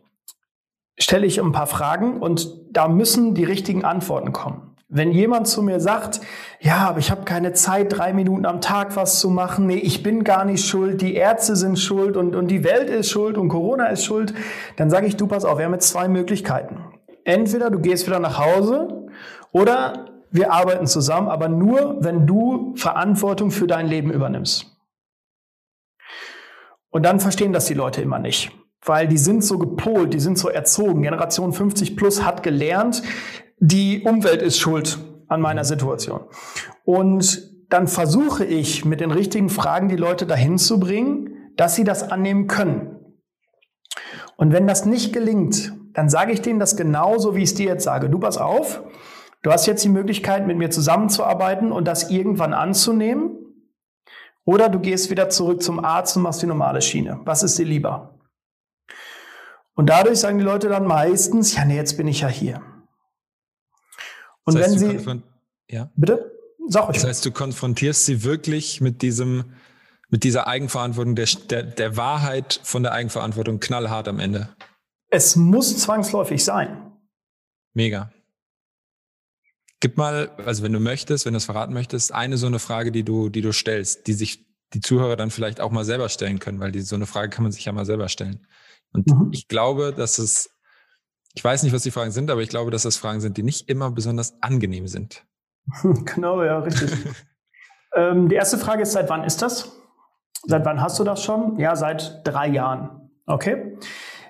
stelle 0.97 1.25
ich 1.25 1.41
ein 1.41 1.51
paar 1.51 1.67
Fragen 1.67 2.21
und 2.21 2.55
da 2.71 2.87
müssen 2.87 3.33
die 3.33 3.43
richtigen 3.43 3.83
Antworten 3.83 4.31
kommen. 4.31 4.75
Wenn 4.89 5.11
jemand 5.11 5.47
zu 5.47 5.61
mir 5.61 5.81
sagt, 5.81 6.21
ja, 6.61 6.87
aber 6.87 6.99
ich 6.99 7.11
habe 7.11 7.25
keine 7.25 7.51
Zeit, 7.51 7.97
drei 7.97 8.13
Minuten 8.13 8.45
am 8.45 8.61
Tag 8.61 8.95
was 8.95 9.19
zu 9.19 9.29
machen, 9.29 9.67
nee, 9.67 9.75
ich 9.75 10.01
bin 10.01 10.23
gar 10.23 10.45
nicht 10.45 10.65
schuld, 10.65 11.01
die 11.01 11.15
Ärzte 11.15 11.57
sind 11.57 11.77
schuld 11.77 12.15
und, 12.15 12.35
und 12.35 12.47
die 12.47 12.63
Welt 12.63 12.89
ist 12.89 13.09
schuld 13.09 13.37
und 13.37 13.49
Corona 13.49 13.87
ist 13.87 14.05
schuld, 14.05 14.33
dann 14.77 14.89
sage 14.89 15.07
ich, 15.07 15.17
du 15.17 15.27
pass 15.27 15.43
auf, 15.43 15.57
wir 15.57 15.65
haben 15.65 15.73
jetzt 15.73 15.89
zwei 15.89 16.07
Möglichkeiten. 16.07 16.85
Entweder 17.25 17.69
du 17.69 17.79
gehst 17.79 18.07
wieder 18.07 18.19
nach 18.19 18.39
Hause 18.39 19.07
oder 19.51 20.16
wir 20.31 20.51
arbeiten 20.51 20.87
zusammen, 20.87 21.29
aber 21.29 21.49
nur, 21.49 21.97
wenn 22.03 22.27
du 22.27 22.75
Verantwortung 22.75 23.51
für 23.51 23.67
dein 23.67 23.87
Leben 23.87 24.11
übernimmst. 24.11 24.77
Und 26.89 27.03
dann 27.03 27.19
verstehen 27.19 27.53
das 27.53 27.65
die 27.65 27.73
Leute 27.73 28.01
immer 28.01 28.19
nicht, 28.19 28.51
weil 28.85 29.07
die 29.07 29.17
sind 29.17 29.43
so 29.43 29.57
gepolt, 29.57 30.13
die 30.13 30.19
sind 30.19 30.37
so 30.37 30.49
erzogen. 30.49 31.01
Generation 31.01 31.53
50 31.53 31.95
plus 31.95 32.23
hat 32.23 32.43
gelernt, 32.43 33.03
die 33.59 34.03
Umwelt 34.03 34.41
ist 34.41 34.57
schuld 34.57 34.99
an 35.27 35.41
meiner 35.41 35.63
Situation. 35.63 36.21
Und 36.83 37.41
dann 37.69 37.87
versuche 37.87 38.45
ich 38.45 38.85
mit 38.85 39.01
den 39.01 39.11
richtigen 39.11 39.49
Fragen 39.49 39.89
die 39.89 39.97
Leute 39.97 40.25
dahin 40.25 40.57
zu 40.57 40.79
bringen, 40.79 41.51
dass 41.57 41.75
sie 41.75 41.83
das 41.83 42.11
annehmen 42.11 42.47
können. 42.47 42.97
Und 44.37 44.53
wenn 44.53 44.67
das 44.67 44.85
nicht 44.85 45.11
gelingt, 45.11 45.73
dann 45.93 46.09
sage 46.09 46.31
ich 46.31 46.41
denen 46.41 46.59
das 46.59 46.77
genauso, 46.77 47.35
wie 47.35 47.43
ich 47.43 47.49
es 47.49 47.55
dir 47.55 47.65
jetzt 47.65 47.83
sage. 47.83 48.09
Du 48.09 48.19
pass 48.19 48.37
auf, 48.37 48.83
Du 49.47 49.53
hast 49.53 49.65
jetzt 49.65 49.81
die 49.81 49.87
Möglichkeit, 49.87 50.45
mit 50.45 50.57
mir 50.57 50.69
zusammenzuarbeiten 50.71 51.71
und 51.71 51.85
das 51.85 52.09
irgendwann 52.09 52.53
anzunehmen. 52.53 53.31
Oder 54.43 54.67
du 54.67 54.81
gehst 54.81 55.09
wieder 55.09 55.29
zurück 55.29 55.63
zum 55.63 55.79
Arzt 55.79 56.17
und 56.17 56.23
machst 56.23 56.41
die 56.41 56.47
normale 56.47 56.81
Schiene. 56.81 57.21
Was 57.23 57.43
ist 57.43 57.57
dir 57.57 57.63
lieber? 57.63 58.19
Und 59.73 59.85
dadurch 59.85 60.19
sagen 60.19 60.37
die 60.37 60.43
Leute 60.43 60.67
dann 60.67 60.85
meistens, 60.85 61.55
ja, 61.55 61.63
nee, 61.63 61.77
jetzt 61.77 61.95
bin 61.95 62.09
ich 62.09 62.19
ja 62.19 62.27
hier. 62.27 62.61
Und 64.43 64.55
das 64.55 64.63
heißt, 64.63 64.81
wenn 64.81 64.99
sie. 65.19 65.23
Ja. 65.69 65.91
Bitte? 65.95 66.29
Sag 66.67 66.89
euch. 66.89 66.95
Das 66.95 67.05
heißt, 67.05 67.25
du 67.25 67.31
konfrontierst 67.31 68.05
sie 68.05 68.25
wirklich 68.25 68.81
mit 68.81 69.01
diesem, 69.01 69.53
mit 70.09 70.25
dieser 70.25 70.47
Eigenverantwortung, 70.47 71.15
der, 71.15 71.27
der, 71.49 71.63
der 71.63 71.95
Wahrheit 71.95 72.59
von 72.63 72.83
der 72.83 72.91
Eigenverantwortung 72.91 73.61
knallhart 73.61 74.09
am 74.09 74.19
Ende. 74.19 74.49
Es 75.09 75.37
muss 75.37 75.77
zwangsläufig 75.77 76.43
sein. 76.43 76.91
Mega. 77.73 78.11
Gib 79.79 79.97
mal, 79.97 80.31
also 80.43 80.63
wenn 80.63 80.73
du 80.73 80.79
möchtest, 80.79 81.25
wenn 81.25 81.33
du 81.33 81.37
es 81.37 81.45
verraten 81.45 81.73
möchtest, 81.73 82.13
eine 82.13 82.37
so 82.37 82.47
eine 82.47 82.59
Frage, 82.59 82.91
die 82.91 83.03
du, 83.03 83.29
die 83.29 83.41
du 83.41 83.51
stellst, 83.51 84.07
die 84.07 84.13
sich 84.13 84.47
die 84.73 84.81
Zuhörer 84.81 85.15
dann 85.15 85.29
vielleicht 85.29 85.61
auch 85.61 85.71
mal 85.71 85.85
selber 85.85 86.09
stellen 86.09 86.39
können, 86.39 86.59
weil 86.59 86.71
die, 86.71 86.81
so 86.81 86.95
eine 86.95 87.05
Frage 87.05 87.29
kann 87.29 87.43
man 87.43 87.51
sich 87.51 87.65
ja 87.65 87.71
mal 87.71 87.85
selber 87.85 88.09
stellen. 88.09 88.47
Und 88.91 89.07
mhm. 89.07 89.29
ich 89.31 89.47
glaube, 89.47 89.93
dass 89.95 90.17
es 90.17 90.49
Ich 91.35 91.43
weiß 91.43 91.63
nicht, 91.63 91.73
was 91.73 91.83
die 91.83 91.91
Fragen 91.91 92.11
sind, 92.11 92.31
aber 92.31 92.41
ich 92.41 92.49
glaube, 92.49 92.71
dass 92.71 92.83
das 92.83 92.97
Fragen 92.97 93.21
sind, 93.21 93.37
die 93.37 93.43
nicht 93.43 93.69
immer 93.69 93.91
besonders 93.91 94.41
angenehm 94.41 94.87
sind. 94.87 95.25
genau, 95.83 96.43
ja, 96.43 96.59
richtig. 96.59 96.91
ähm, 97.95 98.29
die 98.29 98.35
erste 98.35 98.57
Frage 98.57 98.81
ist, 98.81 98.93
seit 98.93 99.09
wann 99.09 99.23
ist 99.23 99.41
das? 99.41 99.71
Seit 100.43 100.65
wann 100.65 100.81
hast 100.81 100.97
du 100.99 101.03
das 101.03 101.23
schon? 101.23 101.59
Ja, 101.59 101.75
seit 101.75 102.21
drei 102.23 102.47
Jahren. 102.47 103.11
Okay. 103.25 103.77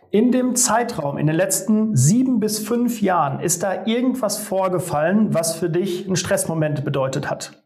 In 0.09 0.31
dem 0.31 0.55
Zeitraum, 0.55 1.17
in 1.17 1.27
den 1.27 1.35
letzten 1.35 1.95
sieben 1.95 2.39
bis 2.39 2.59
fünf 2.59 3.01
Jahren, 3.01 3.41
ist 3.41 3.63
da 3.63 3.85
irgendwas 3.85 4.37
vorgefallen, 4.37 5.33
was 5.33 5.55
für 5.55 5.69
dich 5.69 6.05
einen 6.05 6.15
Stressmoment 6.15 6.85
bedeutet 6.85 7.29
hat? 7.29 7.63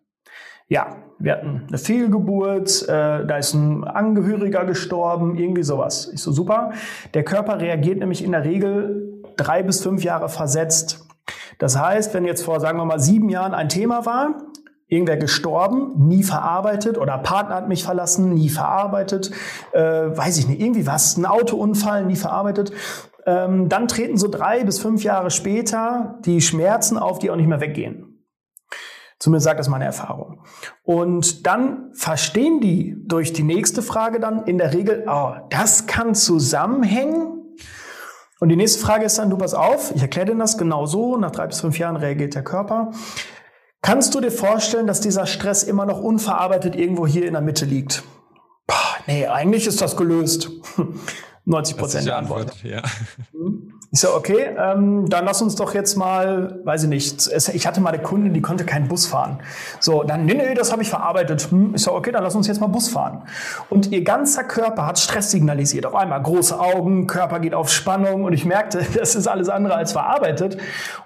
Ja, 0.67 0.95
wir 1.19 1.33
hatten 1.33 1.65
eine 1.67 1.77
Fehlgeburt, 1.77 2.83
äh, 2.87 3.25
da 3.25 3.37
ist 3.37 3.53
ein 3.53 3.83
Angehöriger 3.83 4.65
gestorben, 4.65 5.35
irgendwie 5.35 5.63
sowas. 5.63 6.09
Ich 6.13 6.21
so, 6.21 6.31
super. 6.31 6.71
Der 7.13 7.23
Körper 7.23 7.59
reagiert 7.59 7.99
nämlich 7.99 8.23
in 8.23 8.31
der 8.31 8.43
Regel 8.43 9.21
drei 9.37 9.61
bis 9.61 9.83
fünf 9.83 10.03
Jahre 10.03 10.29
versetzt. 10.29 11.05
Das 11.59 11.79
heißt, 11.79 12.13
wenn 12.15 12.25
jetzt 12.25 12.43
vor, 12.43 12.59
sagen 12.59 12.79
wir 12.79 12.85
mal, 12.85 12.99
sieben 12.99 13.29
Jahren 13.29 13.53
ein 13.53 13.69
Thema 13.69 14.05
war, 14.05 14.35
irgendwer 14.91 15.15
gestorben, 15.15 15.93
nie 15.97 16.21
verarbeitet 16.21 16.97
oder 16.97 17.17
Partner 17.17 17.55
hat 17.55 17.69
mich 17.69 17.83
verlassen, 17.85 18.33
nie 18.33 18.49
verarbeitet, 18.49 19.31
äh, 19.71 19.79
weiß 19.81 20.37
ich 20.37 20.47
nicht, 20.49 20.59
irgendwie 20.59 20.85
was, 20.85 21.15
ein 21.15 21.25
Autounfall, 21.25 22.05
nie 22.05 22.17
verarbeitet. 22.17 22.73
Ähm, 23.25 23.69
dann 23.69 23.87
treten 23.87 24.17
so 24.17 24.27
drei 24.27 24.65
bis 24.65 24.79
fünf 24.79 25.03
Jahre 25.03 25.31
später 25.31 26.19
die 26.25 26.41
Schmerzen 26.41 26.97
auf, 26.97 27.19
die 27.19 27.31
auch 27.31 27.37
nicht 27.37 27.47
mehr 27.47 27.61
weggehen. 27.61 28.27
Zumindest 29.17 29.45
sagt 29.45 29.59
das 29.59 29.69
meine 29.69 29.85
Erfahrung. 29.85 30.43
Und 30.83 31.47
dann 31.47 31.91
verstehen 31.93 32.59
die 32.59 32.97
durch 33.07 33.31
die 33.31 33.43
nächste 33.43 33.81
Frage 33.81 34.19
dann 34.19 34.43
in 34.43 34.57
der 34.57 34.73
Regel, 34.73 35.05
oh, 35.07 35.35
das 35.49 35.85
kann 35.85 36.15
zusammenhängen. 36.15 37.55
Und 38.41 38.49
die 38.49 38.55
nächste 38.57 38.79
Frage 38.79 39.05
ist 39.05 39.19
dann, 39.19 39.29
du 39.29 39.37
pass 39.37 39.53
auf, 39.53 39.93
ich 39.95 40.01
erkläre 40.01 40.31
dir 40.31 40.35
das 40.35 40.57
genau 40.57 40.85
so, 40.85 41.15
nach 41.15 41.31
drei 41.31 41.47
bis 41.47 41.61
fünf 41.61 41.77
Jahren 41.77 41.95
reagiert 41.95 42.35
der 42.35 42.43
Körper. 42.43 42.91
Kannst 43.81 44.13
du 44.13 44.21
dir 44.21 44.31
vorstellen, 44.31 44.85
dass 44.85 45.01
dieser 45.01 45.25
Stress 45.25 45.63
immer 45.63 45.85
noch 45.85 45.99
unverarbeitet 45.99 46.75
irgendwo 46.75 47.07
hier 47.07 47.25
in 47.25 47.33
der 47.33 47.41
Mitte 47.41 47.65
liegt? 47.65 48.03
Boah, 48.67 48.97
nee, 49.07 49.25
eigentlich 49.25 49.65
ist 49.67 49.81
das 49.81 49.97
gelöst. 49.97 50.51
90 51.45 51.77
Prozent 51.77 52.07
der 52.07 52.17
Antwort. 52.17 52.51
Antwort. 52.51 52.63
Ja. 52.63 52.83
Mhm. 53.33 53.73
Ich 53.93 53.99
so, 53.99 54.15
okay, 54.15 54.55
ähm, 54.57 55.09
dann 55.09 55.25
lass 55.25 55.41
uns 55.41 55.55
doch 55.55 55.73
jetzt 55.73 55.97
mal, 55.97 56.61
weiß 56.63 56.83
ich 56.83 56.89
nicht, 56.89 57.27
ich 57.27 57.67
hatte 57.67 57.81
mal 57.81 57.91
eine 57.91 58.01
Kundin, 58.01 58.33
die 58.33 58.41
konnte 58.41 58.63
keinen 58.63 58.87
Bus 58.87 59.05
fahren. 59.05 59.39
So, 59.81 60.03
dann, 60.03 60.25
nee, 60.25 60.33
nee, 60.33 60.53
das 60.53 60.71
habe 60.71 60.81
ich 60.81 60.89
verarbeitet. 60.89 61.51
Hm, 61.51 61.75
ich 61.75 61.81
so, 61.81 61.93
okay, 61.93 62.13
dann 62.13 62.23
lass 62.23 62.33
uns 62.33 62.47
jetzt 62.47 62.61
mal 62.61 62.67
Bus 62.67 62.87
fahren. 62.87 63.23
Und 63.69 63.91
ihr 63.91 64.05
ganzer 64.05 64.45
Körper 64.45 64.85
hat 64.85 64.97
Stress 64.97 65.31
signalisiert. 65.31 65.85
Auf 65.85 65.93
einmal 65.93 66.23
große 66.23 66.57
Augen, 66.57 67.05
Körper 67.05 67.41
geht 67.41 67.53
auf 67.53 67.69
Spannung 67.69 68.23
und 68.23 68.31
ich 68.31 68.45
merkte, 68.45 68.81
das 68.97 69.15
ist 69.15 69.27
alles 69.27 69.49
andere 69.49 69.75
als 69.75 69.91
verarbeitet. 69.91 70.57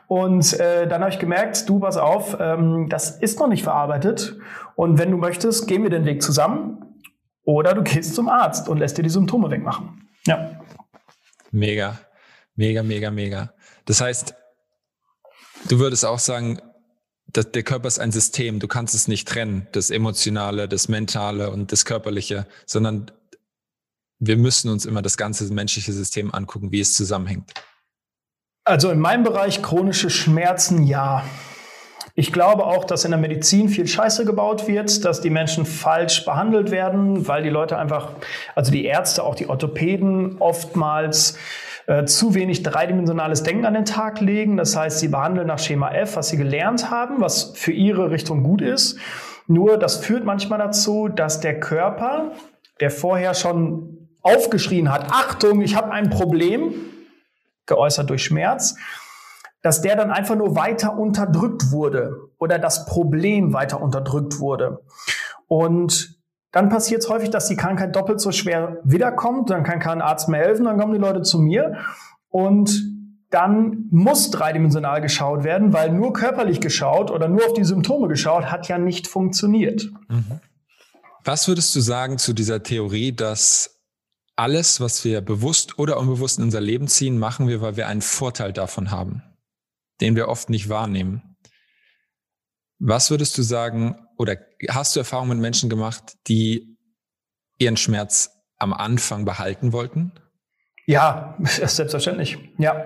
Und 0.06 0.54
äh, 0.60 0.88
dann 0.88 1.02
habe 1.02 1.10
ich 1.10 1.18
gemerkt, 1.18 1.68
du, 1.68 1.80
pass 1.80 1.98
auf, 1.98 2.38
ähm, 2.40 2.88
das 2.88 3.10
ist 3.10 3.40
noch 3.40 3.48
nicht 3.48 3.64
verarbeitet. 3.64 4.38
Und 4.76 5.00
wenn 5.00 5.10
du 5.10 5.18
möchtest, 5.18 5.68
gehen 5.68 5.82
wir 5.82 5.90
den 5.90 6.06
Weg 6.06 6.22
zusammen. 6.22 7.02
Oder 7.46 7.74
du 7.74 7.82
gehst 7.82 8.14
zum 8.14 8.30
Arzt 8.30 8.70
und 8.70 8.78
lässt 8.78 8.96
dir 9.00 9.04
die 9.04 9.10
Symptome 9.10 9.50
wegmachen. 9.50 10.08
Ja. 10.28 10.52
Mega. 11.50 11.98
Mega, 12.56 12.84
mega, 12.84 13.12
mega. 13.12 13.54
Das 13.86 14.02
heißt, 14.02 14.34
du 15.70 15.80
würdest 15.80 16.06
auch 16.06 16.20
sagen, 16.20 16.62
dass 17.28 17.52
der 17.52 17.64
Körper 17.64 17.88
ist 17.88 18.00
ein 18.00 18.12
System. 18.12 18.60
Du 18.60 18.68
kannst 18.68 18.96
es 18.96 19.08
nicht 19.08 19.28
trennen, 19.28 19.68
das 19.74 19.90
Emotionale, 19.90 20.70
das 20.70 20.88
Mentale 20.88 21.52
und 21.52 21.72
das 21.72 21.84
Körperliche, 21.84 22.48
sondern 22.66 23.12
wir 24.20 24.38
müssen 24.38 24.70
uns 24.70 24.86
immer 24.86 25.02
das 25.02 25.18
ganze 25.18 25.52
menschliche 25.54 25.92
System 25.92 26.34
angucken, 26.34 26.72
wie 26.72 26.80
es 26.80 26.94
zusammenhängt. 26.94 27.52
Also 28.64 28.90
in 28.90 29.00
meinem 29.00 29.24
Bereich 29.24 29.62
chronische 29.62 30.10
Schmerzen, 30.10 30.84
ja. 30.84 31.24
Ich 32.18 32.32
glaube 32.32 32.66
auch, 32.66 32.86
dass 32.86 33.04
in 33.04 33.12
der 33.12 33.20
Medizin 33.20 33.68
viel 33.68 33.88
Scheiße 33.88 34.24
gebaut 34.24 34.68
wird, 34.68 35.04
dass 35.04 35.20
die 35.20 35.30
Menschen 35.30 35.66
falsch 35.66 36.24
behandelt 36.24 36.72
werden, 36.72 37.28
weil 37.28 37.44
die 37.44 37.50
Leute 37.50 37.78
einfach, 37.78 38.14
also 38.56 38.72
die 38.72 38.86
Ärzte, 38.86 39.24
auch 39.24 39.36
die 39.36 39.50
Orthopäden 39.50 40.38
oftmals 40.40 41.38
äh, 41.88 42.06
zu 42.06 42.34
wenig 42.34 42.64
dreidimensionales 42.64 43.44
Denken 43.44 43.66
an 43.66 43.74
den 43.74 43.86
Tag 43.86 44.20
legen. 44.20 44.58
Das 44.58 44.76
heißt, 44.76 45.00
sie 45.00 45.08
behandeln 45.08 45.48
nach 45.48 45.60
Schema 45.60 45.92
F, 45.92 46.16
was 46.16 46.30
sie 46.30 46.38
gelernt 46.38 46.90
haben, 46.90 47.22
was 47.22 47.54
für 47.56 47.72
ihre 47.72 48.12
Richtung 48.12 48.44
gut 48.44 48.62
ist. 48.62 48.98
Nur 49.48 49.78
das 49.78 49.98
führt 49.98 50.26
manchmal 50.26 50.60
dazu, 50.60 51.08
dass 51.08 51.40
der 51.40 51.60
Körper, 51.60 52.32
der 52.80 52.90
vorher 52.90 53.36
schon 53.36 54.10
aufgeschrien 54.24 54.92
hat, 54.92 55.12
Achtung, 55.12 55.62
ich 55.62 55.76
habe 55.76 55.92
ein 55.92 56.10
Problem, 56.10 56.74
geäußert 57.68 58.10
durch 58.10 58.24
Schmerz, 58.24 58.76
dass 59.62 59.82
der 59.82 59.96
dann 59.96 60.12
einfach 60.12 60.36
nur 60.36 60.56
weiter 60.56 60.98
unterdrückt 60.98 61.72
wurde 61.72 62.30
oder 62.38 62.60
das 62.60 62.86
Problem 62.86 63.54
weiter 63.54 63.82
unterdrückt 63.82 64.40
wurde. 64.40 64.82
Und 65.48 66.15
dann 66.56 66.70
passiert 66.70 67.04
es 67.04 67.10
häufig, 67.10 67.32
dass 67.32 67.50
die 67.50 67.58
Krankheit 67.58 67.98
doppelt 67.98 68.22
so 68.22 68.32
schwer 68.32 68.80
wiederkommt. 68.86 69.50
Dann 69.50 69.64
kann 69.64 69.80
kein 69.80 70.02
Arzt 70.02 70.30
mehr 70.30 70.40
helfen, 70.40 70.64
dann 70.64 70.80
kommen 70.80 70.94
die 70.94 71.00
Leute 71.00 71.22
zu 71.22 71.38
mir. 71.38 71.80
Und 72.30 72.82
dann 73.30 73.90
muss 73.92 74.32
dreidimensional 74.32 75.02
geschaut 75.02 75.44
werden, 75.44 75.74
weil 75.74 75.92
nur 75.92 76.14
körperlich 76.14 76.62
geschaut 76.62 77.12
oder 77.12 77.28
nur 77.28 77.46
auf 77.46 77.52
die 77.52 77.66
Symptome 77.66 78.08
geschaut 78.08 78.46
hat 78.46 78.70
ja 78.70 78.78
nicht 78.78 79.10
funktioniert. 79.10 79.90
Mhm. 80.08 80.40
Was 81.26 81.50
würdest 81.50 81.76
du 81.76 81.82
sagen 81.82 82.18
zu 82.18 82.32
dieser 82.32 82.64
Theorie, 82.64 83.12
dass 83.12 83.82
alles, 84.38 84.80
was 84.80 85.04
wir 85.04 85.20
bewusst 85.20 85.78
oder 85.78 85.98
unbewusst 85.98 86.38
in 86.38 86.46
unser 86.46 86.62
Leben 86.62 86.88
ziehen, 86.88 87.20
machen 87.20 87.50
wir, 87.50 87.60
weil 87.60 87.76
wir 87.76 87.90
einen 87.90 88.02
Vorteil 88.02 88.54
davon 88.54 88.92
haben, 88.92 89.24
den 90.00 90.16
wir 90.16 90.30
oft 90.30 90.50
nicht 90.50 90.70
wahrnehmen? 90.70 91.36
Was 92.80 93.12
würdest 93.12 93.38
du 93.38 93.42
sagen, 93.42 94.05
oder 94.18 94.38
hast 94.70 94.96
du 94.96 95.00
Erfahrungen 95.00 95.30
mit 95.30 95.40
Menschen 95.40 95.70
gemacht, 95.70 96.18
die 96.28 96.78
ihren 97.58 97.78
Schmerz 97.78 98.32
am 98.58 98.74
Anfang 98.74 99.26
behalten 99.26 99.74
wollten? 99.74 100.12
Ja, 100.88 101.34
selbstverständlich. 101.44 102.38
Ja, 102.60 102.86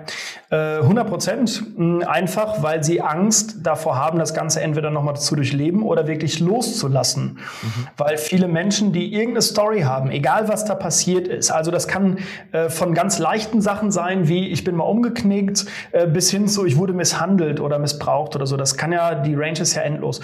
100 0.51 1.05
äh, 1.05 1.09
Prozent. 1.09 1.63
Hm, 1.75 2.03
einfach, 2.07 2.63
weil 2.63 2.83
sie 2.83 3.01
Angst 3.01 3.57
davor 3.63 3.97
haben, 3.97 4.19
das 4.19 4.33
Ganze 4.33 4.61
entweder 4.61 4.89
nochmal 4.89 5.17
zu 5.17 5.35
durchleben 5.35 5.83
oder 5.83 6.07
wirklich 6.07 6.39
loszulassen. 6.39 7.39
Mhm. 7.61 7.87
Weil 7.97 8.17
viele 8.17 8.47
Menschen, 8.47 8.93
die 8.93 9.13
irgendeine 9.13 9.41
Story 9.41 9.81
haben, 9.81 10.11
egal 10.11 10.47
was 10.47 10.63
da 10.63 10.75
passiert 10.75 11.27
ist, 11.27 11.51
also 11.51 11.71
das 11.71 11.87
kann 11.89 12.19
äh, 12.53 12.69
von 12.69 12.93
ganz 12.93 13.19
leichten 13.19 13.61
Sachen 13.61 13.91
sein, 13.91 14.29
wie 14.29 14.47
ich 14.47 14.63
bin 14.63 14.75
mal 14.75 14.85
umgeknickt, 14.85 15.65
äh, 15.91 16.07
bis 16.07 16.31
hin 16.31 16.47
zu 16.47 16.65
ich 16.65 16.77
wurde 16.77 16.93
misshandelt 16.93 17.59
oder 17.59 17.79
missbraucht 17.79 18.33
oder 18.35 18.47
so. 18.47 18.55
Das 18.55 18.77
kann 18.77 18.93
ja, 18.93 19.13
die 19.15 19.35
Range 19.35 19.59
ist 19.59 19.75
ja 19.75 19.81
endlos. 19.81 20.21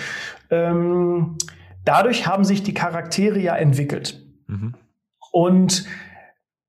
Ähm, 0.49 1.37
dadurch 1.83 2.25
haben 2.25 2.45
sich 2.45 2.63
die 2.63 2.73
Charaktere 2.73 3.37
ja 3.39 3.55
entwickelt. 3.55 4.21
Mhm. 4.47 4.75
Und 5.33 5.85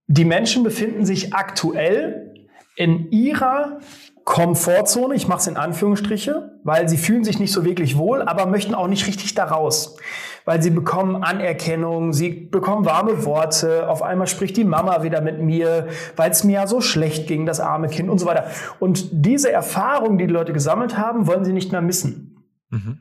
die 0.07 0.25
Menschen 0.25 0.63
befinden 0.63 1.05
sich 1.05 1.35
aktuell 1.35 2.35
in 2.77 3.11
ihrer 3.11 3.81
Komfortzone, 4.25 5.15
ich 5.15 5.29
mache 5.29 5.39
es 5.39 5.47
in 5.47 5.57
Anführungsstriche, 5.57 6.59
weil 6.65 6.89
sie 6.89 6.97
fühlen 6.97 7.23
sich 7.23 7.39
nicht 7.39 7.53
so 7.53 7.65
wirklich 7.65 7.97
wohl, 7.97 8.23
aber 8.23 8.47
möchten 8.47 8.75
auch 8.75 8.89
nicht 8.89 9.07
richtig 9.07 9.35
da 9.35 9.45
raus. 9.45 9.97
Weil 10.45 10.61
sie 10.61 10.71
bekommen 10.71 11.23
Anerkennung, 11.23 12.13
sie 12.13 12.31
bekommen 12.31 12.85
warme 12.85 13.25
Worte, 13.25 13.89
auf 13.89 14.03
einmal 14.03 14.27
spricht 14.27 14.57
die 14.57 14.65
Mama 14.65 15.05
wieder 15.05 15.21
mit 15.21 15.41
mir, 15.41 15.87
weil 16.17 16.31
es 16.31 16.45
mir 16.45 16.55
ja 16.55 16.67
so 16.67 16.81
schlecht 16.81 17.29
ging, 17.29 17.47
das 17.47 17.61
arme 17.61 17.89
Kind 17.89 18.11
und 18.11 18.19
so 18.19 18.27
weiter. 18.27 18.47
Und 18.81 19.09
diese 19.13 19.51
Erfahrung, 19.51 20.19
die 20.19 20.27
die 20.27 20.33
Leute 20.33 20.53
gesammelt 20.53 20.99
haben, 20.99 21.29
wollen 21.29 21.45
sie 21.45 21.53
nicht 21.53 21.71
mehr 21.71 21.83
missen. 21.83 22.45
Mhm. 22.71 22.99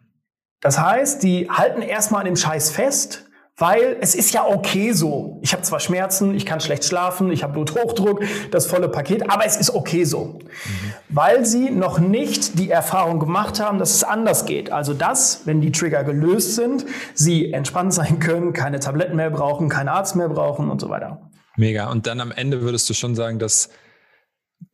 Das 0.61 0.79
heißt, 0.79 1.21
die 1.23 1.49
halten 1.49 1.81
erstmal 1.81 2.21
an 2.21 2.25
dem 2.25 2.35
Scheiß 2.35 2.71
fest, 2.71 3.24
weil 3.57 3.97
es 4.01 4.15
ist 4.15 4.33
ja 4.33 4.45
okay 4.45 4.91
so. 4.91 5.39
Ich 5.41 5.53
habe 5.53 5.63
zwar 5.63 5.79
Schmerzen, 5.79 6.35
ich 6.35 6.45
kann 6.45 6.59
schlecht 6.59 6.83
schlafen, 6.83 7.31
ich 7.31 7.43
habe 7.43 7.53
Bluthochdruck, 7.53 8.23
das 8.51 8.67
volle 8.67 8.89
Paket, 8.89 9.29
aber 9.29 9.45
es 9.45 9.55
ist 9.55 9.73
okay 9.73 10.03
so. 10.03 10.39
Mhm. 10.39 10.93
Weil 11.09 11.45
sie 11.45 11.69
noch 11.69 11.99
nicht 11.99 12.59
die 12.59 12.69
Erfahrung 12.69 13.19
gemacht 13.19 13.61
haben, 13.61 13.79
dass 13.79 13.95
es 13.95 14.03
anders 14.03 14.45
geht. 14.45 14.71
Also 14.71 14.93
dass, 14.93 15.41
wenn 15.45 15.61
die 15.61 15.71
Trigger 15.71 16.03
gelöst 16.03 16.55
sind, 16.55 16.85
sie 17.13 17.53
entspannt 17.53 17.93
sein 17.93 18.19
können, 18.19 18.51
keine 18.51 18.79
Tabletten 18.81 19.15
mehr 19.15 19.29
brauchen, 19.29 19.69
keinen 19.69 19.89
Arzt 19.89 20.17
mehr 20.17 20.29
brauchen 20.29 20.69
und 20.69 20.81
so 20.81 20.89
weiter. 20.89 21.29
Mega. 21.55 21.89
Und 21.89 22.07
dann 22.07 22.19
am 22.19 22.33
Ende 22.33 22.61
würdest 22.61 22.89
du 22.89 22.93
schon 22.93 23.15
sagen, 23.15 23.39
dass 23.39 23.69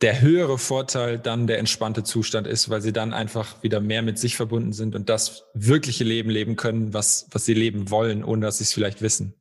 der 0.01 0.21
höhere 0.21 0.57
Vorteil 0.57 1.19
dann 1.19 1.47
der 1.47 1.59
entspannte 1.59 2.03
Zustand 2.03 2.47
ist, 2.47 2.69
weil 2.69 2.81
sie 2.81 2.93
dann 2.93 3.13
einfach 3.13 3.61
wieder 3.61 3.79
mehr 3.79 4.01
mit 4.01 4.17
sich 4.17 4.35
verbunden 4.35 4.73
sind 4.73 4.95
und 4.95 5.09
das 5.09 5.45
wirkliche 5.53 6.03
Leben 6.03 6.29
leben 6.29 6.55
können, 6.55 6.93
was, 6.93 7.27
was 7.31 7.45
sie 7.45 7.53
leben 7.53 7.91
wollen, 7.91 8.23
ohne 8.23 8.45
dass 8.45 8.57
sie 8.57 8.63
es 8.63 8.73
vielleicht 8.73 9.01
wissen. 9.01 9.35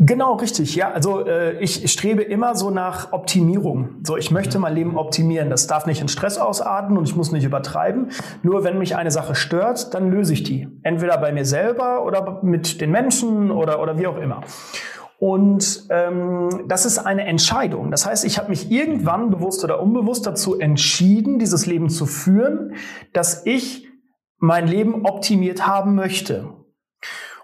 Genau, 0.00 0.34
richtig. 0.34 0.76
Ja, 0.76 0.92
also 0.92 1.26
äh, 1.26 1.58
ich 1.58 1.90
strebe 1.90 2.22
immer 2.22 2.54
so 2.54 2.70
nach 2.70 3.12
Optimierung. 3.12 3.96
So, 4.04 4.16
ich 4.16 4.30
möchte 4.30 4.60
mein 4.60 4.74
Leben 4.74 4.96
optimieren. 4.96 5.50
Das 5.50 5.66
darf 5.66 5.86
nicht 5.86 6.00
in 6.00 6.06
Stress 6.06 6.38
ausarten 6.38 6.96
und 6.96 7.08
ich 7.08 7.16
muss 7.16 7.32
nicht 7.32 7.42
übertreiben. 7.42 8.12
Nur 8.44 8.62
wenn 8.62 8.78
mich 8.78 8.94
eine 8.94 9.10
Sache 9.10 9.34
stört, 9.34 9.94
dann 9.94 10.08
löse 10.12 10.34
ich 10.34 10.44
die. 10.44 10.68
Entweder 10.84 11.18
bei 11.18 11.32
mir 11.32 11.44
selber 11.44 12.04
oder 12.04 12.40
mit 12.44 12.80
den 12.80 12.92
Menschen 12.92 13.50
oder, 13.50 13.82
oder 13.82 13.98
wie 13.98 14.06
auch 14.06 14.18
immer. 14.18 14.42
Und 15.18 15.86
ähm, 15.90 16.64
das 16.68 16.86
ist 16.86 16.98
eine 16.98 17.26
Entscheidung. 17.26 17.90
Das 17.90 18.06
heißt, 18.06 18.24
ich 18.24 18.38
habe 18.38 18.50
mich 18.50 18.70
irgendwann 18.70 19.30
bewusst 19.30 19.64
oder 19.64 19.82
unbewusst 19.82 20.26
dazu 20.26 20.60
entschieden, 20.60 21.40
dieses 21.40 21.66
Leben 21.66 21.90
zu 21.90 22.06
führen, 22.06 22.74
dass 23.12 23.44
ich 23.44 23.88
mein 24.38 24.68
Leben 24.68 25.04
optimiert 25.04 25.66
haben 25.66 25.96
möchte. 25.96 26.54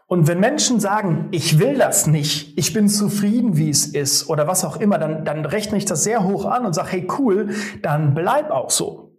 Und 0.07 0.29
wenn 0.29 0.39
Menschen 0.39 0.79
sagen, 0.79 1.27
ich 1.33 1.59
will 1.59 1.77
das 1.77 2.07
nicht, 2.07 2.57
ich 2.57 2.72
bin 2.72 2.89
zufrieden, 2.89 3.57
wie 3.57 3.70
es 3.70 3.87
ist 3.87 4.29
oder 4.29 4.47
was 4.47 4.64
auch 4.64 4.77
immer, 4.77 4.99
dann, 4.99 5.25
dann 5.25 5.45
rechne 5.45 5.77
ich 5.77 5.85
das 5.85 6.05
sehr 6.05 6.22
hoch 6.22 6.45
an 6.45 6.66
und 6.66 6.75
sage, 6.75 6.93
hey 6.93 7.09
cool, 7.18 7.55
dann 7.83 8.14
bleib 8.14 8.51
auch 8.53 8.70
so. 8.70 9.16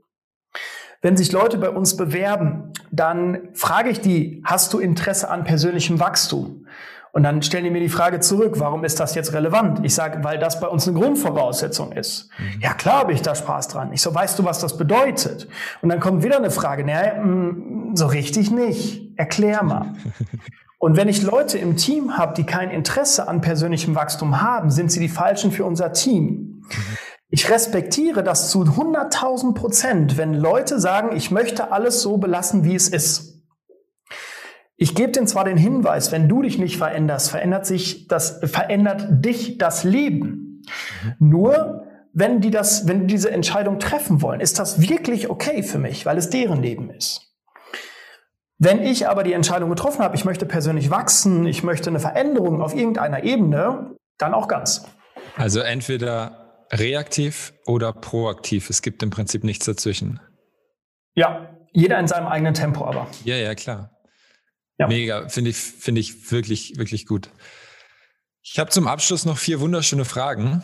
Wenn 1.02 1.18
sich 1.18 1.34
Leute 1.34 1.58
bei 1.58 1.70
uns 1.70 1.98
bewerben, 1.98 2.72
dann 2.92 3.50
frage 3.54 3.90
ich 3.90 4.00
die, 4.00 4.42
hast 4.46 4.72
du 4.74 4.80
Interesse 4.80 5.30
an 5.30 5.44
persönlichem 5.44 6.00
Wachstum? 6.00 6.68
Und 7.16 7.24
dann 7.24 7.42
stellen 7.42 7.64
die 7.64 7.70
mir 7.70 7.80
die 7.80 7.88
Frage 7.88 8.20
zurück, 8.20 8.56
warum 8.58 8.84
ist 8.84 9.00
das 9.00 9.16
jetzt 9.16 9.32
relevant? 9.32 9.80
Ich 9.84 9.96
sage, 9.96 10.22
weil 10.26 10.38
das 10.38 10.60
bei 10.60 10.68
uns 10.68 10.86
eine 10.86 11.00
Grundvoraussetzung 11.00 11.94
ist. 11.94 12.30
Mhm. 12.38 12.60
Ja, 12.60 12.74
klar 12.74 13.00
habe 13.00 13.14
ich 13.14 13.22
da 13.22 13.34
Spaß 13.34 13.70
dran. 13.70 13.94
Ich 13.94 14.02
so, 14.02 14.14
weißt 14.14 14.38
du, 14.38 14.44
was 14.44 14.60
das 14.60 14.76
bedeutet? 14.76 15.48
Und 15.82 15.88
dann 15.88 16.02
kommt 16.02 16.26
wieder 16.26 16.36
eine 16.36 16.52
Frage, 16.52 16.84
naja, 16.84 17.24
mm, 17.24 17.96
so 17.96 18.08
richtig 18.08 18.52
nicht. 18.52 19.18
Erklär 19.18 19.64
mal. 19.64 19.94
Und 20.78 20.98
wenn 20.98 21.08
ich 21.08 21.24
Leute 21.24 21.58
im 21.58 21.78
Team 21.78 22.18
habe, 22.18 22.34
die 22.34 22.44
kein 22.44 22.70
Interesse 22.70 23.30
an 23.30 23.40
persönlichem 23.40 23.96
Wachstum 23.96 24.42
haben, 24.42 24.70
sind 24.70 24.92
sie 24.92 25.00
die 25.00 25.08
Falschen 25.08 25.54
für 25.54 25.64
unser 25.64 25.94
Team. 25.94 26.64
Mhm. 26.68 26.98
Ich 27.30 27.50
respektiere 27.50 28.24
das 28.24 28.50
zu 28.50 28.64
100.000 28.64 29.54
Prozent, 29.54 30.18
wenn 30.18 30.34
Leute 30.34 30.82
sagen, 30.82 31.16
ich 31.16 31.32
möchte 31.32 31.72
alles 31.72 32.02
so 32.02 32.18
belassen, 32.18 32.66
wie 32.66 32.76
es 32.76 32.90
ist. 32.90 33.35
Ich 34.78 34.94
gebe 34.94 35.12
dir 35.12 35.26
zwar 35.26 35.46
den 35.46 35.58
Hinweis, 35.58 36.12
wenn 36.12 36.28
du 36.28 36.42
dich 36.42 36.58
nicht 36.58 36.78
veränderst, 36.78 37.30
verändert 37.30 37.66
sich 37.66 38.08
das, 38.08 38.40
verändert 38.44 39.26
dich 39.26 39.58
das 39.58 39.84
Leben. 39.84 40.64
Nur, 41.20 41.84
wenn 42.14 42.42
die 42.42 42.52
das, 42.52 42.88
wenn 42.88 43.02
die 43.02 43.08
diese 43.08 43.32
Entscheidung 43.32 43.80
treffen 43.80 44.22
wollen, 44.22 44.42
ist 44.42 44.60
das 44.60 44.82
wirklich 44.82 45.30
okay 45.30 45.64
für 45.64 45.78
mich, 45.78 46.06
weil 46.06 46.18
es 46.18 46.30
deren 46.30 46.62
Leben 46.62 46.90
ist. 46.90 47.22
Wenn 48.58 48.82
ich 48.82 49.08
aber 49.08 49.24
die 49.24 49.34
Entscheidung 49.34 49.70
getroffen 49.70 50.04
habe, 50.04 50.16
ich 50.16 50.26
möchte 50.26 50.46
persönlich 50.46 50.90
wachsen, 50.90 51.46
ich 51.46 51.64
möchte 51.64 51.90
eine 51.90 52.00
Veränderung 52.00 52.62
auf 52.62 52.74
irgendeiner 52.74 53.24
Ebene, 53.24 53.96
dann 54.18 54.34
auch 54.34 54.48
ganz. 54.48 54.86
Also 55.36 55.60
entweder 55.60 56.66
reaktiv 56.72 57.54
oder 57.66 57.92
proaktiv. 57.94 58.70
Es 58.70 58.82
gibt 58.82 59.04
im 59.04 59.10
Prinzip 59.10 59.44
nichts 59.44 59.66
dazwischen. 59.66 60.20
Ja, 61.16 61.58
jeder 61.74 62.00
in 62.00 62.08
seinem 62.08 62.28
eigenen 62.28 62.54
Tempo 62.54 62.86
aber. 62.86 63.08
Ja, 63.24 63.36
ja, 63.36 63.56
klar. 63.56 63.95
Ja. 64.78 64.88
Mega, 64.88 65.30
finde 65.30 65.52
ich, 65.52 65.58
finde 65.58 66.02
ich 66.02 66.32
wirklich, 66.32 66.78
wirklich 66.78 67.06
gut. 67.06 67.30
Ich 68.42 68.60
habe 68.60 68.70
zum 68.70 68.88
Abschluss 68.88 69.26
noch 69.26 69.38
vier 69.38 69.60
wunderschöne 69.60 70.06
Fragen, 70.06 70.64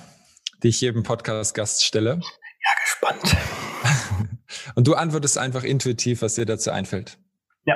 die 0.64 0.68
ich 0.68 0.82
jedem 0.82 1.04
Podcast-Gast 1.04 1.84
stelle. 1.84 2.20
Ja, 2.20 2.72
gespannt. 2.84 3.38
Und 4.76 4.88
du 4.88 4.94
antwortest 4.96 5.38
einfach 5.38 5.64
intuitiv, 5.64 6.22
was 6.22 6.36
dir 6.36 6.46
dazu 6.46 6.72
einfällt. 6.72 7.18
Ja. 7.66 7.76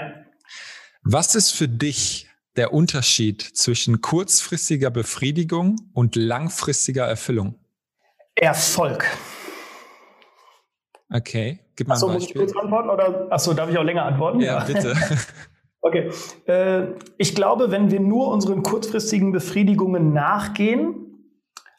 Was 1.04 1.36
ist 1.36 1.52
für 1.52 1.68
dich 1.68 2.28
der 2.56 2.74
Unterschied 2.74 3.42
zwischen 3.42 4.02
kurzfristiger 4.02 4.90
Befriedigung 4.90 5.78
und 5.94 6.16
langfristiger 6.16 7.06
Erfüllung? 7.06 7.60
Erfolg. 8.36 9.06
Okay, 11.12 11.60
gib 11.76 11.88
mal 11.88 11.96
achso, 11.96 12.08
ein 12.08 12.16
Beispiel. 12.16 12.42
Muss 12.42 12.52
ich 12.52 12.56
kurz 12.56 12.64
antworten 12.64 12.90
oder 12.90 13.32
achso, 13.32 13.54
darf 13.54 13.70
ich 13.70 13.78
auch 13.78 13.84
länger 13.84 14.04
antworten? 14.04 14.42
Ja, 14.42 14.64
bitte. 14.64 14.96
Okay. 15.86 16.10
Äh, 16.48 16.96
ich 17.20 17.36
glaube, 17.36 17.70
wenn 17.70 17.92
wir 17.92 18.00
nur 18.00 18.30
unseren 18.30 18.64
kurzfristigen 18.64 19.32
Befriedigungen 19.32 20.14
nachgehen, 20.14 20.96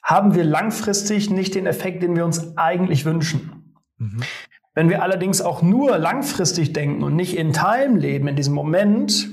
haben 0.01 0.37
wir 0.37 0.45
langfristig 0.45 1.29
nicht 1.29 1.57
den 1.57 1.67
Effekt, 1.67 2.05
den 2.05 2.15
wir 2.15 2.25
uns 2.25 2.57
eigentlich 2.57 3.05
wünschen. 3.05 3.75
Mhm. 3.99 4.23
Wenn 4.75 4.91
wir 4.91 5.03
allerdings 5.03 5.43
auch 5.43 5.61
nur 5.61 5.99
langfristig 5.99 6.73
denken 6.73 7.03
und 7.03 7.17
nicht 7.17 7.37
in 7.37 7.53
Time 7.53 7.99
leben, 7.99 8.29
in 8.29 8.37
diesem 8.37 8.55
Moment, 8.55 9.29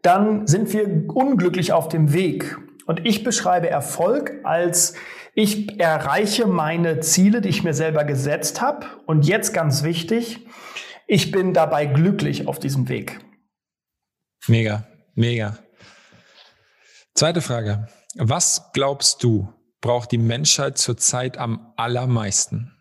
dann 0.00 0.46
sind 0.46 0.72
wir 0.72 1.04
unglücklich 1.08 1.74
auf 1.74 1.88
dem 1.88 2.14
Weg. 2.14 2.56
Und 2.86 3.04
ich 3.04 3.22
beschreibe 3.22 3.68
Erfolg 3.68 4.40
als 4.44 4.94
ich 5.34 5.78
erreiche 5.78 6.46
meine 6.46 7.00
Ziele, 7.00 7.42
die 7.42 7.50
ich 7.50 7.64
mir 7.64 7.74
selber 7.74 8.04
gesetzt 8.04 8.62
habe. 8.62 8.86
Und 9.04 9.26
jetzt 9.26 9.52
ganz 9.52 9.84
wichtig, 9.84 10.46
ich 11.06 11.30
bin 11.30 11.52
dabei 11.52 11.84
glücklich 11.84 12.48
auf 12.48 12.58
diesem 12.58 12.88
Weg. 12.88 13.20
Mega, 14.46 14.86
mega. 15.14 15.58
Zweite 17.14 17.40
Frage. 17.40 17.88
Was 18.16 18.70
glaubst 18.72 19.22
du, 19.22 19.52
braucht 19.80 20.12
die 20.12 20.18
Menschheit 20.18 20.78
zurzeit 20.78 21.38
am 21.38 21.72
allermeisten? 21.76 22.72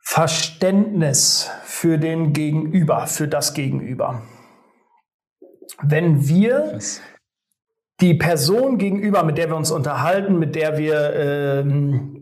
Verständnis 0.00 1.50
für 1.64 1.98
den 1.98 2.32
Gegenüber, 2.32 3.06
für 3.06 3.26
das 3.26 3.54
Gegenüber. 3.54 4.22
Wenn 5.82 6.28
wir 6.28 6.72
Was? 6.74 7.00
die 8.00 8.14
Person 8.14 8.78
gegenüber, 8.78 9.24
mit 9.24 9.38
der 9.38 9.48
wir 9.48 9.56
uns 9.56 9.70
unterhalten, 9.70 10.38
mit 10.38 10.54
der 10.54 10.76
wir 10.76 11.14
äh, 11.14 11.64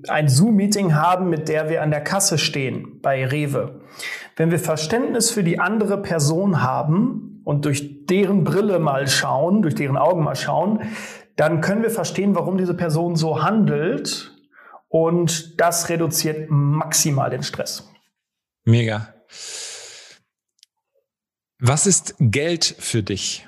ein 0.08 0.28
Zoom-Meeting 0.28 0.94
haben, 0.94 1.28
mit 1.28 1.48
der 1.48 1.68
wir 1.68 1.82
an 1.82 1.90
der 1.90 2.02
Kasse 2.02 2.38
stehen 2.38 3.00
bei 3.02 3.26
Rewe, 3.26 3.82
wenn 4.37 4.51
wir 4.51 4.59
Verständnis 4.59 5.30
für 5.30 5.45
die 5.45 5.59
andere 5.59 6.01
Person 6.01 6.62
haben 6.62 7.41
und 7.45 7.64
durch 7.64 8.07
deren 8.07 8.45
Brille 8.45 8.78
mal 8.78 9.09
schauen, 9.09 9.62
durch 9.62 9.74
deren 9.74 9.97
Augen 9.97 10.22
mal 10.22 10.37
schauen, 10.37 10.80
dann 11.37 11.61
können 11.61 11.83
wir 11.83 11.91
verstehen, 11.91 12.35
warum 12.35 12.59
diese 12.59 12.74
Person 12.74 13.16
so 13.16 13.43
handelt 13.43 14.33
und 14.89 15.61
das 15.61 15.89
reduziert 15.89 16.51
maximal 16.51 17.30
den 17.30 17.43
Stress. 17.43 17.89
Mega. 18.64 19.14
Was 21.59 21.87
ist 21.87 22.16
Geld 22.18 22.64
für 22.64 23.03
dich? 23.03 23.47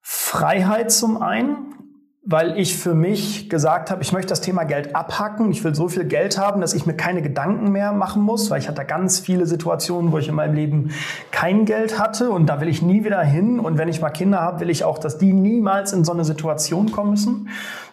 Freiheit 0.00 0.90
zum 0.90 1.20
einen, 1.20 1.81
weil 2.24 2.56
ich 2.56 2.76
für 2.76 2.94
mich 2.94 3.50
gesagt 3.50 3.90
habe, 3.90 4.00
ich 4.02 4.12
möchte 4.12 4.28
das 4.28 4.40
Thema 4.40 4.62
Geld 4.62 4.94
abhacken. 4.94 5.50
Ich 5.50 5.64
will 5.64 5.74
so 5.74 5.88
viel 5.88 6.04
Geld 6.04 6.38
haben, 6.38 6.60
dass 6.60 6.72
ich 6.72 6.86
mir 6.86 6.94
keine 6.94 7.20
Gedanken 7.20 7.72
mehr 7.72 7.92
machen 7.92 8.22
muss, 8.22 8.48
weil 8.48 8.60
ich 8.60 8.68
hatte 8.68 8.84
ganz 8.84 9.18
viele 9.18 9.44
Situationen, 9.44 10.12
wo 10.12 10.18
ich 10.18 10.28
in 10.28 10.36
meinem 10.36 10.54
Leben 10.54 10.90
kein 11.32 11.64
Geld 11.64 11.98
hatte 11.98 12.30
und 12.30 12.46
da 12.46 12.60
will 12.60 12.68
ich 12.68 12.80
nie 12.80 13.04
wieder 13.04 13.20
hin. 13.22 13.58
Und 13.58 13.76
wenn 13.76 13.88
ich 13.88 14.00
mal 14.00 14.10
Kinder 14.10 14.40
habe, 14.40 14.60
will 14.60 14.70
ich 14.70 14.84
auch, 14.84 14.98
dass 14.98 15.18
die 15.18 15.32
niemals 15.32 15.92
in 15.92 16.04
so 16.04 16.12
eine 16.12 16.24
Situation 16.24 16.92
kommen 16.92 17.10
müssen. 17.10 17.48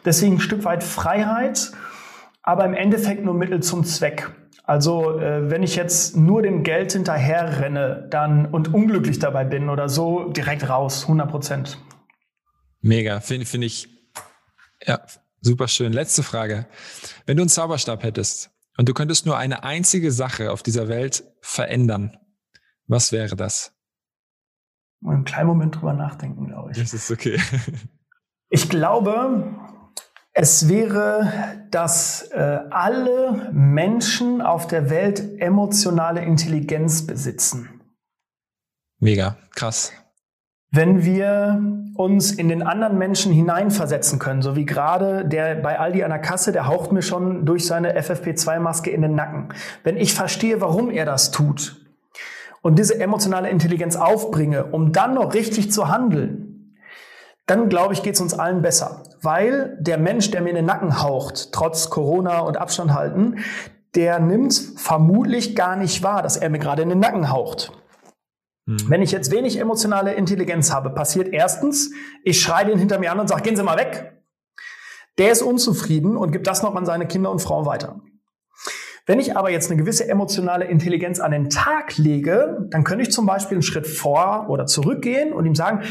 Deswegen 0.05 0.35
ein 0.35 0.39
Stück 0.39 0.63
weit 0.63 0.83
Freiheit, 0.83 1.71
aber 2.43 2.65
im 2.65 2.75
Endeffekt 2.75 3.25
nur 3.25 3.33
Mittel 3.33 3.63
zum 3.63 3.83
Zweck. 3.83 4.29
Also 4.63 5.19
äh, 5.19 5.49
wenn 5.49 5.63
ich 5.63 5.75
jetzt 5.75 6.15
nur 6.15 6.43
dem 6.43 6.61
Geld 6.61 6.91
hinterher 6.91 7.59
renne 7.61 8.05
dann 8.11 8.45
und 8.45 8.75
unglücklich 8.75 9.17
dabei 9.17 9.43
bin 9.43 9.69
oder 9.69 9.89
so, 9.89 10.29
direkt 10.29 10.69
raus, 10.69 11.03
100 11.03 11.31
Prozent. 11.31 11.79
Mega, 12.81 13.19
finde 13.19 13.47
find 13.47 13.63
ich 13.63 13.98
ja, 14.85 15.01
super 15.41 15.67
schön. 15.67 15.93
Letzte 15.93 16.23
Frage. 16.23 16.67
Wenn 17.25 17.37
du 17.37 17.43
einen 17.43 17.49
Zauberstab 17.49 18.03
hättest 18.03 18.51
und 18.77 18.89
du 18.89 18.93
könntest 18.93 19.25
nur 19.25 19.37
eine 19.37 19.63
einzige 19.63 20.11
Sache 20.11 20.51
auf 20.51 20.63
dieser 20.63 20.87
Welt 20.87 21.23
verändern, 21.41 22.17
was 22.87 23.11
wäre 23.11 23.35
das? 23.35 23.73
Mal 25.01 25.15
einen 25.15 25.25
kleinen 25.25 25.47
Moment 25.47 25.75
drüber 25.75 25.93
nachdenken, 25.93 26.47
glaube 26.47 26.71
ich. 26.71 26.77
Das 26.77 26.93
ist 26.93 27.11
okay. 27.11 27.39
Ich 28.51 28.67
glaube, 28.67 29.55
es 30.33 30.67
wäre, 30.69 31.67
dass 31.69 32.23
äh, 32.31 32.59
alle 32.71 33.51
Menschen 33.53 34.41
auf 34.41 34.65
der 34.65 34.89
Welt 34.89 35.39
emotionale 35.39 36.21
Intelligenz 36.21 37.05
besitzen. 37.05 37.81
Mega, 38.99 39.37
krass. 39.53 39.93
Wenn 40.71 41.03
wir 41.03 41.61
uns 41.95 42.31
in 42.31 42.47
den 42.47 42.61
anderen 42.61 42.97
Menschen 42.97 43.31
hineinversetzen 43.31 44.19
können, 44.19 44.43
so 44.43 44.55
wie 44.55 44.65
gerade 44.65 45.25
der 45.25 45.55
bei 45.55 45.79
Aldi 45.79 46.03
an 46.03 46.11
der 46.11 46.19
Kasse, 46.19 46.51
der 46.51 46.67
haucht 46.67 46.91
mir 46.91 47.01
schon 47.01 47.45
durch 47.45 47.65
seine 47.65 47.99
FFP2-Maske 47.99 48.91
in 48.91 49.01
den 49.01 49.15
Nacken. 49.15 49.49
Wenn 49.83 49.97
ich 49.97 50.13
verstehe, 50.13 50.61
warum 50.61 50.91
er 50.91 51.05
das 51.05 51.31
tut 51.31 51.77
und 52.61 52.77
diese 52.77 52.99
emotionale 52.99 53.49
Intelligenz 53.49 53.95
aufbringe, 53.95 54.65
um 54.65 54.91
dann 54.91 55.15
noch 55.15 55.33
richtig 55.33 55.71
zu 55.71 55.87
handeln, 55.87 56.75
dann 57.47 57.67
glaube 57.67 57.95
ich, 57.95 58.03
geht 58.03 58.13
es 58.13 58.21
uns 58.21 58.37
allen 58.37 58.61
besser. 58.61 59.03
Weil 59.23 59.75
der 59.79 59.97
Mensch, 59.97 60.29
der 60.29 60.41
mir 60.41 60.49
in 60.49 60.55
den 60.55 60.65
Nacken 60.65 61.01
haucht, 61.01 61.51
trotz 61.51 61.89
Corona 61.89 62.41
und 62.41 62.57
Abstand 62.57 62.93
halten, 62.93 63.37
der 63.95 64.19
nimmt 64.19 64.53
vermutlich 64.77 65.55
gar 65.55 65.75
nicht 65.75 66.03
wahr, 66.03 66.21
dass 66.21 66.37
er 66.37 66.51
mir 66.51 66.59
gerade 66.59 66.83
in 66.83 66.89
den 66.89 66.99
Nacken 66.99 67.31
haucht. 67.31 67.71
Hm. 68.69 68.77
Wenn 68.87 69.01
ich 69.01 69.11
jetzt 69.11 69.31
wenig 69.31 69.57
emotionale 69.57 70.13
Intelligenz 70.13 70.71
habe, 70.71 70.91
passiert 70.91 71.29
erstens, 71.33 71.91
ich 72.23 72.39
schreie 72.39 72.67
den 72.67 72.77
hinter 72.77 72.99
mir 72.99 73.11
an 73.11 73.19
und 73.19 73.27
sage, 73.27 73.41
gehen 73.41 73.55
Sie 73.55 73.63
mal 73.63 73.77
weg. 73.77 74.21
Der 75.17 75.31
ist 75.31 75.41
unzufrieden 75.41 76.15
und 76.15 76.31
gibt 76.31 76.45
das 76.45 76.61
noch 76.61 76.75
an 76.75 76.85
seine 76.85 77.07
Kinder 77.07 77.31
und 77.31 77.41
Frau 77.41 77.65
weiter. 77.65 77.99
Wenn 79.07 79.19
ich 79.19 79.35
aber 79.35 79.49
jetzt 79.49 79.71
eine 79.71 79.81
gewisse 79.81 80.07
emotionale 80.07 80.65
Intelligenz 80.65 81.19
an 81.19 81.31
den 81.31 81.49
Tag 81.49 81.97
lege, 81.97 82.67
dann 82.69 82.83
könnte 82.83 83.01
ich 83.01 83.11
zum 83.11 83.25
Beispiel 83.25 83.55
einen 83.55 83.63
Schritt 83.63 83.87
vor 83.87 84.45
oder 84.49 84.67
zurückgehen 84.67 85.33
und 85.33 85.47
ihm 85.47 85.55
sagen, 85.55 85.81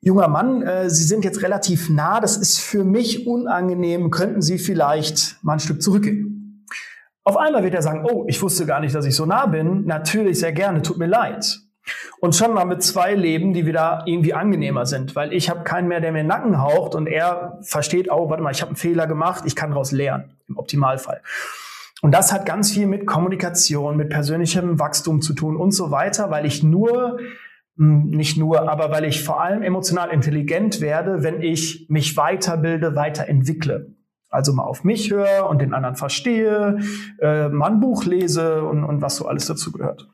junger 0.00 0.28
Mann, 0.28 0.62
äh, 0.62 0.88
Sie 0.88 1.02
sind 1.02 1.24
jetzt 1.24 1.42
relativ 1.42 1.90
nah, 1.90 2.20
das 2.20 2.36
ist 2.36 2.60
für 2.60 2.84
mich 2.84 3.26
unangenehm, 3.26 4.12
könnten 4.12 4.42
Sie 4.42 4.58
vielleicht 4.58 5.42
mal 5.42 5.54
ein 5.54 5.60
Stück 5.60 5.82
zurückgehen? 5.82 6.66
Auf 7.24 7.36
einmal 7.36 7.64
wird 7.64 7.74
er 7.74 7.82
sagen, 7.82 8.06
oh, 8.08 8.26
ich 8.28 8.40
wusste 8.40 8.64
gar 8.64 8.78
nicht, 8.78 8.94
dass 8.94 9.06
ich 9.06 9.16
so 9.16 9.26
nah 9.26 9.46
bin. 9.46 9.86
Natürlich, 9.86 10.38
sehr 10.38 10.52
gerne, 10.52 10.82
tut 10.82 10.98
mir 10.98 11.06
leid. 11.06 11.60
Und 12.20 12.36
schon 12.36 12.52
mal 12.52 12.64
mit 12.64 12.82
zwei 12.82 13.14
Leben, 13.14 13.52
die 13.52 13.66
wieder 13.66 14.02
irgendwie 14.06 14.34
angenehmer 14.34 14.86
sind, 14.86 15.16
weil 15.16 15.32
ich 15.32 15.48
habe 15.48 15.64
keinen 15.64 15.88
mehr, 15.88 16.00
der 16.00 16.12
mir 16.12 16.24
Nacken 16.24 16.60
haucht 16.60 16.94
und 16.94 17.06
er 17.06 17.58
versteht, 17.62 18.10
oh, 18.10 18.28
warte 18.28 18.42
mal, 18.42 18.50
ich 18.50 18.60
habe 18.60 18.70
einen 18.70 18.76
Fehler 18.76 19.06
gemacht, 19.06 19.44
ich 19.46 19.56
kann 19.56 19.70
daraus 19.70 19.92
lernen, 19.92 20.36
im 20.48 20.58
Optimalfall. 20.58 21.22
Und 22.02 22.12
das 22.12 22.32
hat 22.32 22.46
ganz 22.46 22.72
viel 22.72 22.86
mit 22.86 23.06
Kommunikation, 23.06 23.96
mit 23.96 24.10
persönlichem 24.10 24.78
Wachstum 24.78 25.20
zu 25.20 25.34
tun 25.34 25.56
und 25.56 25.72
so 25.72 25.90
weiter, 25.90 26.30
weil 26.30 26.46
ich 26.46 26.62
nur, 26.62 27.18
hm, 27.76 28.10
nicht 28.10 28.36
nur, 28.36 28.68
aber 28.70 28.90
weil 28.90 29.04
ich 29.04 29.22
vor 29.22 29.40
allem 29.40 29.62
emotional 29.62 30.10
intelligent 30.10 30.80
werde, 30.80 31.22
wenn 31.22 31.42
ich 31.42 31.86
mich 31.88 32.16
weiterbilde, 32.16 32.96
weiterentwickle. 32.96 33.94
Also 34.30 34.52
mal 34.52 34.62
auf 34.62 34.84
mich 34.84 35.10
höre 35.10 35.48
und 35.48 35.60
den 35.60 35.74
anderen 35.74 35.96
verstehe, 35.96 36.78
äh, 37.20 37.48
mal 37.48 37.70
Buch 37.72 38.04
lese 38.04 38.62
und, 38.62 38.84
und 38.84 39.02
was 39.02 39.16
so 39.16 39.26
alles 39.26 39.46
dazu 39.46 39.72
gehört. 39.72 40.08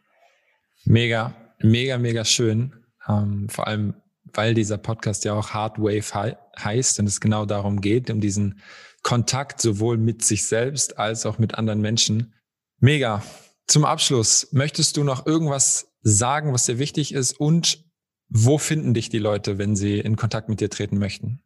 Mega, 0.87 1.33
mega, 1.59 1.99
mega 1.99 2.25
schön. 2.25 2.73
Ähm, 3.09 3.49
vor 3.49 3.67
allem, 3.67 3.95
weil 4.33 4.55
dieser 4.55 4.79
Podcast 4.79 5.25
ja 5.25 5.35
auch 5.35 5.51
Hard 5.51 5.79
Wave 5.79 6.13
he 6.13 6.35
heißt 6.61 6.99
und 7.01 7.07
es 7.07 7.21
genau 7.21 7.47
darum 7.47 7.81
geht, 7.81 8.11
um 8.11 8.21
diesen 8.21 8.61
Kontakt 9.03 9.61
sowohl 9.61 9.99
mit 9.99 10.25
sich 10.25 10.47
selbst 10.47 10.99
als 10.99 11.27
auch 11.27 11.39
mit 11.39 11.55
anderen 11.55 11.81
Menschen. 11.81 12.35
Mega. 12.79 13.23
Zum 13.67 13.85
Abschluss, 13.85 14.49
möchtest 14.53 14.97
du 14.97 15.05
noch 15.05 15.27
irgendwas 15.27 15.93
sagen, 16.03 16.53
was 16.53 16.67
dir 16.67 16.79
wichtig 16.79 17.13
ist 17.13 17.33
und 17.39 17.85
wo 18.29 18.59
finden 18.59 18.95
dich 18.95 19.09
die 19.09 19.19
Leute, 19.19 19.59
wenn 19.59 19.77
sie 19.77 19.99
in 19.99 20.17
Kontakt 20.17 20.49
mit 20.49 20.61
dir 20.61 20.71
treten 20.71 20.99
möchten? 20.99 21.43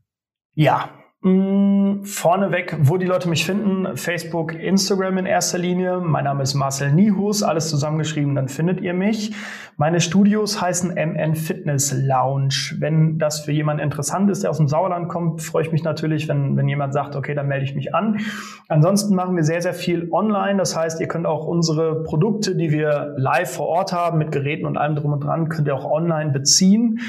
Ja, 0.55 1.00
Mm, 1.23 2.03
vorneweg, 2.05 2.79
wo 2.81 2.97
die 2.97 3.05
Leute 3.05 3.29
mich 3.29 3.45
finden, 3.45 3.95
Facebook, 3.95 4.55
Instagram 4.55 5.19
in 5.19 5.27
erster 5.27 5.59
Linie. 5.59 6.01
Mein 6.01 6.25
Name 6.25 6.43
ist 6.43 6.55
Marcel 6.55 6.91
Nihus, 6.93 7.43
alles 7.43 7.69
zusammengeschrieben, 7.69 8.35
dann 8.35 8.49
findet 8.49 8.81
ihr 8.81 8.95
mich. 8.95 9.35
Meine 9.77 10.01
Studios 10.01 10.63
heißen 10.63 10.95
MN 10.95 11.35
Fitness 11.35 11.93
Lounge. 11.93 12.77
Wenn 12.79 13.19
das 13.19 13.41
für 13.41 13.53
jemanden 13.53 13.83
interessant 13.83 14.31
ist, 14.31 14.45
der 14.45 14.51
aus 14.51 14.57
dem 14.57 14.69
Sauerland 14.69 15.11
kommt, 15.11 15.43
freue 15.43 15.63
ich 15.63 15.73
mich 15.73 15.83
natürlich, 15.83 16.27
wenn, 16.27 16.57
wenn 16.57 16.67
jemand 16.69 16.95
sagt, 16.95 17.15
okay, 17.15 17.35
dann 17.35 17.49
melde 17.49 17.67
ich 17.67 17.75
mich 17.75 17.95
an. 17.95 18.21
Ansonsten 18.69 19.15
machen 19.15 19.37
wir 19.37 19.45
sehr, 19.45 19.61
sehr 19.61 19.75
viel 19.75 20.09
online. 20.13 20.57
Das 20.57 20.75
heißt, 20.75 21.03
ihr 21.03 21.09
könnt 21.09 21.27
auch 21.27 21.47
unsere 21.47 22.03
Produkte, 22.03 22.57
die 22.57 22.71
wir 22.71 23.15
live 23.19 23.57
vor 23.57 23.67
Ort 23.67 23.93
haben, 23.93 24.17
mit 24.17 24.33
Geräten 24.33 24.65
und 24.65 24.79
allem 24.79 24.97
drum 24.97 25.13
und 25.13 25.21
dran, 25.23 25.51
könnt 25.51 25.69
ihr 25.69 25.75
auch 25.75 25.85
online 25.85 26.31
beziehen. 26.31 27.01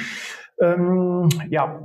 Ähm, 0.61 1.29
ja, 1.49 1.81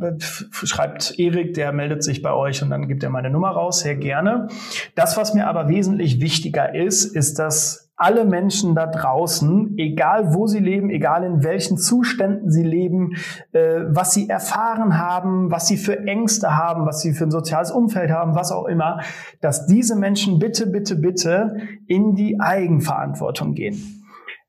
schreibt 0.52 1.18
Erik, 1.18 1.54
der 1.54 1.72
meldet 1.72 2.04
sich 2.04 2.20
bei 2.22 2.32
euch 2.32 2.62
und 2.62 2.68
dann 2.68 2.88
gibt 2.88 3.02
er 3.02 3.10
meine 3.10 3.30
Nummer 3.30 3.50
raus, 3.50 3.80
sehr 3.80 3.96
gerne. 3.96 4.48
Das, 4.94 5.16
was 5.16 5.32
mir 5.32 5.46
aber 5.46 5.68
wesentlich 5.68 6.20
wichtiger 6.20 6.74
ist, 6.74 7.06
ist, 7.06 7.38
dass 7.38 7.86
alle 7.96 8.26
Menschen 8.26 8.74
da 8.74 8.86
draußen, 8.86 9.78
egal 9.78 10.34
wo 10.34 10.46
sie 10.46 10.58
leben, 10.58 10.90
egal 10.90 11.24
in 11.24 11.42
welchen 11.42 11.78
Zuständen 11.78 12.50
sie 12.50 12.62
leben, 12.62 13.16
äh, 13.52 13.80
was 13.88 14.12
sie 14.12 14.28
erfahren 14.28 14.98
haben, 14.98 15.50
was 15.50 15.66
sie 15.66 15.78
für 15.78 15.98
Ängste 16.06 16.56
haben, 16.56 16.84
was 16.84 17.00
sie 17.00 17.14
für 17.14 17.24
ein 17.24 17.30
soziales 17.30 17.70
Umfeld 17.70 18.10
haben, 18.10 18.34
was 18.34 18.52
auch 18.52 18.66
immer, 18.66 19.00
dass 19.40 19.66
diese 19.66 19.96
Menschen 19.96 20.38
bitte, 20.38 20.66
bitte, 20.66 20.96
bitte 20.96 21.56
in 21.86 22.14
die 22.14 22.38
Eigenverantwortung 22.38 23.54
gehen. 23.54 24.05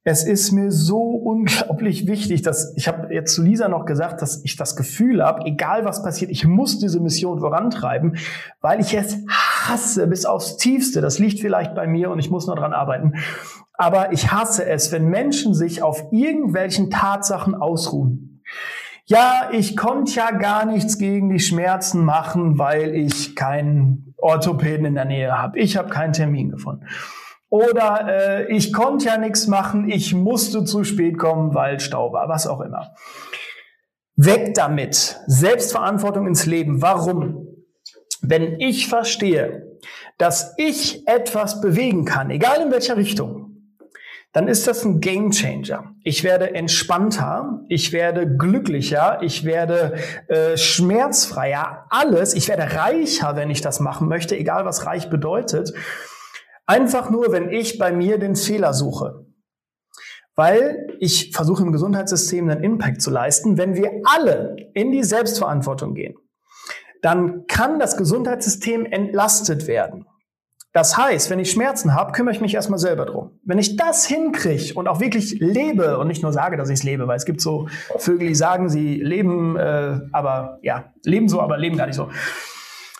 Es 0.09 0.23
ist 0.23 0.53
mir 0.53 0.71
so 0.71 1.01
unglaublich 1.01 2.07
wichtig, 2.07 2.41
dass 2.41 2.73
ich 2.77 2.87
habe 2.87 3.13
jetzt 3.13 3.35
zu 3.35 3.43
Lisa 3.43 3.67
noch 3.67 3.85
gesagt, 3.85 4.21
dass 4.21 4.41
ich 4.45 4.55
das 4.55 4.77
Gefühl 4.77 5.21
habe, 5.21 5.45
egal 5.45 5.83
was 5.83 6.01
passiert, 6.01 6.31
ich 6.31 6.47
muss 6.47 6.79
diese 6.79 7.01
Mission 7.01 7.41
vorantreiben, 7.41 8.15
weil 8.61 8.79
ich 8.79 8.93
es 8.93 9.17
hasse 9.29 10.07
bis 10.07 10.25
aufs 10.25 10.55
Tiefste. 10.55 11.01
Das 11.01 11.19
liegt 11.19 11.41
vielleicht 11.41 11.75
bei 11.75 11.87
mir 11.87 12.09
und 12.09 12.19
ich 12.19 12.31
muss 12.31 12.47
noch 12.47 12.55
dran 12.55 12.71
arbeiten. 12.71 13.15
Aber 13.73 14.13
ich 14.13 14.31
hasse 14.31 14.65
es, 14.65 14.93
wenn 14.93 15.09
Menschen 15.09 15.53
sich 15.53 15.83
auf 15.83 16.01
irgendwelchen 16.13 16.89
Tatsachen 16.89 17.53
ausruhen. 17.53 18.41
Ja, 19.07 19.49
ich 19.51 19.75
konnte 19.75 20.13
ja 20.13 20.31
gar 20.31 20.63
nichts 20.63 20.97
gegen 20.97 21.29
die 21.29 21.41
Schmerzen 21.41 22.05
machen, 22.05 22.57
weil 22.57 22.95
ich 22.95 23.35
keinen 23.35 24.13
Orthopäden 24.15 24.85
in 24.85 24.95
der 24.95 25.03
Nähe 25.03 25.37
habe. 25.37 25.59
Ich 25.59 25.75
habe 25.75 25.89
keinen 25.89 26.13
Termin 26.13 26.49
gefunden. 26.49 26.85
Oder 27.49 28.07
äh, 28.07 28.55
ich 28.55 28.73
konnte 28.73 29.05
ja 29.05 29.17
nichts 29.17 29.47
machen, 29.47 29.89
ich 29.89 30.13
musste 30.13 30.65
zu 30.65 30.83
spät 30.83 31.17
kommen, 31.17 31.53
weil 31.53 31.79
Stau 31.79 32.11
war, 32.11 32.27
was 32.27 32.45
auch 32.45 32.61
immer. 32.61 32.93
Weg 34.15 34.55
damit. 34.55 35.19
Selbstverantwortung 35.27 36.27
ins 36.27 36.45
Leben. 36.45 36.81
Warum? 36.81 37.47
Wenn 38.21 38.59
ich 38.59 38.87
verstehe, 38.87 39.77
dass 40.17 40.55
ich 40.57 41.07
etwas 41.07 41.61
bewegen 41.61 42.03
kann, 42.03 42.31
egal 42.31 42.61
in 42.61 42.71
welcher 42.71 42.97
Richtung, 42.97 43.47
dann 44.33 44.47
ist 44.47 44.67
das 44.67 44.83
ein 44.83 44.99
Game 44.99 45.31
Changer. 45.31 45.95
Ich 46.03 46.23
werde 46.23 46.53
entspannter, 46.53 47.61
ich 47.69 47.93
werde 47.93 48.37
glücklicher, 48.37 49.19
ich 49.21 49.45
werde 49.45 49.95
äh, 50.27 50.57
schmerzfreier, 50.57 51.85
alles. 51.89 52.33
Ich 52.33 52.47
werde 52.47 52.75
reicher, 52.75 53.35
wenn 53.35 53.49
ich 53.49 53.61
das 53.61 53.79
machen 53.79 54.07
möchte, 54.07 54.35
egal 54.35 54.65
was 54.65 54.85
reich 54.85 55.09
bedeutet. 55.09 55.73
Einfach 56.67 57.09
nur, 57.09 57.31
wenn 57.31 57.49
ich 57.49 57.79
bei 57.79 57.91
mir 57.91 58.19
den 58.19 58.35
Fehler 58.35 58.73
suche. 58.73 59.25
Weil 60.35 60.95
ich 60.99 61.31
versuche 61.33 61.63
im 61.63 61.71
Gesundheitssystem 61.71 62.47
einen 62.47 62.63
Impact 62.63 63.01
zu 63.01 63.09
leisten. 63.09 63.57
Wenn 63.57 63.75
wir 63.75 64.01
alle 64.03 64.55
in 64.73 64.91
die 64.91 65.03
Selbstverantwortung 65.03 65.95
gehen, 65.95 66.15
dann 67.01 67.47
kann 67.47 67.79
das 67.79 67.97
Gesundheitssystem 67.97 68.85
entlastet 68.85 69.65
werden. 69.65 70.05
Das 70.73 70.95
heißt, 70.95 71.29
wenn 71.31 71.39
ich 71.39 71.49
Schmerzen 71.49 71.95
habe, 71.95 72.11
kümmere 72.11 72.35
ich 72.35 72.41
mich 72.41 72.53
erstmal 72.53 72.77
selber 72.77 73.05
drum. 73.05 73.39
Wenn 73.43 73.57
ich 73.57 73.77
das 73.77 74.05
hinkriege 74.05 74.75
und 74.75 74.87
auch 74.87 74.99
wirklich 74.99 75.39
lebe 75.39 75.97
und 75.97 76.07
nicht 76.07 76.21
nur 76.21 76.33
sage, 76.33 76.57
dass 76.57 76.69
ich 76.69 76.79
es 76.79 76.83
lebe, 76.83 77.07
weil 77.07 77.17
es 77.17 77.25
gibt 77.25 77.41
so 77.41 77.67
Vögel, 77.97 78.27
die 78.27 78.35
sagen, 78.35 78.69
sie 78.69 79.01
leben, 79.01 79.55
äh, 79.55 80.01
aber 80.11 80.59
ja, 80.61 80.93
leben 81.03 81.29
so, 81.29 81.41
aber 81.41 81.57
leben 81.57 81.77
gar 81.77 81.87
nicht 81.87 81.95
so. 81.95 82.09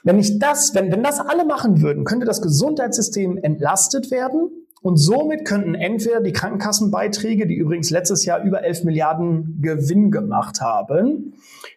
Wenn 0.07 0.19
ich 0.19 0.39
das, 0.39 0.73
wenn, 0.73 0.89
wenn 0.89 1.03
das 1.03 1.19
alle 1.19 1.43
machen 1.43 1.81
würden, 1.81 2.05
könnte 2.05 2.25
das 2.25 2.41
Gesundheitssystem 2.41 3.37
entlastet 3.39 4.09
werden 4.09 4.49
und 4.81 4.95
somit 4.95 5.43
könnten 5.43 5.75
entweder 5.75 6.21
die 6.21 6.31
Krankenkassenbeiträge, 6.31 7.45
die 7.45 7.55
übrigens 7.55 7.89
letztes 7.89 8.23
Jahr 8.23 8.41
über 8.41 8.63
11 8.63 8.85
Milliarden 8.85 9.59
Gewinn 9.61 10.09
gemacht 10.09 10.61
haben, 10.61 11.33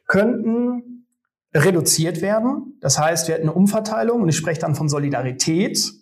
könnten 0.07 1.07
reduziert 1.53 2.23
werden. 2.23 2.79
Das 2.81 3.01
heißt, 3.01 3.27
wir 3.27 3.35
hätten 3.35 3.49
eine 3.49 3.57
Umverteilung 3.57 4.23
und 4.23 4.29
ich 4.29 4.37
spreche 4.37 4.61
dann 4.61 4.77
von 4.77 4.89
Solidarität. 4.89 5.93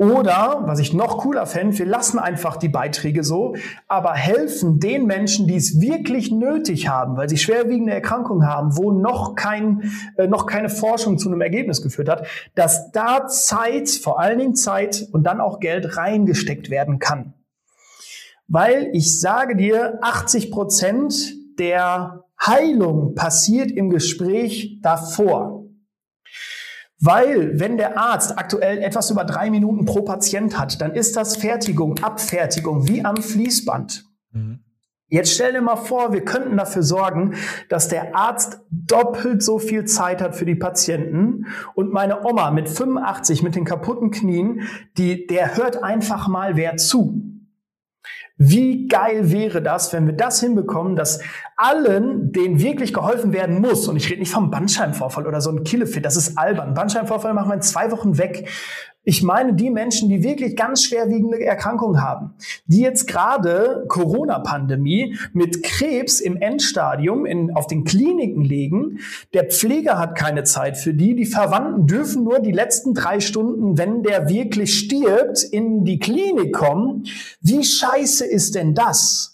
Oder, 0.00 0.62
was 0.64 0.78
ich 0.78 0.94
noch 0.94 1.18
cooler 1.18 1.44
fände, 1.44 1.78
wir 1.78 1.84
lassen 1.84 2.18
einfach 2.18 2.56
die 2.56 2.70
Beiträge 2.70 3.22
so, 3.22 3.54
aber 3.86 4.14
helfen 4.14 4.80
den 4.80 5.04
Menschen, 5.04 5.46
die 5.46 5.56
es 5.56 5.78
wirklich 5.78 6.30
nötig 6.30 6.88
haben, 6.88 7.18
weil 7.18 7.28
sie 7.28 7.36
schwerwiegende 7.36 7.92
Erkrankungen 7.92 8.48
haben, 8.48 8.78
wo 8.78 8.92
noch, 8.92 9.34
kein, 9.34 9.92
äh, 10.16 10.26
noch 10.26 10.46
keine 10.46 10.70
Forschung 10.70 11.18
zu 11.18 11.28
einem 11.28 11.42
Ergebnis 11.42 11.82
geführt 11.82 12.08
hat, 12.08 12.26
dass 12.54 12.90
da 12.92 13.26
Zeit, 13.26 13.90
vor 13.90 14.18
allen 14.18 14.38
Dingen 14.38 14.54
Zeit 14.54 15.06
und 15.12 15.24
dann 15.24 15.38
auch 15.38 15.60
Geld 15.60 15.98
reingesteckt 15.98 16.70
werden 16.70 16.98
kann. 16.98 17.34
Weil 18.48 18.88
ich 18.94 19.20
sage 19.20 19.54
dir, 19.54 19.98
80 20.00 20.50
Prozent 20.50 21.34
der 21.58 22.24
Heilung 22.40 23.14
passiert 23.14 23.70
im 23.70 23.90
Gespräch 23.90 24.78
davor. 24.80 25.59
Weil, 27.00 27.58
wenn 27.58 27.78
der 27.78 27.98
Arzt 27.98 28.38
aktuell 28.38 28.78
etwas 28.78 29.10
über 29.10 29.24
drei 29.24 29.50
Minuten 29.50 29.86
pro 29.86 30.02
Patient 30.02 30.58
hat, 30.58 30.80
dann 30.82 30.94
ist 30.94 31.16
das 31.16 31.36
Fertigung, 31.36 31.98
Abfertigung 32.02 32.86
wie 32.88 33.04
am 33.04 33.16
Fließband. 33.16 34.04
Mhm. 34.32 34.60
Jetzt 35.08 35.34
stell 35.34 35.52
dir 35.52 35.60
mal 35.60 35.76
vor, 35.76 36.12
wir 36.12 36.24
könnten 36.24 36.56
dafür 36.56 36.84
sorgen, 36.84 37.34
dass 37.68 37.88
der 37.88 38.14
Arzt 38.14 38.60
doppelt 38.70 39.42
so 39.42 39.58
viel 39.58 39.84
Zeit 39.84 40.22
hat 40.22 40.36
für 40.36 40.44
die 40.44 40.54
Patienten 40.54 41.46
und 41.74 41.92
meine 41.92 42.24
Oma 42.24 42.52
mit 42.52 42.68
85 42.68 43.42
mit 43.42 43.56
den 43.56 43.64
kaputten 43.64 44.12
Knien, 44.12 44.62
die, 44.96 45.26
der 45.26 45.56
hört 45.56 45.82
einfach 45.82 46.28
mal 46.28 46.54
wer 46.54 46.76
zu. 46.76 47.29
Wie 48.42 48.88
geil 48.88 49.30
wäre 49.30 49.60
das, 49.60 49.92
wenn 49.92 50.06
wir 50.06 50.14
das 50.14 50.40
hinbekommen, 50.40 50.96
dass 50.96 51.20
allen, 51.58 52.32
denen 52.32 52.58
wirklich 52.58 52.94
geholfen 52.94 53.34
werden 53.34 53.60
muss, 53.60 53.86
und 53.86 53.96
ich 53.96 54.08
rede 54.08 54.20
nicht 54.20 54.32
vom 54.32 54.50
Bandscheibenvorfall 54.50 55.26
oder 55.26 55.42
so 55.42 55.50
ein 55.50 55.62
Killefit, 55.62 56.06
das 56.06 56.16
ist 56.16 56.38
albern. 56.38 56.72
Bandscheibenvorfall 56.72 57.34
machen 57.34 57.50
wir 57.50 57.56
in 57.56 57.60
zwei 57.60 57.90
Wochen 57.90 58.16
weg. 58.16 58.48
Ich 59.02 59.22
meine 59.22 59.54
die 59.54 59.70
Menschen, 59.70 60.10
die 60.10 60.22
wirklich 60.22 60.56
ganz 60.56 60.84
schwerwiegende 60.84 61.42
Erkrankungen 61.42 62.02
haben, 62.02 62.34
die 62.66 62.80
jetzt 62.80 63.06
gerade 63.06 63.86
Corona-Pandemie 63.88 65.16
mit 65.32 65.62
Krebs 65.62 66.20
im 66.20 66.36
Endstadium 66.36 67.24
in, 67.24 67.50
auf 67.52 67.66
den 67.66 67.84
Kliniken 67.84 68.42
liegen. 68.42 68.98
Der 69.32 69.44
Pfleger 69.44 69.98
hat 69.98 70.18
keine 70.18 70.44
Zeit 70.44 70.76
für 70.76 70.92
die. 70.92 71.16
Die 71.16 71.24
Verwandten 71.24 71.86
dürfen 71.86 72.24
nur 72.24 72.40
die 72.40 72.52
letzten 72.52 72.92
drei 72.92 73.20
Stunden, 73.20 73.78
wenn 73.78 74.02
der 74.02 74.28
wirklich 74.28 74.78
stirbt, 74.78 75.42
in 75.44 75.84
die 75.84 75.98
Klinik 75.98 76.52
kommen. 76.52 77.04
Wie 77.40 77.64
scheiße 77.64 78.26
ist 78.26 78.54
denn 78.54 78.74
das? 78.74 79.29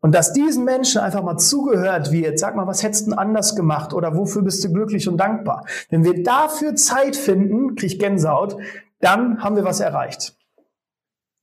Und 0.00 0.14
dass 0.14 0.32
diesen 0.32 0.64
Menschen 0.64 1.00
einfach 1.00 1.22
mal 1.22 1.38
zugehört 1.38 2.12
wird, 2.12 2.38
sag 2.38 2.54
mal, 2.54 2.66
was 2.66 2.82
hättest 2.82 3.08
du 3.08 3.12
anders 3.12 3.56
gemacht 3.56 3.92
oder 3.92 4.16
wofür 4.16 4.42
bist 4.42 4.62
du 4.62 4.72
glücklich 4.72 5.08
und 5.08 5.16
dankbar? 5.16 5.66
Wenn 5.90 6.04
wir 6.04 6.22
dafür 6.22 6.76
Zeit 6.76 7.16
finden, 7.16 7.74
krieg 7.74 7.92
ich 7.92 7.98
Gänsehaut, 7.98 8.56
dann 9.00 9.42
haben 9.42 9.56
wir 9.56 9.64
was 9.64 9.80
erreicht. 9.80 10.34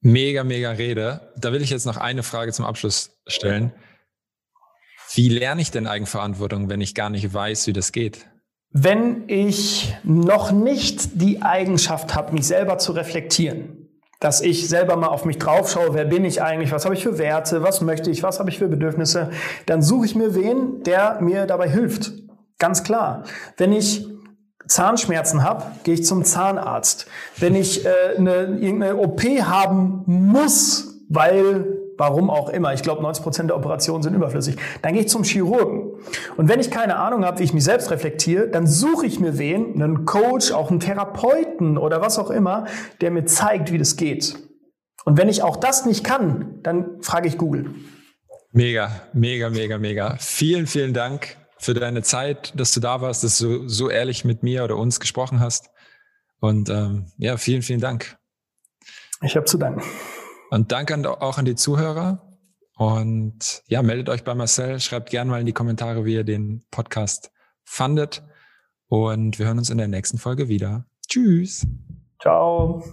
Mega, 0.02 0.44
mega 0.44 0.72
Rede. 0.72 1.34
Da 1.38 1.52
will 1.52 1.62
ich 1.62 1.70
jetzt 1.70 1.86
noch 1.86 1.98
eine 1.98 2.24
Frage 2.24 2.52
zum 2.54 2.66
Abschluss 2.66 3.18
stellen. 3.28 3.74
Wie 5.14 5.30
lerne 5.30 5.62
ich 5.62 5.72
denn 5.72 5.88
Eigenverantwortung, 5.88 6.70
wenn 6.70 6.82
ich 6.82 6.94
gar 6.94 7.10
nicht 7.10 7.34
weiß, 7.34 7.68
wie 7.68 7.74
das 7.74 7.92
geht? 7.92 8.28
Wenn 8.70 9.28
ich 9.30 9.96
noch 10.04 10.52
nicht 10.52 11.22
die 11.22 11.42
Eigenschaft 11.42 12.14
habe, 12.14 12.34
mich 12.34 12.46
selber 12.46 12.78
zu 12.78 12.92
reflektieren, 12.92 13.85
dass 14.20 14.42
ich 14.42 14.68
selber 14.70 14.96
mal 14.96 15.08
auf 15.08 15.26
mich 15.26 15.38
drauf 15.38 15.70
schaue, 15.70 15.94
wer 15.94 16.06
bin 16.06 16.26
ich 16.26 16.42
eigentlich, 16.42 16.72
was 16.72 16.86
habe 16.86 16.96
ich 16.96 17.04
für 17.04 17.18
Werte, 17.18 17.64
was 17.64 17.82
möchte 17.82 18.10
ich, 18.10 18.24
was 18.24 18.40
habe 18.40 18.50
ich 18.50 18.58
für 18.58 18.68
Bedürfnisse, 18.68 19.30
dann 19.66 19.82
suche 19.82 20.06
ich 20.06 20.16
mir 20.16 20.36
wen, 20.36 20.84
der 20.84 21.20
mir 21.22 21.46
dabei 21.46 21.70
hilft. 21.70 22.14
Ganz 22.58 22.84
klar. 22.84 23.24
Wenn 23.58 23.74
ich 23.74 24.08
Zahnschmerzen 24.68 25.44
habe, 25.44 25.64
gehe 25.84 25.94
ich 25.94 26.06
zum 26.06 26.24
Zahnarzt. 26.24 27.08
Wenn 27.38 27.56
ich 27.56 27.86
äh, 27.86 27.90
eine, 28.18 28.58
irgendeine 28.60 28.98
OP 28.98 29.22
haben 29.24 30.04
muss, 30.06 31.02
weil 31.10 31.85
warum 31.98 32.30
auch 32.30 32.50
immer, 32.50 32.74
ich 32.74 32.82
glaube 32.82 33.02
90 33.02 33.24
Prozent 33.24 33.50
der 33.50 33.58
Operationen 33.58 34.04
sind 34.04 34.14
überflüssig, 34.14 34.58
dann 34.82 34.94
gehe 34.94 35.04
ich 35.04 35.10
zum 35.10 35.24
Chirurgen. 35.24 35.92
Und 36.38 36.50
wenn 36.50 36.60
ich 36.60 36.72
keine 36.72 36.98
Ahnung 36.98 37.26
habe, 37.26 37.40
wie 37.40 37.44
ich 37.44 37.54
mich 37.54 37.64
selbst 37.64 37.92
reflektiere, 37.92 38.50
dann 38.50 38.68
suche 38.68 39.06
ich 39.06 39.20
mir 39.20 39.38
wen, 39.38 39.82
einen 39.82 40.06
Coach, 40.06 40.52
auch 40.52 40.70
einen 40.70 40.80
Therapeuten 40.80 41.78
oder 41.78 42.02
was 42.02 42.20
auch 42.20 42.30
immer, 42.30 42.66
der 43.02 43.12
mir 43.12 43.26
zeigt, 43.26 43.72
wie 43.72 43.78
das 43.78 43.96
geht. 43.96 44.36
Und 45.06 45.18
wenn 45.18 45.30
ich 45.30 45.44
auch 45.44 45.56
das 45.56 45.86
nicht 45.86 46.04
kann, 46.04 46.60
dann 46.64 47.02
frage 47.02 47.28
ich 47.28 47.38
Google. 47.38 47.76
Mega, 48.52 48.90
mega, 49.14 49.50
mega, 49.50 49.78
mega. 49.78 50.16
Vielen, 50.20 50.66
vielen 50.66 50.94
Dank 50.94 51.38
für 51.58 51.74
deine 51.74 52.04
Zeit, 52.04 52.54
dass 52.60 52.74
du 52.74 52.80
da 52.80 53.02
warst, 53.02 53.24
dass 53.24 53.38
du 53.38 53.68
so 53.68 53.90
ehrlich 53.90 54.26
mit 54.26 54.44
mir 54.44 54.64
oder 54.64 54.78
uns 54.78 55.00
gesprochen 55.00 55.40
hast. 55.40 55.70
Und 56.40 56.70
ähm, 56.70 57.08
ja, 57.18 57.38
vielen, 57.38 57.62
vielen 57.62 57.82
Dank. 57.82 58.18
Ich 59.22 59.36
habe 59.36 59.46
zu 59.46 59.58
danken. 59.58 59.82
Und 60.50 60.72
danke 60.72 61.22
auch 61.22 61.38
an 61.38 61.46
die 61.46 61.56
Zuhörer. 61.56 62.22
Und 62.78 63.64
ja, 63.68 63.82
meldet 63.82 64.10
euch 64.10 64.24
bei 64.24 64.36
Marcel, 64.36 64.80
schreibt 64.80 65.10
gerne 65.10 65.32
mal 65.32 65.40
in 65.40 65.46
die 65.46 65.54
Kommentare, 65.54 66.06
wie 66.06 66.14
ihr 66.14 66.24
den 66.24 66.66
Podcast 66.72 67.32
fandet. 67.64 68.24
Und 68.88 69.40
wir 69.40 69.48
hören 69.48 69.58
uns 69.58 69.70
in 69.70 69.78
der 69.78 69.88
nächsten 69.88 70.18
Folge 70.18 70.48
wieder. 70.50 70.86
Tschüss. 71.08 71.66
Ciao. 72.22 72.84